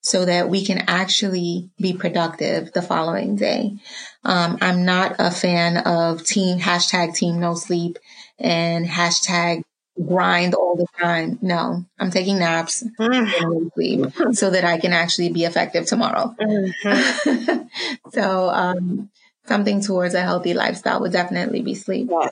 so 0.00 0.24
that 0.24 0.48
we 0.48 0.64
can 0.64 0.84
actually 0.86 1.68
be 1.80 1.92
productive 1.92 2.72
the 2.72 2.80
following 2.80 3.34
day. 3.34 3.76
Um, 4.24 4.56
I'm 4.60 4.84
not 4.84 5.16
a 5.18 5.30
fan 5.32 5.78
of 5.78 6.24
team 6.24 6.60
hashtag 6.60 7.14
team 7.14 7.40
no 7.40 7.56
sleep 7.56 7.98
and 8.38 8.86
hashtag 8.86 9.62
grind 10.06 10.54
all 10.54 10.76
the 10.76 10.86
time. 11.00 11.38
No, 11.42 11.84
I'm 11.98 12.10
taking 12.10 12.38
naps 12.38 12.84
mm. 13.00 13.72
sleep 13.74 14.36
so 14.36 14.50
that 14.50 14.64
I 14.64 14.78
can 14.78 14.92
actually 14.92 15.30
be 15.30 15.44
effective 15.44 15.86
tomorrow. 15.86 16.34
Mm-hmm. 16.40 17.62
so, 18.12 18.48
um, 18.48 19.10
something 19.46 19.80
towards 19.80 20.14
a 20.14 20.22
healthy 20.22 20.54
lifestyle 20.54 21.00
would 21.00 21.12
definitely 21.12 21.62
be 21.62 21.74
sleep. 21.74 22.08
Yeah. 22.10 22.30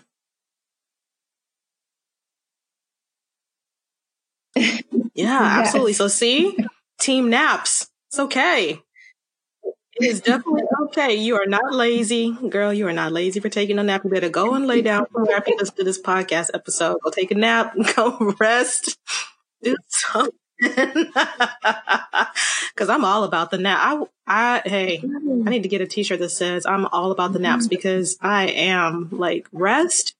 Yeah, 5.14 5.40
absolutely. 5.60 5.94
So 5.94 6.08
see, 6.08 6.56
team 7.00 7.30
naps. 7.30 7.88
It's 8.10 8.18
okay. 8.18 8.80
It 9.96 10.06
is 10.06 10.20
definitely 10.20 10.62
okay. 10.82 11.14
You 11.14 11.36
are 11.36 11.46
not 11.46 11.72
lazy. 11.72 12.32
Girl, 12.48 12.72
you 12.72 12.88
are 12.88 12.92
not 12.92 13.12
lazy 13.12 13.38
for 13.38 13.48
taking 13.48 13.78
a 13.78 13.84
nap. 13.84 14.02
You 14.02 14.10
better 14.10 14.28
go 14.28 14.54
and 14.54 14.66
lay 14.66 14.82
down 14.82 15.06
after 15.32 15.52
listen 15.56 15.76
to 15.76 15.84
this 15.84 16.00
podcast 16.00 16.50
episode. 16.52 16.98
Go 17.04 17.10
take 17.10 17.30
a 17.30 17.36
nap, 17.36 17.76
and 17.76 17.86
go 17.94 18.34
rest, 18.40 18.98
do 19.62 19.76
something. 19.88 20.32
Cause 22.76 22.88
I'm 22.88 23.04
all 23.04 23.24
about 23.24 23.50
the 23.50 23.58
nap. 23.58 23.78
I, 23.80 24.02
I, 24.26 24.62
hey, 24.68 25.00
I 25.04 25.50
need 25.50 25.62
to 25.62 25.68
get 25.68 25.80
a 25.80 25.86
t-shirt 25.86 26.18
that 26.18 26.30
says 26.30 26.66
I'm 26.66 26.86
all 26.86 27.12
about 27.12 27.32
the 27.32 27.38
naps 27.38 27.66
mm-hmm. 27.66 27.70
because 27.70 28.16
I 28.20 28.46
am 28.46 29.08
like 29.12 29.46
rest. 29.52 30.14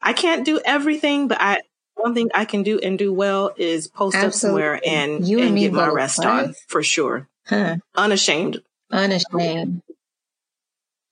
I 0.00 0.12
can't 0.12 0.44
do 0.44 0.60
everything, 0.64 1.26
but 1.26 1.38
I, 1.40 1.62
one 1.96 2.14
thing 2.14 2.30
I 2.34 2.44
can 2.44 2.62
do 2.62 2.78
and 2.78 2.98
do 2.98 3.12
well 3.12 3.52
is 3.56 3.88
post 3.88 4.16
Absolutely. 4.16 4.28
up 4.28 4.34
somewhere 4.34 4.80
and, 4.86 5.26
you 5.26 5.38
and, 5.38 5.48
and 5.48 5.58
get 5.58 5.72
my 5.72 5.88
rest 5.88 6.24
on 6.24 6.54
for 6.68 6.82
sure. 6.82 7.28
Huh. 7.46 7.76
Unashamed. 7.94 8.62
Unashamed. 8.90 9.82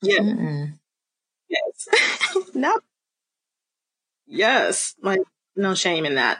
Yeah. 0.01 0.19
Mm-mm. 0.19 0.73
Yes. 1.49 1.87
no. 2.53 2.79
Yes. 4.27 4.95
Like 5.01 5.21
no 5.55 5.73
shame 5.75 6.05
in 6.05 6.15
that. 6.15 6.39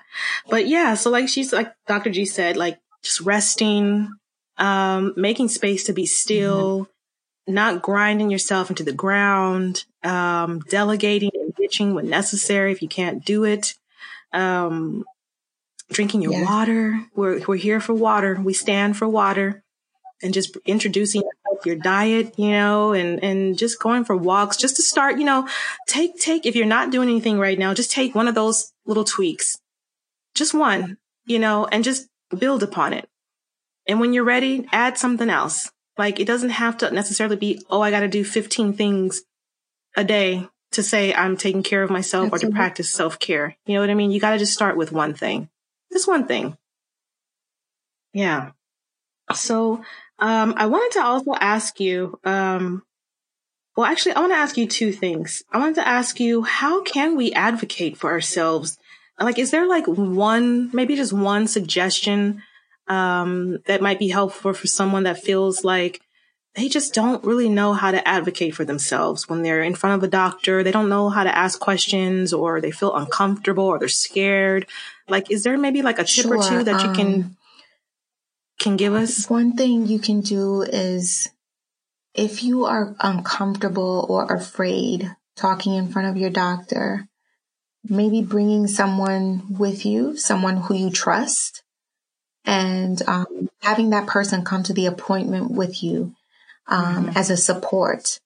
But 0.50 0.68
yeah, 0.68 0.96
so 0.96 1.10
like 1.10 1.30
she's 1.30 1.54
like 1.54 1.74
Dr. 1.88 2.10
G 2.12 2.26
said, 2.26 2.58
like 2.58 2.80
just 3.04 3.22
resting, 3.22 4.10
um, 4.58 5.14
making 5.16 5.50
space 5.50 5.86
to 5.86 5.94
be 5.94 6.06
still, 6.06 6.82
mm-hmm. 6.82 7.54
not 7.54 7.82
grinding 7.82 8.30
yourself 8.30 8.70
into 8.70 8.84
the 8.84 8.94
ground, 8.94 9.86
um, 10.04 10.60
delegating 10.70 11.32
and 11.34 11.56
bitching 11.56 11.94
when 11.94 12.10
necessary 12.10 12.72
if 12.72 12.82
you 12.82 12.88
can't 12.88 13.24
do 13.24 13.44
it. 13.44 13.76
Um, 14.36 15.04
drinking 15.92 16.22
your 16.22 16.34
yeah. 16.34 16.44
water. 16.44 17.06
We're, 17.16 17.42
we're 17.48 17.56
here 17.56 17.80
for 17.80 17.94
water. 17.94 18.40
We 18.42 18.54
stand 18.54 18.98
for 18.98 19.08
water 19.08 19.64
and 20.22 20.34
just 20.34 20.58
introducing 20.66 21.24
your 21.64 21.76
diet, 21.76 22.38
you 22.38 22.52
know, 22.52 22.94
and, 22.94 23.24
and 23.24 23.58
just 23.58 23.80
going 23.80 24.04
for 24.04 24.16
walks 24.16 24.58
just 24.58 24.76
to 24.76 24.82
start, 24.82 25.18
you 25.18 25.24
know, 25.24 25.48
take, 25.88 26.20
take, 26.20 26.46
if 26.46 26.56
you're 26.56 26.66
not 26.66 26.92
doing 26.92 27.10
anything 27.10 27.40
right 27.40 27.58
now, 27.58 27.74
just 27.74 27.92
take 27.92 28.14
one 28.14 28.28
of 28.28 28.36
those 28.36 28.72
little 28.86 29.04
tweaks, 29.04 29.58
just 30.34 30.54
one, 30.54 30.98
you 31.26 31.40
know, 31.40 31.66
and 31.66 31.84
just 31.84 32.08
build 32.38 32.62
upon 32.62 32.94
it. 32.94 33.08
And 33.88 34.00
when 34.00 34.14
you're 34.14 34.24
ready, 34.24 34.68
add 34.72 34.98
something 34.98 35.30
else. 35.30 35.72
Like 35.98 36.20
it 36.20 36.26
doesn't 36.26 36.50
have 36.50 36.78
to 36.80 36.92
necessarily 36.92 37.38
be, 37.38 37.64
oh, 37.70 37.82
I 37.82 37.92
got 37.92 38.02
to 38.02 38.08
do 38.08 38.24
15 38.24 38.74
things 38.74 39.22
a 39.96 40.04
day 40.04 40.48
to 40.76 40.84
say 40.84 41.14
I'm 41.14 41.38
taking 41.38 41.64
care 41.64 41.84
of 41.84 41.90
myself 41.90 42.32
or 42.32 42.40
to 42.40 42.52
practice 42.52 42.90
self 42.90 43.20
care. 43.20 43.56
You 43.66 43.76
know 43.76 43.82
what 43.82 43.90
I 43.90 43.96
mean? 43.96 44.12
You 44.12 44.20
got 44.20 44.32
to 44.32 44.38
just 44.38 44.54
start 44.54 44.78
with 44.78 44.92
one 44.92 45.14
thing. 45.14 45.50
Just 45.92 46.08
one 46.08 46.28
thing. 46.28 46.58
Yeah. 48.14 48.52
So, 49.34 49.84
um, 50.20 50.54
I 50.58 50.68
wanted 50.68 50.94
to 50.94 51.06
also 51.06 51.34
ask 51.34 51.80
you, 51.80 52.20
um, 52.24 52.84
well, 53.76 53.86
actually, 53.86 54.14
I 54.14 54.22
want 54.22 54.32
to 54.32 54.38
ask 54.38 54.58
you 54.58 54.68
two 54.68 54.94
things. 54.94 55.44
I 55.52 55.58
wanted 55.58 55.76
to 55.76 55.88
ask 55.88 56.20
you, 56.20 56.44
how 56.44 56.82
can 56.84 57.18
we 57.18 57.34
advocate 57.34 57.98
for 57.98 58.12
ourselves? 58.12 58.78
Like, 59.20 59.38
is 59.40 59.52
there 59.52 59.68
like 59.68 59.86
one, 59.88 60.70
maybe 60.74 60.96
just 60.96 61.12
one 61.12 61.48
suggestion, 61.48 62.42
um, 62.88 63.60
that 63.66 63.82
might 63.82 64.00
be 64.00 64.10
helpful 64.10 64.54
for 64.54 64.68
someone 64.68 65.04
that 65.04 65.24
feels 65.24 65.64
like 65.64 66.02
they 66.56 66.70
just 66.70 66.94
don't 66.94 67.24
really 67.26 67.50
know 67.50 67.74
how 67.74 67.92
to 67.92 68.08
advocate 68.08 68.56
for 68.56 68.64
themselves 68.64 69.28
when 69.28 69.42
they're 69.42 69.62
in 69.62 69.76
front 69.76 69.98
of 69.98 70.04
a 70.04 70.12
doctor. 70.12 70.64
They 70.64 70.72
don't 70.72 70.88
know 70.88 71.10
how 71.10 71.24
to 71.24 71.38
ask 71.38 71.60
questions 71.60 72.32
or 72.34 72.62
they 72.62 72.72
feel 72.72 72.96
uncomfortable 72.96 73.66
or 73.66 73.78
they're 73.78 73.90
scared. 73.90 74.66
Like, 75.10 75.30
is 75.30 75.44
there 75.44 75.58
maybe 75.58 75.82
like 75.82 76.00
a 76.00 76.06
tip 76.06 76.26
sure, 76.26 76.38
or 76.38 76.44
two 76.44 76.64
that 76.64 76.82
you 76.82 76.94
can, 76.94 77.14
um, 77.14 77.38
can 78.58 78.78
give 78.78 78.94
us? 78.94 79.30
One 79.30 79.58
thing 79.58 79.86
you 79.86 80.00
can 80.00 80.22
do 80.22 80.62
is 80.62 81.28
if 82.14 82.42
you 82.42 82.66
are 82.66 82.96
uncomfortable 83.02 84.06
or 84.08 84.34
afraid 84.34 85.14
talking 85.36 85.74
in 85.74 85.90
front 85.90 86.08
of 86.08 86.16
your 86.16 86.30
doctor, 86.30 87.10
maybe 87.84 88.22
bringing 88.22 88.68
someone 88.68 89.44
with 89.50 89.86
you, 89.86 90.16
someone 90.16 90.58
who 90.58 90.74
you 90.74 90.90
trust, 90.90 91.64
and 92.46 93.02
um, 93.08 93.50
having 93.62 93.90
that 93.90 94.08
person 94.08 94.46
come 94.46 94.64
to 94.64 94.74
the 94.74 94.86
appointment 94.86 95.52
with 95.52 95.84
you 95.84 96.16
um, 96.68 97.08
mm-hmm. 97.08 97.18
as 97.18 97.30
a 97.30 97.38
support. 97.38 98.20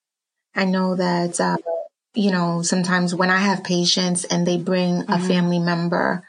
I 0.55 0.65
know 0.65 0.95
that, 0.95 1.39
uh, 1.39 1.57
you 2.13 2.31
know, 2.31 2.61
sometimes 2.61 3.13
when 3.13 3.29
I 3.29 3.37
have 3.37 3.63
patients 3.63 4.23
and 4.25 4.45
they 4.45 4.57
bring 4.57 5.01
mm-hmm. 5.01 5.11
a 5.11 5.19
family 5.19 5.59
member, 5.59 6.23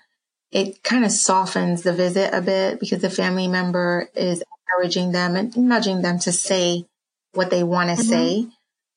it 0.51 0.83
kind 0.83 1.05
of 1.05 1.13
softens 1.13 1.83
the 1.83 1.93
visit 1.93 2.35
a 2.35 2.41
bit 2.41 2.81
because 2.81 3.03
the 3.03 3.11
family 3.11 3.49
member 3.49 4.09
is 4.15 4.43
encouraging 4.69 5.13
them 5.13 5.37
and 5.37 5.57
nudging 5.57 6.03
them 6.03 6.19
to 6.21 6.33
say 6.33 6.85
what 7.33 7.51
they 7.51 7.63
want 7.63 7.91
to 7.91 7.97
mm-hmm. 7.97 8.09
say. 8.11 8.47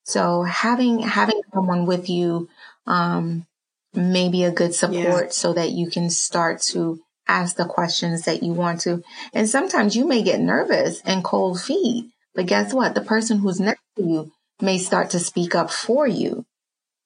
So 0.05 0.43
having, 0.43 0.99
having 0.99 1.41
someone 1.53 1.85
with 1.85 2.09
you, 2.09 2.49
um, 2.85 3.45
may 3.93 4.29
be 4.29 4.43
a 4.43 4.51
good 4.51 4.73
support 4.73 5.25
yeah. 5.25 5.29
so 5.29 5.53
that 5.53 5.71
you 5.71 5.89
can 5.89 6.09
start 6.09 6.61
to 6.61 6.99
ask 7.27 7.55
the 7.55 7.65
questions 7.65 8.23
that 8.23 8.43
you 8.43 8.51
want 8.51 8.81
to. 8.81 9.03
And 9.33 9.47
sometimes 9.47 9.95
you 9.95 10.07
may 10.07 10.23
get 10.23 10.39
nervous 10.39 11.01
and 11.05 11.23
cold 11.23 11.61
feet 11.61 12.09
but 12.35 12.45
guess 12.45 12.73
what? 12.73 12.95
The 12.95 13.01
person 13.01 13.39
who's 13.39 13.59
next 13.59 13.81
to 13.97 14.03
you 14.03 14.31
may 14.61 14.77
start 14.77 15.11
to 15.11 15.19
speak 15.19 15.55
up 15.55 15.71
for 15.71 16.07
you. 16.07 16.45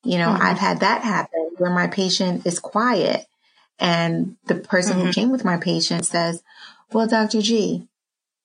You 0.04 0.18
know, 0.18 0.30
mm-hmm. 0.30 0.42
I've 0.42 0.60
had 0.60 0.80
that 0.82 1.02
happen 1.02 1.52
where 1.58 1.72
my 1.72 1.88
patient 1.88 2.46
is 2.46 2.60
quiet 2.60 3.26
and 3.80 4.38
the 4.46 4.56
person 4.56 4.98
mm-hmm. 4.98 5.08
who 5.08 5.14
came 5.14 5.32
with 5.32 5.46
my 5.46 5.58
patient 5.58 6.06
says, 6.06 6.42
well, 6.92 7.08
Dr. 7.08 7.42
G, 7.42 7.88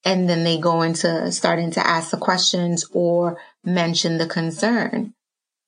and 0.04 0.28
then 0.28 0.44
they 0.44 0.58
go 0.58 0.82
into 0.82 1.30
starting 1.30 1.70
to 1.72 1.86
ask 1.86 2.10
the 2.10 2.16
questions 2.16 2.84
or 2.92 3.38
mention 3.64 4.18
the 4.18 4.26
concern. 4.26 5.14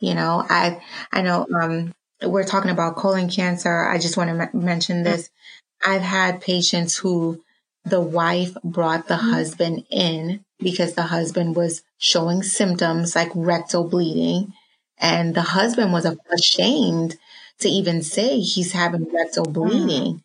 You 0.00 0.14
know, 0.14 0.44
I, 0.48 0.82
I 1.12 1.22
know, 1.22 1.46
um, 1.54 1.94
we're 2.22 2.44
talking 2.44 2.70
about 2.70 2.96
colon 2.96 3.30
cancer. 3.30 3.86
I 3.86 3.98
just 3.98 4.16
want 4.16 4.30
to 4.30 4.50
m- 4.52 4.64
mention 4.64 5.02
this. 5.02 5.30
I've 5.84 6.02
had 6.02 6.40
patients 6.40 6.96
who 6.96 7.42
the 7.84 8.00
wife 8.00 8.56
brought 8.64 9.08
the 9.08 9.14
mm-hmm. 9.14 9.30
husband 9.30 9.86
in 9.90 10.44
because 10.64 10.94
the 10.94 11.02
husband 11.02 11.54
was 11.54 11.82
showing 11.98 12.42
symptoms 12.42 13.14
like 13.14 13.30
rectal 13.34 13.88
bleeding. 13.88 14.52
And 14.98 15.34
the 15.34 15.42
husband 15.42 15.92
was 15.92 16.06
ashamed 16.32 17.16
to 17.60 17.68
even 17.68 18.02
say 18.02 18.40
he's 18.40 18.72
having 18.72 19.12
rectal 19.12 19.44
bleeding. 19.44 20.14
Mm. 20.14 20.22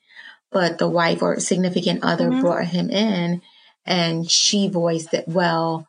But 0.51 0.79
the 0.79 0.89
wife 0.89 1.21
or 1.21 1.39
significant 1.39 2.03
other 2.03 2.29
mm-hmm. 2.29 2.41
brought 2.41 2.65
him 2.65 2.89
in 2.89 3.41
and 3.85 4.29
she 4.29 4.67
voiced 4.67 5.11
that, 5.11 5.27
well, 5.27 5.87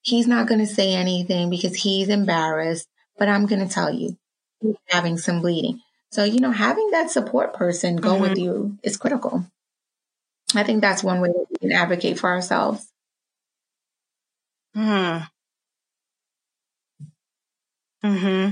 he's 0.00 0.26
not 0.26 0.46
going 0.48 0.60
to 0.60 0.66
say 0.66 0.94
anything 0.94 1.50
because 1.50 1.76
he's 1.76 2.08
embarrassed, 2.08 2.88
but 3.18 3.28
I'm 3.28 3.46
going 3.46 3.66
to 3.66 3.72
tell 3.72 3.92
you 3.92 4.16
he's 4.60 4.74
having 4.88 5.18
some 5.18 5.40
bleeding. 5.40 5.80
So, 6.10 6.24
you 6.24 6.40
know, 6.40 6.50
having 6.50 6.90
that 6.90 7.10
support 7.10 7.54
person 7.54 7.96
go 7.96 8.12
mm-hmm. 8.12 8.22
with 8.22 8.38
you 8.38 8.78
is 8.82 8.96
critical. 8.96 9.46
I 10.54 10.62
think 10.62 10.80
that's 10.80 11.02
one 11.02 11.20
way 11.20 11.28
that 11.28 11.46
we 11.50 11.56
can 11.56 11.72
advocate 11.72 12.18
for 12.18 12.28
ourselves. 12.28 12.91
Hmm. 14.74 15.18
Hmm. 18.02 18.48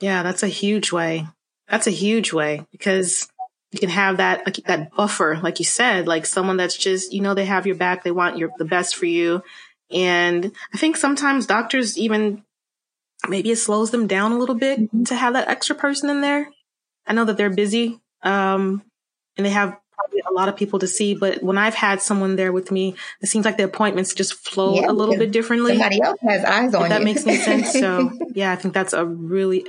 Yeah, 0.00 0.22
that's 0.22 0.42
a 0.42 0.48
huge 0.48 0.92
way. 0.92 1.26
That's 1.68 1.86
a 1.86 1.92
huge 1.92 2.32
way 2.32 2.64
because 2.70 3.28
you 3.72 3.78
can 3.78 3.90
have 3.90 4.16
that 4.16 4.46
like 4.46 4.56
that 4.66 4.90
buffer, 4.92 5.38
like 5.42 5.58
you 5.58 5.64
said, 5.64 6.06
like 6.06 6.24
someone 6.24 6.56
that's 6.56 6.76
just 6.76 7.12
you 7.12 7.20
know 7.20 7.34
they 7.34 7.44
have 7.44 7.66
your 7.66 7.76
back, 7.76 8.02
they 8.02 8.10
want 8.10 8.38
your 8.38 8.50
the 8.58 8.64
best 8.64 8.96
for 8.96 9.06
you, 9.06 9.42
and 9.90 10.52
I 10.72 10.78
think 10.78 10.96
sometimes 10.96 11.46
doctors 11.46 11.98
even 11.98 12.44
maybe 13.28 13.50
it 13.50 13.56
slows 13.56 13.90
them 13.90 14.06
down 14.06 14.32
a 14.32 14.38
little 14.38 14.54
bit 14.54 14.80
mm-hmm. 14.80 15.04
to 15.04 15.14
have 15.14 15.34
that 15.34 15.48
extra 15.48 15.76
person 15.76 16.08
in 16.08 16.20
there. 16.20 16.48
I 17.06 17.12
know 17.12 17.24
that 17.24 17.36
they're 17.36 17.50
busy, 17.50 18.00
um, 18.22 18.82
and 19.36 19.44
they 19.44 19.50
have 19.50 19.76
a 20.28 20.32
lot 20.32 20.48
of 20.48 20.56
people 20.56 20.78
to 20.78 20.86
see, 20.86 21.14
but 21.14 21.42
when 21.42 21.58
I've 21.58 21.74
had 21.74 22.00
someone 22.00 22.36
there 22.36 22.52
with 22.52 22.70
me, 22.70 22.94
it 23.20 23.26
seems 23.26 23.44
like 23.44 23.56
the 23.56 23.64
appointments 23.64 24.14
just 24.14 24.34
flow 24.34 24.74
yeah, 24.74 24.90
a 24.90 24.92
little 24.92 25.16
bit 25.16 25.32
differently. 25.32 25.72
Somebody 25.72 26.02
else 26.02 26.18
has 26.22 26.44
eyes 26.44 26.74
on 26.74 26.88
That 26.88 27.02
makes 27.02 27.26
any 27.26 27.36
sense. 27.38 27.72
So 27.72 28.10
yeah, 28.34 28.52
I 28.52 28.56
think 28.56 28.74
that's 28.74 28.92
a 28.92 29.04
really 29.04 29.64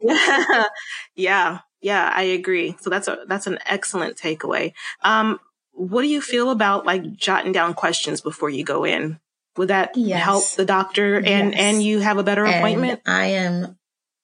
yeah, 0.00 0.64
yeah, 1.14 1.58
yeah. 1.80 2.12
I 2.14 2.22
agree. 2.22 2.76
So 2.80 2.90
that's 2.90 3.08
a 3.08 3.24
that's 3.26 3.46
an 3.46 3.58
excellent 3.66 4.16
takeaway. 4.16 4.72
Um, 5.02 5.40
what 5.72 6.02
do 6.02 6.08
you 6.08 6.20
feel 6.20 6.50
about 6.50 6.86
like 6.86 7.12
jotting 7.14 7.52
down 7.52 7.74
questions 7.74 8.20
before 8.20 8.50
you 8.50 8.64
go 8.64 8.84
in? 8.84 9.18
Would 9.56 9.68
that 9.68 9.96
yes. 9.96 10.22
help 10.22 10.44
the 10.56 10.64
doctor 10.64 11.16
and 11.16 11.52
yes. 11.52 11.60
and 11.60 11.82
you 11.82 12.00
have 12.00 12.18
a 12.18 12.22
better 12.22 12.44
and 12.44 12.56
appointment? 12.56 13.00
I 13.06 13.26
am 13.26 13.78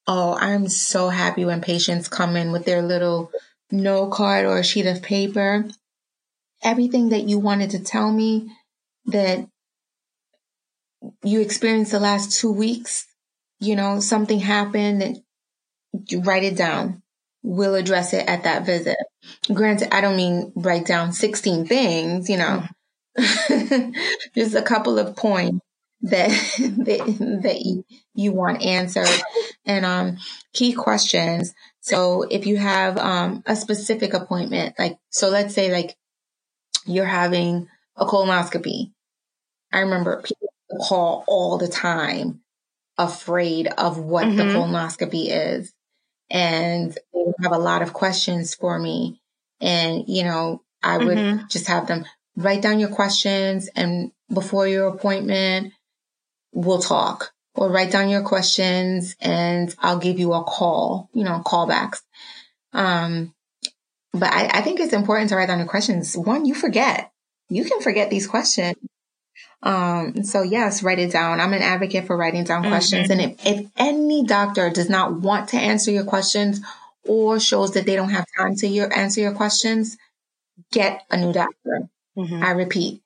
Oh, 0.06 0.36
I'm 0.38 0.68
so 0.68 1.08
happy 1.08 1.44
when 1.44 1.60
patients 1.60 2.08
come 2.08 2.36
in 2.36 2.52
with 2.52 2.64
their 2.64 2.82
little 2.82 3.30
note 3.70 4.10
card 4.10 4.44
or 4.44 4.58
a 4.58 4.64
sheet 4.64 4.86
of 4.86 5.02
paper. 5.02 5.66
Everything 6.62 7.10
that 7.10 7.28
you 7.28 7.38
wanted 7.38 7.70
to 7.70 7.78
tell 7.80 8.10
me 8.10 8.50
that 9.06 9.46
you 11.22 11.40
experienced 11.40 11.92
the 11.92 12.00
last 12.00 12.38
two 12.38 12.52
weeks, 12.52 13.06
you 13.60 13.76
know, 13.76 14.00
something 14.00 14.40
happened 14.40 15.02
and 15.02 15.18
you 16.08 16.20
write 16.22 16.44
it 16.44 16.56
down. 16.56 17.02
We'll 17.42 17.74
address 17.74 18.12
it 18.12 18.28
at 18.28 18.44
that 18.44 18.66
visit. 18.66 18.98
Granted, 19.52 19.94
I 19.94 20.00
don't 20.00 20.16
mean 20.16 20.52
write 20.54 20.86
down 20.86 21.12
16 21.12 21.66
things, 21.66 22.28
you 22.28 22.36
know, 22.36 22.64
just 24.34 24.54
a 24.54 24.62
couple 24.62 24.98
of 24.98 25.16
points 25.16 25.64
that 26.02 26.30
that, 26.58 27.40
that 27.42 27.60
you, 27.60 27.84
you 28.14 28.32
want 28.32 28.62
answered. 28.62 29.08
And 29.64 29.84
um 29.84 30.18
key 30.52 30.72
questions. 30.72 31.54
So 31.80 32.22
if 32.22 32.46
you 32.46 32.56
have 32.56 32.98
um 32.98 33.42
a 33.46 33.56
specific 33.56 34.14
appointment 34.14 34.76
like 34.78 34.98
so 35.10 35.28
let's 35.28 35.54
say 35.54 35.70
like 35.70 35.96
you're 36.86 37.04
having 37.04 37.68
a 37.96 38.06
colonoscopy. 38.06 38.92
I 39.72 39.80
remember 39.80 40.22
people 40.22 40.48
call 40.86 41.24
all 41.26 41.58
the 41.58 41.68
time 41.68 42.40
afraid 42.96 43.66
of 43.66 43.98
what 43.98 44.26
mm-hmm. 44.26 44.36
the 44.36 44.44
colonoscopy 44.44 45.26
is. 45.28 45.72
And 46.30 46.96
they 47.12 47.24
have 47.42 47.52
a 47.52 47.58
lot 47.58 47.82
of 47.82 47.92
questions 47.92 48.54
for 48.54 48.78
me. 48.78 49.20
And 49.60 50.04
you 50.08 50.24
know 50.24 50.62
i 50.82 50.98
would 50.98 51.18
mm-hmm. 51.18 51.46
just 51.48 51.68
have 51.68 51.86
them 51.86 52.04
write 52.36 52.62
down 52.62 52.80
your 52.80 52.88
questions 52.88 53.68
and 53.74 54.12
before 54.32 54.66
your 54.66 54.88
appointment 54.88 55.72
we'll 56.52 56.80
talk 56.80 57.32
or 57.54 57.70
write 57.70 57.90
down 57.90 58.08
your 58.08 58.22
questions 58.22 59.16
and 59.20 59.74
I'll 59.78 59.98
give 59.98 60.18
you 60.18 60.32
a 60.32 60.44
call, 60.44 61.08
you 61.12 61.24
know, 61.24 61.42
callbacks. 61.44 62.00
Um, 62.72 63.34
but 64.12 64.32
I, 64.32 64.50
I 64.54 64.60
think 64.62 64.80
it's 64.80 64.92
important 64.92 65.30
to 65.30 65.36
write 65.36 65.48
down 65.48 65.58
the 65.58 65.64
questions. 65.64 66.16
One, 66.16 66.44
you 66.44 66.54
forget. 66.54 67.12
You 67.48 67.64
can 67.64 67.80
forget 67.80 68.10
these 68.10 68.26
questions. 68.26 68.76
Um, 69.62 70.24
so 70.24 70.42
yes, 70.42 70.82
write 70.82 70.98
it 70.98 71.12
down. 71.12 71.40
I'm 71.40 71.52
an 71.52 71.62
advocate 71.62 72.06
for 72.06 72.16
writing 72.16 72.44
down 72.44 72.62
mm-hmm. 72.62 72.70
questions. 72.70 73.10
And 73.10 73.20
if, 73.20 73.46
if 73.46 73.66
any 73.76 74.24
doctor 74.24 74.70
does 74.70 74.88
not 74.88 75.20
want 75.20 75.50
to 75.50 75.58
answer 75.58 75.90
your 75.90 76.04
questions 76.04 76.60
or 77.04 77.38
shows 77.40 77.72
that 77.72 77.86
they 77.86 77.96
don't 77.96 78.10
have 78.10 78.24
time 78.38 78.56
to 78.56 78.66
your, 78.66 78.92
answer 78.96 79.20
your 79.20 79.32
questions, 79.32 79.96
get 80.72 81.04
a 81.10 81.16
new 81.16 81.32
doctor. 81.32 81.88
Mm-hmm. 82.16 82.42
I 82.42 82.50
repeat, 82.52 83.02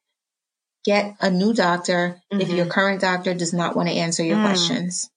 get 0.85 1.17
a 1.21 1.31
new 1.31 1.53
doctor 1.55 2.21
mm-hmm. 2.33 2.41
if 2.41 2.51
your 2.51 2.67
current 2.67 3.01
doctor 3.01 3.35
does 3.35 3.53
not 3.53 3.75
want 3.75 3.89
to 3.89 3.95
answer 3.95 4.23
your 4.23 4.37
mm. 4.37 4.45
questions. 4.45 5.11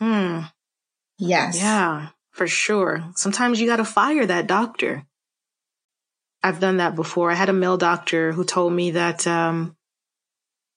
Mm. 0.00 0.50
Yes. 1.18 1.60
Yeah, 1.60 2.08
for 2.32 2.46
sure. 2.46 3.04
Sometimes 3.16 3.60
you 3.60 3.66
got 3.66 3.76
to 3.76 3.84
fire 3.84 4.26
that 4.26 4.46
doctor. 4.46 5.04
I've 6.42 6.60
done 6.60 6.76
that 6.78 6.94
before. 6.94 7.30
I 7.30 7.34
had 7.34 7.48
a 7.48 7.54
male 7.54 7.76
doctor 7.78 8.32
who 8.32 8.44
told 8.44 8.72
me 8.72 8.92
that 8.92 9.26
um, 9.26 9.76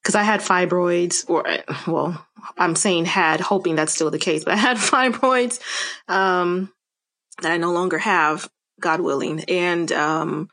because 0.01 0.15
I 0.15 0.23
had 0.23 0.39
fibroids, 0.39 1.29
or 1.29 1.45
well, 1.85 2.25
I'm 2.57 2.75
saying 2.75 3.05
had, 3.05 3.41
hoping 3.41 3.75
that's 3.75 3.93
still 3.93 4.09
the 4.09 4.19
case, 4.19 4.45
but 4.45 4.53
I 4.53 4.57
had 4.57 4.77
fibroids 4.77 5.59
um, 6.07 6.71
that 7.41 7.51
I 7.51 7.57
no 7.57 7.73
longer 7.73 7.97
have, 7.97 8.49
God 8.79 9.01
willing. 9.01 9.43
And 9.49 9.91
um, 9.91 10.49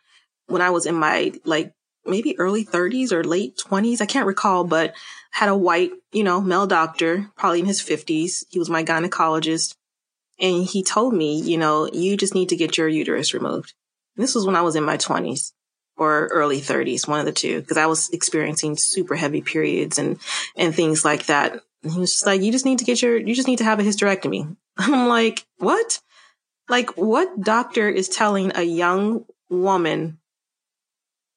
when 0.47 0.63
I 0.63 0.71
was 0.71 0.87
in 0.87 0.97
my 0.97 1.33
like 1.45 1.73
maybe 2.07 2.39
early 2.39 2.65
30s 2.65 3.13
or 3.13 3.25
late 3.25 3.57
20s, 3.57 4.01
I 4.01 4.07
can't 4.07 4.27
recall, 4.27 4.65
but 4.65 4.95
had 5.31 5.49
a 5.49 5.57
white, 5.57 5.91
you 6.13 6.25
know, 6.25 6.41
male 6.41 6.67
doctor, 6.67 7.31
probably 7.37 7.61
in 7.61 7.67
his 7.67 7.83
50s. 7.83 8.45
He 8.49 8.59
was 8.59 8.71
my 8.71 8.85
gynecologist. 8.85 9.75
And 10.41 10.65
he 10.65 10.83
told 10.83 11.15
me, 11.15 11.41
you 11.41 11.59
know, 11.59 11.89
you 11.93 12.17
just 12.17 12.35
need 12.35 12.49
to 12.51 12.57
get 12.57 12.77
your 12.77 12.89
uterus 12.89 13.35
removed. 13.35 13.75
And 14.17 14.23
this 14.23 14.35
was 14.35 14.47
when 14.47 14.57
I 14.57 14.63
was 14.63 14.77
in 14.77 14.85
my 14.85 14.97
20s 14.97 15.53
or 15.97 16.27
early 16.29 16.61
30s, 16.61 17.07
one 17.07 17.21
of 17.21 17.27
the 17.27 17.33
two, 17.33 17.61
because 17.61 17.77
I 17.77 17.87
was 17.87 18.11
experiencing 18.11 18.77
super 18.77 19.15
heavy 19.15 19.43
periods 19.43 19.99
and, 19.99 20.19
and 20.57 20.75
things 20.75 21.05
like 21.05 21.27
that. 21.27 21.61
And 21.83 21.93
he 21.93 22.01
was 22.01 22.13
just 22.13 22.27
like, 22.27 22.43
you 22.43 22.51
just 22.51 22.65
need 22.65 22.81
to 22.81 22.85
get 22.85 23.03
your, 23.03 23.17
you 23.17 23.35
just 23.35 23.49
need 23.49 23.59
to 23.59 23.65
have 23.65 23.79
a 23.79 23.85
hysterectomy. 23.85 24.57
I'm 24.77 25.09
like, 25.09 25.47
what? 25.59 26.01
Like, 26.69 26.97
what 26.97 27.41
doctor 27.41 27.89
is 27.89 28.09
telling 28.09 28.53
a 28.55 28.63
young 28.63 29.25
woman 29.51 30.19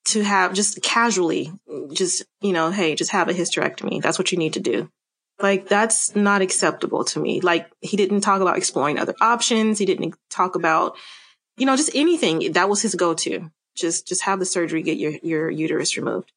to 0.08 0.24
have 0.24 0.54
just 0.54 0.82
casually, 0.82 1.52
just, 1.92 2.24
you 2.42 2.54
know, 2.54 2.72
hey, 2.72 2.96
just 2.96 3.12
have 3.12 3.30
a 3.30 3.34
hysterectomy. 3.34 4.02
That's 4.02 4.18
what 4.18 4.32
you 4.32 4.38
need 4.38 4.54
to 4.54 4.60
do. 4.60 4.90
Like, 5.40 5.68
that's 5.68 6.16
not 6.16 6.42
acceptable 6.42 7.04
to 7.06 7.20
me. 7.20 7.42
Like, 7.42 7.70
he 7.82 7.98
didn't 7.98 8.22
talk 8.22 8.42
about 8.42 8.58
exploring 8.58 8.98
other 8.98 9.16
options. 9.22 9.80
He 9.80 9.86
didn't 9.86 10.16
talk 10.30 10.56
about, 10.56 10.96
you 11.58 11.66
know, 11.66 11.76
just 11.76 11.92
anything. 11.94 12.54
That 12.54 12.70
was 12.70 12.82
his 12.82 12.96
go 12.96 13.14
to 13.14 13.52
just 13.78 14.08
just 14.08 14.24
have 14.24 14.40
the 14.40 14.46
surgery, 14.46 14.82
get 14.82 14.98
your 14.98 15.14
your 15.22 15.50
uterus 15.50 15.96
removed. 15.96 16.32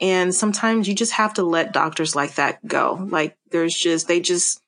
And 0.00 0.34
sometimes 0.34 0.88
you 0.88 0.94
just 0.94 1.12
have 1.12 1.34
to 1.34 1.44
let 1.44 1.72
doctors 1.72 2.16
like 2.16 2.34
that 2.34 2.66
go. 2.66 3.06
Like 3.10 3.36
there's 3.50 3.74
just 3.74 4.08
they 4.08 4.20
just 4.20 4.60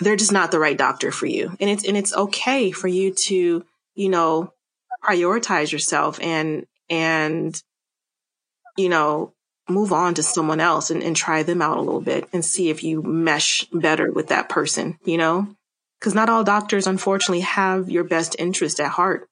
they're 0.00 0.16
just 0.16 0.32
not 0.32 0.50
the 0.50 0.58
right 0.58 0.76
doctor 0.76 1.10
for 1.10 1.26
you. 1.26 1.56
And 1.60 1.70
it's 1.70 1.84
and 1.84 1.96
it's 1.96 2.14
okay 2.14 2.70
for 2.72 2.88
you 2.88 3.12
to, 3.12 3.64
you 3.94 4.08
know, 4.08 4.52
prioritize 5.04 5.72
yourself 5.72 6.20
and 6.20 6.66
and 6.88 7.62
you 8.76 8.88
know, 8.88 9.32
move 9.68 9.92
on 9.92 10.14
to 10.14 10.22
someone 10.22 10.60
else 10.60 10.90
and, 10.90 11.02
and 11.02 11.16
try 11.16 11.42
them 11.42 11.62
out 11.62 11.78
a 11.78 11.82
little 11.82 12.00
bit 12.00 12.28
and 12.32 12.44
see 12.44 12.70
if 12.70 12.82
you 12.82 13.02
mesh 13.02 13.64
better 13.72 14.10
with 14.10 14.28
that 14.28 14.48
person, 14.48 14.98
you 15.04 15.16
know? 15.16 15.54
Because 16.00 16.14
not 16.14 16.28
all 16.28 16.42
doctors, 16.42 16.86
unfortunately, 16.86 17.40
have 17.40 17.90
your 17.90 18.04
best 18.04 18.34
interest 18.38 18.80
at 18.80 18.90
heart. 18.90 19.28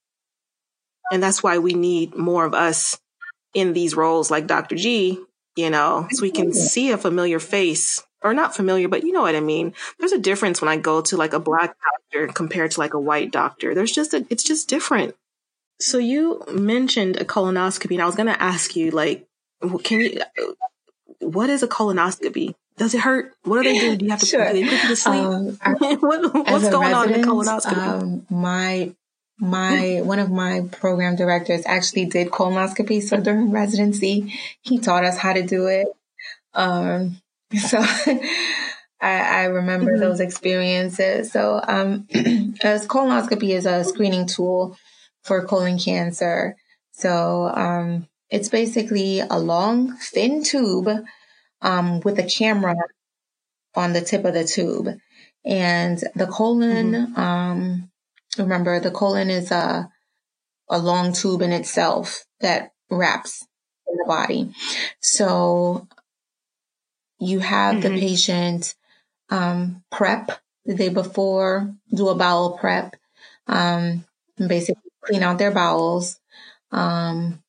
And 1.11 1.23
that's 1.23 1.43
why 1.43 1.59
we 1.59 1.75
need 1.75 2.15
more 2.15 2.45
of 2.45 2.55
us 2.55 2.99
in 3.53 3.73
these 3.73 3.97
roles 3.97 4.31
like 4.31 4.47
Dr. 4.47 4.77
G, 4.77 5.19
you 5.57 5.71
know, 5.71 6.07
so 6.11 6.23
we 6.23 6.31
can 6.31 6.53
see 6.53 6.93
a 6.93 6.99
familiar 6.99 7.41
face 7.41 8.01
or 8.23 8.33
not 8.33 8.55
familiar, 8.55 8.87
but 8.87 9.03
you 9.03 9.11
know 9.11 9.23
what 9.23 9.35
I 9.35 9.41
mean. 9.41 9.75
There's 9.99 10.13
a 10.13 10.19
difference 10.19 10.61
when 10.61 10.69
I 10.69 10.77
go 10.77 11.01
to 11.01 11.17
like 11.17 11.33
a 11.33 11.41
black 11.41 11.75
doctor 12.13 12.33
compared 12.33 12.71
to 12.73 12.81
like 12.81 12.95
a 12.95 13.01
white 13.01 13.33
doctor. 13.33 13.75
There's 13.75 13.91
just 13.91 14.15
a, 14.15 14.25
it's 14.31 14.45
just 14.45 14.69
different. 14.69 15.17
So 15.81 15.99
you 15.99 16.43
mentioned 16.53 17.17
a 17.17 17.25
colonoscopy 17.25 17.93
and 17.93 18.03
I 18.03 18.07
was 18.07 18.15
going 18.15 18.29
to 18.29 18.41
ask 18.41 18.77
you 18.77 18.91
like, 18.91 19.27
can 19.83 20.01
you, 20.01 20.21
what 21.21 21.51
is 21.51 21.63
a 21.63 21.69
colonoscopy? 21.69 22.55
Does 22.77 22.95
it 22.95 23.01
hurt? 23.01 23.35
What 23.45 23.63
do 23.63 23.73
they 23.73 23.79
do? 23.79 23.97
Do 23.97 24.05
you 24.05 24.11
have 24.11 24.21
to, 24.21 24.27
sure. 24.27 24.47
do 24.47 24.53
they 24.53 24.65
put 24.65 24.83
you 24.83 24.89
to 24.89 24.97
sleep? 24.97 25.23
Um, 25.23 25.47
what, 26.01 26.35
what's 26.35 26.69
going 26.71 26.95
on 26.95 27.13
in 27.13 27.21
the 27.21 27.27
colonoscopy? 27.27 27.77
Um, 27.77 28.27
my 28.31 28.95
my 29.39 30.01
one 30.03 30.19
of 30.19 30.31
my 30.31 30.63
program 30.71 31.17
directors 31.17 31.63
actually 31.67 32.07
did 32.07 32.29
colonoscopy. 32.29 33.03
So 33.03 33.19
during 33.21 33.51
residency, 33.51 34.35
he 34.63 34.79
taught 34.79 35.05
us 35.05 35.19
how 35.19 35.33
to 35.33 35.43
do 35.43 35.67
it. 35.67 35.89
Um, 36.55 37.21
so 37.59 37.79
I, 37.81 38.21
I, 39.01 39.45
remember 39.45 39.93
mm-hmm. 39.93 40.01
those 40.01 40.21
experiences. 40.21 41.33
So 41.33 41.61
um, 41.67 42.07
as 42.63 42.87
colonoscopy 42.87 43.51
is 43.51 43.67
a 43.67 43.85
screening 43.85 44.27
tool 44.27 44.77
for 45.23 45.47
colon 45.47 45.79
cancer. 45.79 46.57
So 46.93 47.51
um, 47.55 48.09
it's 48.29 48.49
basically 48.49 49.21
a 49.21 49.39
long, 49.39 49.97
thin 49.97 50.43
tube 50.43 50.89
um, 51.63 52.01
with 52.01 52.19
a 52.19 52.25
camera 52.25 52.77
on 53.75 53.93
the 53.93 54.01
tip 54.01 54.25
of 54.25 54.35
the 54.35 54.45
tube, 54.45 54.89
and 55.45 56.03
the 56.15 56.27
colon. 56.27 56.93
Mm-hmm 56.93 57.21
um, 57.21 57.91
Remember, 58.39 58.79
the 58.79 58.91
colon 58.91 59.31
is 59.31 59.51
a, 59.51 59.91
a 60.69 60.79
long 60.79 61.13
tube 61.13 61.43
in 61.43 61.53
itself 61.53 62.25
that 62.41 62.73
wraps 62.91 63.47
in 63.89 63.97
the 63.97 64.05
body. 64.07 64.55
So 65.01 65.89
you 67.19 67.41
have 67.41 67.77
mm-hmm. 67.77 67.95
the 67.95 68.01
patient 68.01 68.75
um, 69.31 69.83
prep 69.91 70.41
the 70.65 70.75
day 70.75 70.91
before, 70.91 71.75
do 71.93 72.09
a 72.09 72.15
bowel 72.15 72.57
prep, 72.59 72.97
um, 73.49 74.05
basically 74.39 74.90
clean 75.03 75.23
out 75.23 75.39
their 75.39 75.51
bowels, 75.51 76.19
um, 76.73 77.43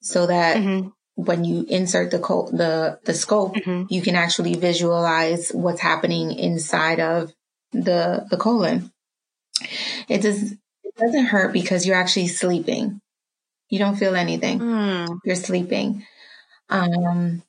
so 0.00 0.26
that 0.26 0.56
mm-hmm. 0.56 0.88
when 1.14 1.44
you 1.44 1.64
insert 1.68 2.10
the 2.10 2.18
co- 2.18 2.50
the 2.50 2.98
the 3.04 3.14
scope, 3.14 3.54
mm-hmm. 3.54 3.84
you 3.88 4.02
can 4.02 4.16
actually 4.16 4.54
visualize 4.54 5.50
what's 5.50 5.80
happening 5.80 6.32
inside 6.32 7.00
of 7.00 7.32
the 7.72 8.26
the 8.30 8.36
colon. 8.36 8.92
It 10.08 10.22
does 10.22 10.52
it 10.52 10.96
doesn't 10.96 11.26
hurt 11.26 11.52
because 11.52 11.86
you're 11.86 11.96
actually 11.96 12.28
sleeping. 12.28 13.00
You 13.68 13.78
don't 13.78 13.96
feel 13.96 14.14
anything. 14.14 14.58
Mm. 14.58 15.18
You're 15.24 15.36
sleeping. 15.36 16.04
Um 16.68 17.42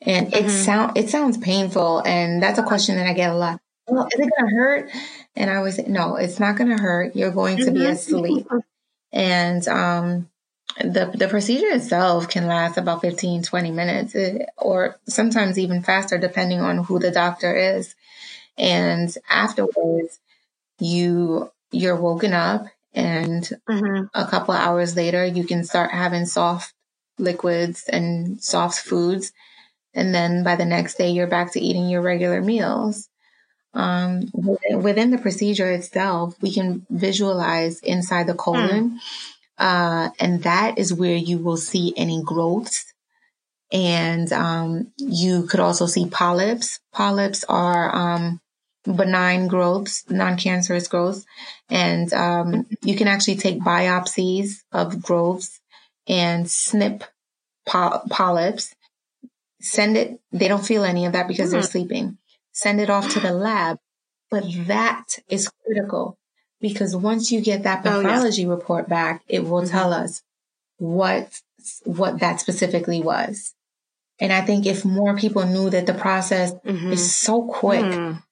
and 0.00 0.28
mm-hmm. 0.28 0.44
it 0.44 0.50
sound 0.50 0.96
it 0.96 1.08
sounds 1.08 1.38
painful 1.38 2.02
and 2.04 2.42
that's 2.42 2.58
a 2.58 2.62
question 2.64 2.96
that 2.96 3.06
I 3.06 3.14
get 3.14 3.32
a 3.32 3.36
lot. 3.36 3.60
Well, 3.88 4.06
is 4.12 4.20
it 4.20 4.30
gonna 4.36 4.50
hurt? 4.50 4.90
And 5.36 5.50
I 5.50 5.60
was, 5.60 5.78
no, 5.86 6.16
it's 6.16 6.38
not 6.38 6.56
gonna 6.56 6.80
hurt. 6.80 7.16
You're 7.16 7.30
going 7.30 7.58
to 7.58 7.64
mm-hmm. 7.64 7.74
be 7.74 7.86
asleep. 7.86 8.48
And 9.12 9.66
um 9.68 10.28
the 10.80 11.10
the 11.14 11.28
procedure 11.28 11.70
itself 11.70 12.28
can 12.28 12.46
last 12.46 12.76
about 12.76 13.00
15 13.00 13.42
20 13.42 13.70
minutes 13.70 14.14
eh, 14.14 14.44
or 14.56 14.98
sometimes 15.08 15.58
even 15.58 15.82
faster 15.82 16.18
depending 16.18 16.60
on 16.60 16.84
who 16.84 16.98
the 16.98 17.10
doctor 17.10 17.54
is 17.56 17.94
and 18.56 19.16
afterwards 19.28 20.20
you 20.78 21.50
you're 21.72 21.96
woken 21.96 22.32
up 22.32 22.66
and 22.94 23.50
mm-hmm. 23.68 24.04
a 24.14 24.26
couple 24.26 24.54
of 24.54 24.60
hours 24.60 24.94
later 24.96 25.24
you 25.24 25.44
can 25.44 25.64
start 25.64 25.90
having 25.90 26.26
soft 26.26 26.72
liquids 27.18 27.84
and 27.88 28.40
soft 28.42 28.78
foods 28.78 29.32
and 29.94 30.14
then 30.14 30.44
by 30.44 30.54
the 30.54 30.64
next 30.64 30.96
day 30.96 31.10
you're 31.10 31.26
back 31.26 31.52
to 31.52 31.60
eating 31.60 31.88
your 31.88 32.02
regular 32.02 32.40
meals 32.40 33.08
um, 33.74 34.22
within, 34.82 35.10
the 35.10 35.18
procedure 35.18 35.70
itself 35.70 36.34
we 36.40 36.52
can 36.52 36.86
visualize 36.90 37.80
inside 37.80 38.26
the 38.26 38.34
colon 38.34 38.90
mm. 38.90 38.98
uh, 39.58 40.10
and 40.18 40.42
that 40.42 40.78
is 40.78 40.92
where 40.92 41.16
you 41.16 41.38
will 41.38 41.56
see 41.56 41.92
any 41.96 42.22
growths 42.22 42.92
and 43.70 44.32
um, 44.32 44.90
you 44.96 45.44
could 45.44 45.60
also 45.60 45.86
see 45.86 46.06
polyps 46.06 46.80
polyps 46.92 47.44
are 47.48 47.94
um, 47.94 48.40
benign 48.96 49.48
growths, 49.48 50.04
non-cancerous 50.08 50.88
growths. 50.88 51.24
And 51.68 52.12
um, 52.12 52.66
you 52.82 52.96
can 52.96 53.08
actually 53.08 53.36
take 53.36 53.60
biopsies 53.60 54.62
of 54.72 55.02
growths 55.02 55.60
and 56.06 56.50
snip 56.50 57.04
polyps. 57.66 58.74
Send 59.60 59.96
it. 59.96 60.20
They 60.32 60.48
don't 60.48 60.64
feel 60.64 60.84
any 60.84 61.06
of 61.06 61.12
that 61.12 61.28
because 61.28 61.48
mm-hmm. 61.48 61.52
they're 61.54 61.62
sleeping. 61.62 62.18
Send 62.58 62.80
it 62.80 62.90
off 62.90 63.08
to 63.10 63.20
the 63.20 63.32
lab. 63.32 63.78
But 64.32 64.44
that 64.66 65.20
is 65.28 65.48
critical 65.64 66.18
because 66.60 66.96
once 66.96 67.30
you 67.30 67.40
get 67.40 67.62
that 67.62 67.84
pathology 67.84 68.44
oh, 68.44 68.48
yeah. 68.48 68.54
report 68.54 68.88
back, 68.88 69.22
it 69.28 69.44
will 69.44 69.62
mm-hmm. 69.62 69.70
tell 69.70 69.92
us 69.92 70.24
what 70.78 71.40
what 71.84 72.18
that 72.18 72.40
specifically 72.40 73.00
was. 73.00 73.54
And 74.18 74.32
I 74.32 74.40
think 74.40 74.66
if 74.66 74.84
more 74.84 75.16
people 75.16 75.46
knew 75.46 75.70
that 75.70 75.86
the 75.86 75.94
process 75.94 76.52
mm-hmm. 76.52 76.92
is 76.92 77.14
so 77.14 77.46
quick, 77.46 77.84
mm 77.84 78.22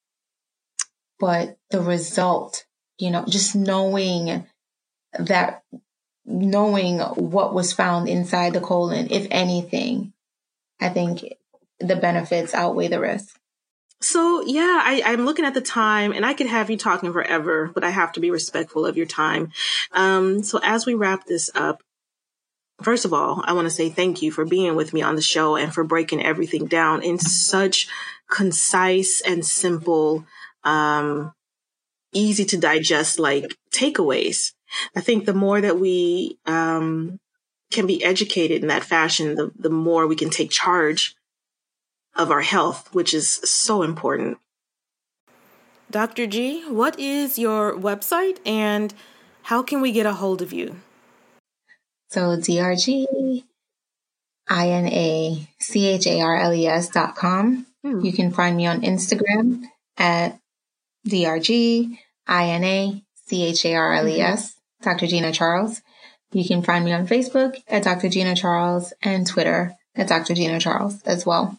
but 1.19 1.57
the 1.71 1.81
result, 1.81 2.67
you 2.99 3.11
know, 3.11 3.25
just 3.27 3.57
knowing 3.57 4.45
that 5.19 5.63
knowing 6.27 6.99
what 6.99 7.55
was 7.55 7.73
found 7.73 8.07
inside 8.07 8.53
the 8.53 8.61
colon, 8.61 9.09
if 9.11 9.27
anything, 9.31 10.13
I 10.79 10.91
think 10.91 11.25
the 11.81 11.97
benefits 11.97 12.53
outweigh 12.53 12.89
the 12.89 13.01
risk. 13.01 13.39
So 14.01 14.43
yeah, 14.43 14.81
I, 14.85 15.03
I'm 15.05 15.25
looking 15.25 15.45
at 15.45 15.55
the 15.55 15.61
time 15.61 16.13
and 16.13 16.25
I 16.25 16.35
could 16.35 16.47
have 16.47 16.71
you 16.71 16.77
talking 16.77 17.13
forever, 17.13 17.71
but 17.73 17.83
I 17.83 17.91
have 17.91 18.13
to 18.13 18.21
be 18.21 18.31
respectful 18.31 18.85
of 18.85 18.97
your 18.97 19.07
time. 19.07 19.53
Um, 19.93 20.43
so 20.43 20.61
as 20.63 20.85
we 20.85 20.95
wrap 20.95 21.25
this 21.25 21.51
up, 21.55 21.83
first 22.83 23.05
of 23.05 23.13
all, 23.15 23.43
I 23.45 23.55
want 23.55 23.67
to 23.67 23.75
say 23.75 23.89
thank 23.89 24.21
you 24.21 24.31
for 24.31 24.45
being 24.45 24.77
with 24.77 24.93
me 24.93 25.01
on 25.01 25.17
the 25.17 25.23
show 25.23 25.57
and 25.57 25.73
for 25.73 25.83
breaking 25.83 26.23
everything 26.23 26.67
down 26.67 27.03
in 27.03 27.19
such 27.19 27.89
concise 28.31 29.23
and 29.23 29.45
simple, 29.45 30.27
um, 30.63 31.33
easy 32.13 32.45
to 32.45 32.59
digest 32.59 33.19
like 33.19 33.57
takeaways. 33.75 34.53
I 34.95 35.01
think 35.01 35.25
the 35.25 35.35
more 35.35 35.61
that 35.61 35.79
we, 35.79 36.39
um, 36.45 37.19
can 37.71 37.87
be 37.87 38.05
educated 38.05 38.63
in 38.63 38.69
that 38.69 38.85
fashion, 38.85 39.35
the, 39.35 39.51
the 39.59 39.71
more 39.71 40.07
we 40.07 40.17
can 40.17 40.31
take 40.31 40.51
charge 40.51 41.17
of 42.17 42.31
our 42.31 42.43
health, 42.43 42.89
which 42.93 43.15
is 43.15 43.29
so 43.29 43.83
important. 43.83 44.39
Dr. 45.91 46.27
G, 46.27 46.69
what 46.69 46.99
is 46.99 47.39
your 47.39 47.75
website 47.75 48.39
and 48.45 48.93
how 49.43 49.63
can 49.63 49.81
we 49.81 49.93
get 49.93 50.07
a 50.07 50.15
hold 50.15 50.43
of 50.43 50.53
you? 50.53 50.77
So 52.09 52.37
DRG 52.37 53.45
I-N-A 54.49 55.49
C-H-A-R-L-E-S 55.59 56.89
dot 56.91 57.17
com. 57.17 57.67
Hmm. 57.83 58.01
You 58.01 58.13
can 58.13 58.31
find 58.33 58.57
me 58.57 58.67
on 58.67 58.83
Instagram 58.83 59.63
at 59.97 60.39
DRG 61.07 61.99
I-N-A 62.27 63.03
C-H-A-R-L-E-S, 63.27 64.53
mm-hmm. 64.53 64.91
Dr. 64.91 65.07
Gina 65.07 65.33
Charles. 65.33 65.83
You 66.33 66.47
can 66.47 66.63
find 66.63 66.85
me 66.85 66.93
on 66.93 67.07
Facebook 67.07 67.57
at 67.69 67.83
Dr. 67.83 68.09
Gina 68.09 68.35
Charles 68.35 68.93
and 69.03 69.27
Twitter 69.27 69.75
at 69.95 70.09
Dr. 70.09 70.35
Gina 70.35 70.61
Charles 70.61 71.03
as 71.03 71.25
well. 71.25 71.59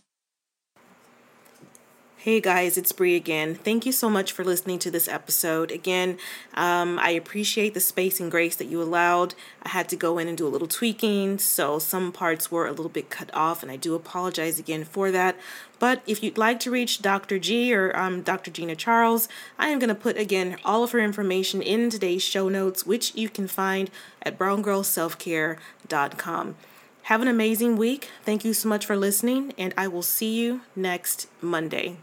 Hey 2.28 2.42
guys, 2.42 2.78
it's 2.78 2.92
Bree 2.92 3.16
again. 3.16 3.56
Thank 3.56 3.86
you 3.86 3.94
so 3.94 4.10
much 4.10 4.34
for 4.34 4.44
listening 4.44 4.80
to 4.80 4.92
this 4.92 5.08
episode. 5.08 5.72
Again, 5.72 6.18
um, 6.56 7.00
I 7.00 7.12
appreciate 7.12 7.74
the 7.74 7.80
space 7.80 8.20
and 8.20 8.30
grace 8.30 8.58
that 8.58 8.68
you 8.68 8.82
allowed. 8.82 9.34
I 9.64 9.70
had 9.70 9.88
to 9.88 9.96
go 9.96 10.18
in 10.18 10.28
and 10.28 10.38
do 10.38 10.46
a 10.46 10.50
little 10.50 10.68
tweaking, 10.68 11.38
so 11.38 11.80
some 11.80 12.12
parts 12.12 12.52
were 12.52 12.68
a 12.68 12.72
little 12.72 12.90
bit 12.90 13.10
cut 13.10 13.34
off, 13.34 13.64
and 13.64 13.72
I 13.72 13.78
do 13.78 13.96
apologize 13.96 14.60
again 14.60 14.84
for 14.84 15.10
that. 15.10 15.38
But 15.80 16.02
if 16.06 16.22
you'd 16.22 16.38
like 16.38 16.60
to 16.60 16.70
reach 16.70 17.02
Dr. 17.02 17.40
G 17.40 17.74
or 17.74 17.98
um, 17.98 18.24
Dr. 18.24 18.52
Gina 18.52 18.76
Charles, 18.76 19.30
I 19.58 19.70
am 19.70 19.80
going 19.80 19.88
to 19.88 19.96
put 19.96 20.18
again 20.18 20.58
all 20.66 20.84
of 20.84 20.92
her 20.92 21.00
information 21.00 21.62
in 21.62 21.90
today's 21.90 22.24
show 22.24 22.50
notes, 22.50 22.86
which 22.86 23.16
you 23.16 23.30
can 23.30 23.48
find 23.48 23.90
at 24.22 24.38
browngirlselfcare.com. 24.38 26.56
Have 27.04 27.22
an 27.22 27.30
amazing 27.30 27.78
week. 27.78 28.10
Thank 28.26 28.44
you 28.44 28.54
so 28.54 28.68
much 28.68 28.86
for 28.86 28.98
listening, 28.98 29.54
and 29.58 29.74
I 29.78 29.88
will 29.88 30.04
see 30.04 30.38
you 30.38 30.60
next 30.76 31.28
Monday. 31.42 31.96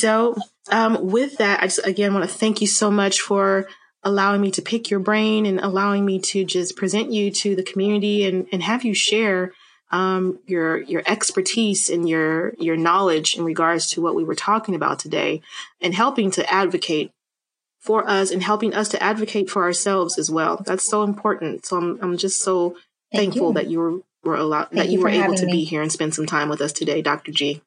So, 0.00 0.36
um, 0.70 1.10
with 1.10 1.36
that, 1.38 1.62
I 1.62 1.66
just 1.66 1.86
again 1.86 2.14
want 2.14 2.28
to 2.28 2.34
thank 2.34 2.60
you 2.60 2.66
so 2.66 2.90
much 2.90 3.20
for 3.20 3.68
allowing 4.02 4.40
me 4.40 4.50
to 4.52 4.62
pick 4.62 4.90
your 4.90 5.00
brain 5.00 5.44
and 5.44 5.60
allowing 5.60 6.06
me 6.06 6.18
to 6.20 6.44
just 6.44 6.74
present 6.76 7.12
you 7.12 7.30
to 7.30 7.54
the 7.54 7.62
community 7.62 8.24
and, 8.24 8.46
and 8.50 8.62
have 8.62 8.82
you 8.82 8.94
share 8.94 9.52
um, 9.90 10.38
your 10.46 10.80
your 10.82 11.02
expertise 11.06 11.90
and 11.90 12.08
your 12.08 12.54
your 12.58 12.76
knowledge 12.76 13.34
in 13.34 13.44
regards 13.44 13.88
to 13.90 14.00
what 14.00 14.14
we 14.14 14.24
were 14.24 14.34
talking 14.34 14.74
about 14.74 14.98
today, 14.98 15.42
and 15.80 15.94
helping 15.94 16.30
to 16.32 16.50
advocate 16.50 17.12
for 17.80 18.08
us 18.08 18.30
and 18.30 18.42
helping 18.42 18.74
us 18.74 18.88
to 18.90 19.02
advocate 19.02 19.50
for 19.50 19.64
ourselves 19.64 20.18
as 20.18 20.30
well. 20.30 20.62
That's 20.64 20.84
so 20.84 21.02
important. 21.02 21.66
So 21.66 21.76
I'm 21.76 21.98
I'm 22.00 22.16
just 22.16 22.40
so 22.40 22.76
Thank 23.12 23.34
thankful 23.34 23.48
you. 23.48 23.54
that 23.54 23.66
you 23.66 23.78
were 23.80 23.98
were 24.22 24.36
allowed 24.36 24.68
that 24.72 24.88
you, 24.88 24.98
you 24.98 25.04
were 25.04 25.10
able 25.10 25.34
to 25.34 25.46
me. 25.46 25.52
be 25.52 25.64
here 25.64 25.82
and 25.82 25.92
spend 25.92 26.14
some 26.14 26.26
time 26.26 26.48
with 26.48 26.60
us 26.60 26.72
today, 26.72 27.02
Dr. 27.02 27.32
G. 27.32 27.60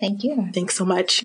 Thank 0.00 0.24
you. 0.24 0.50
Thanks 0.52 0.74
so 0.76 0.84
much. 0.84 1.24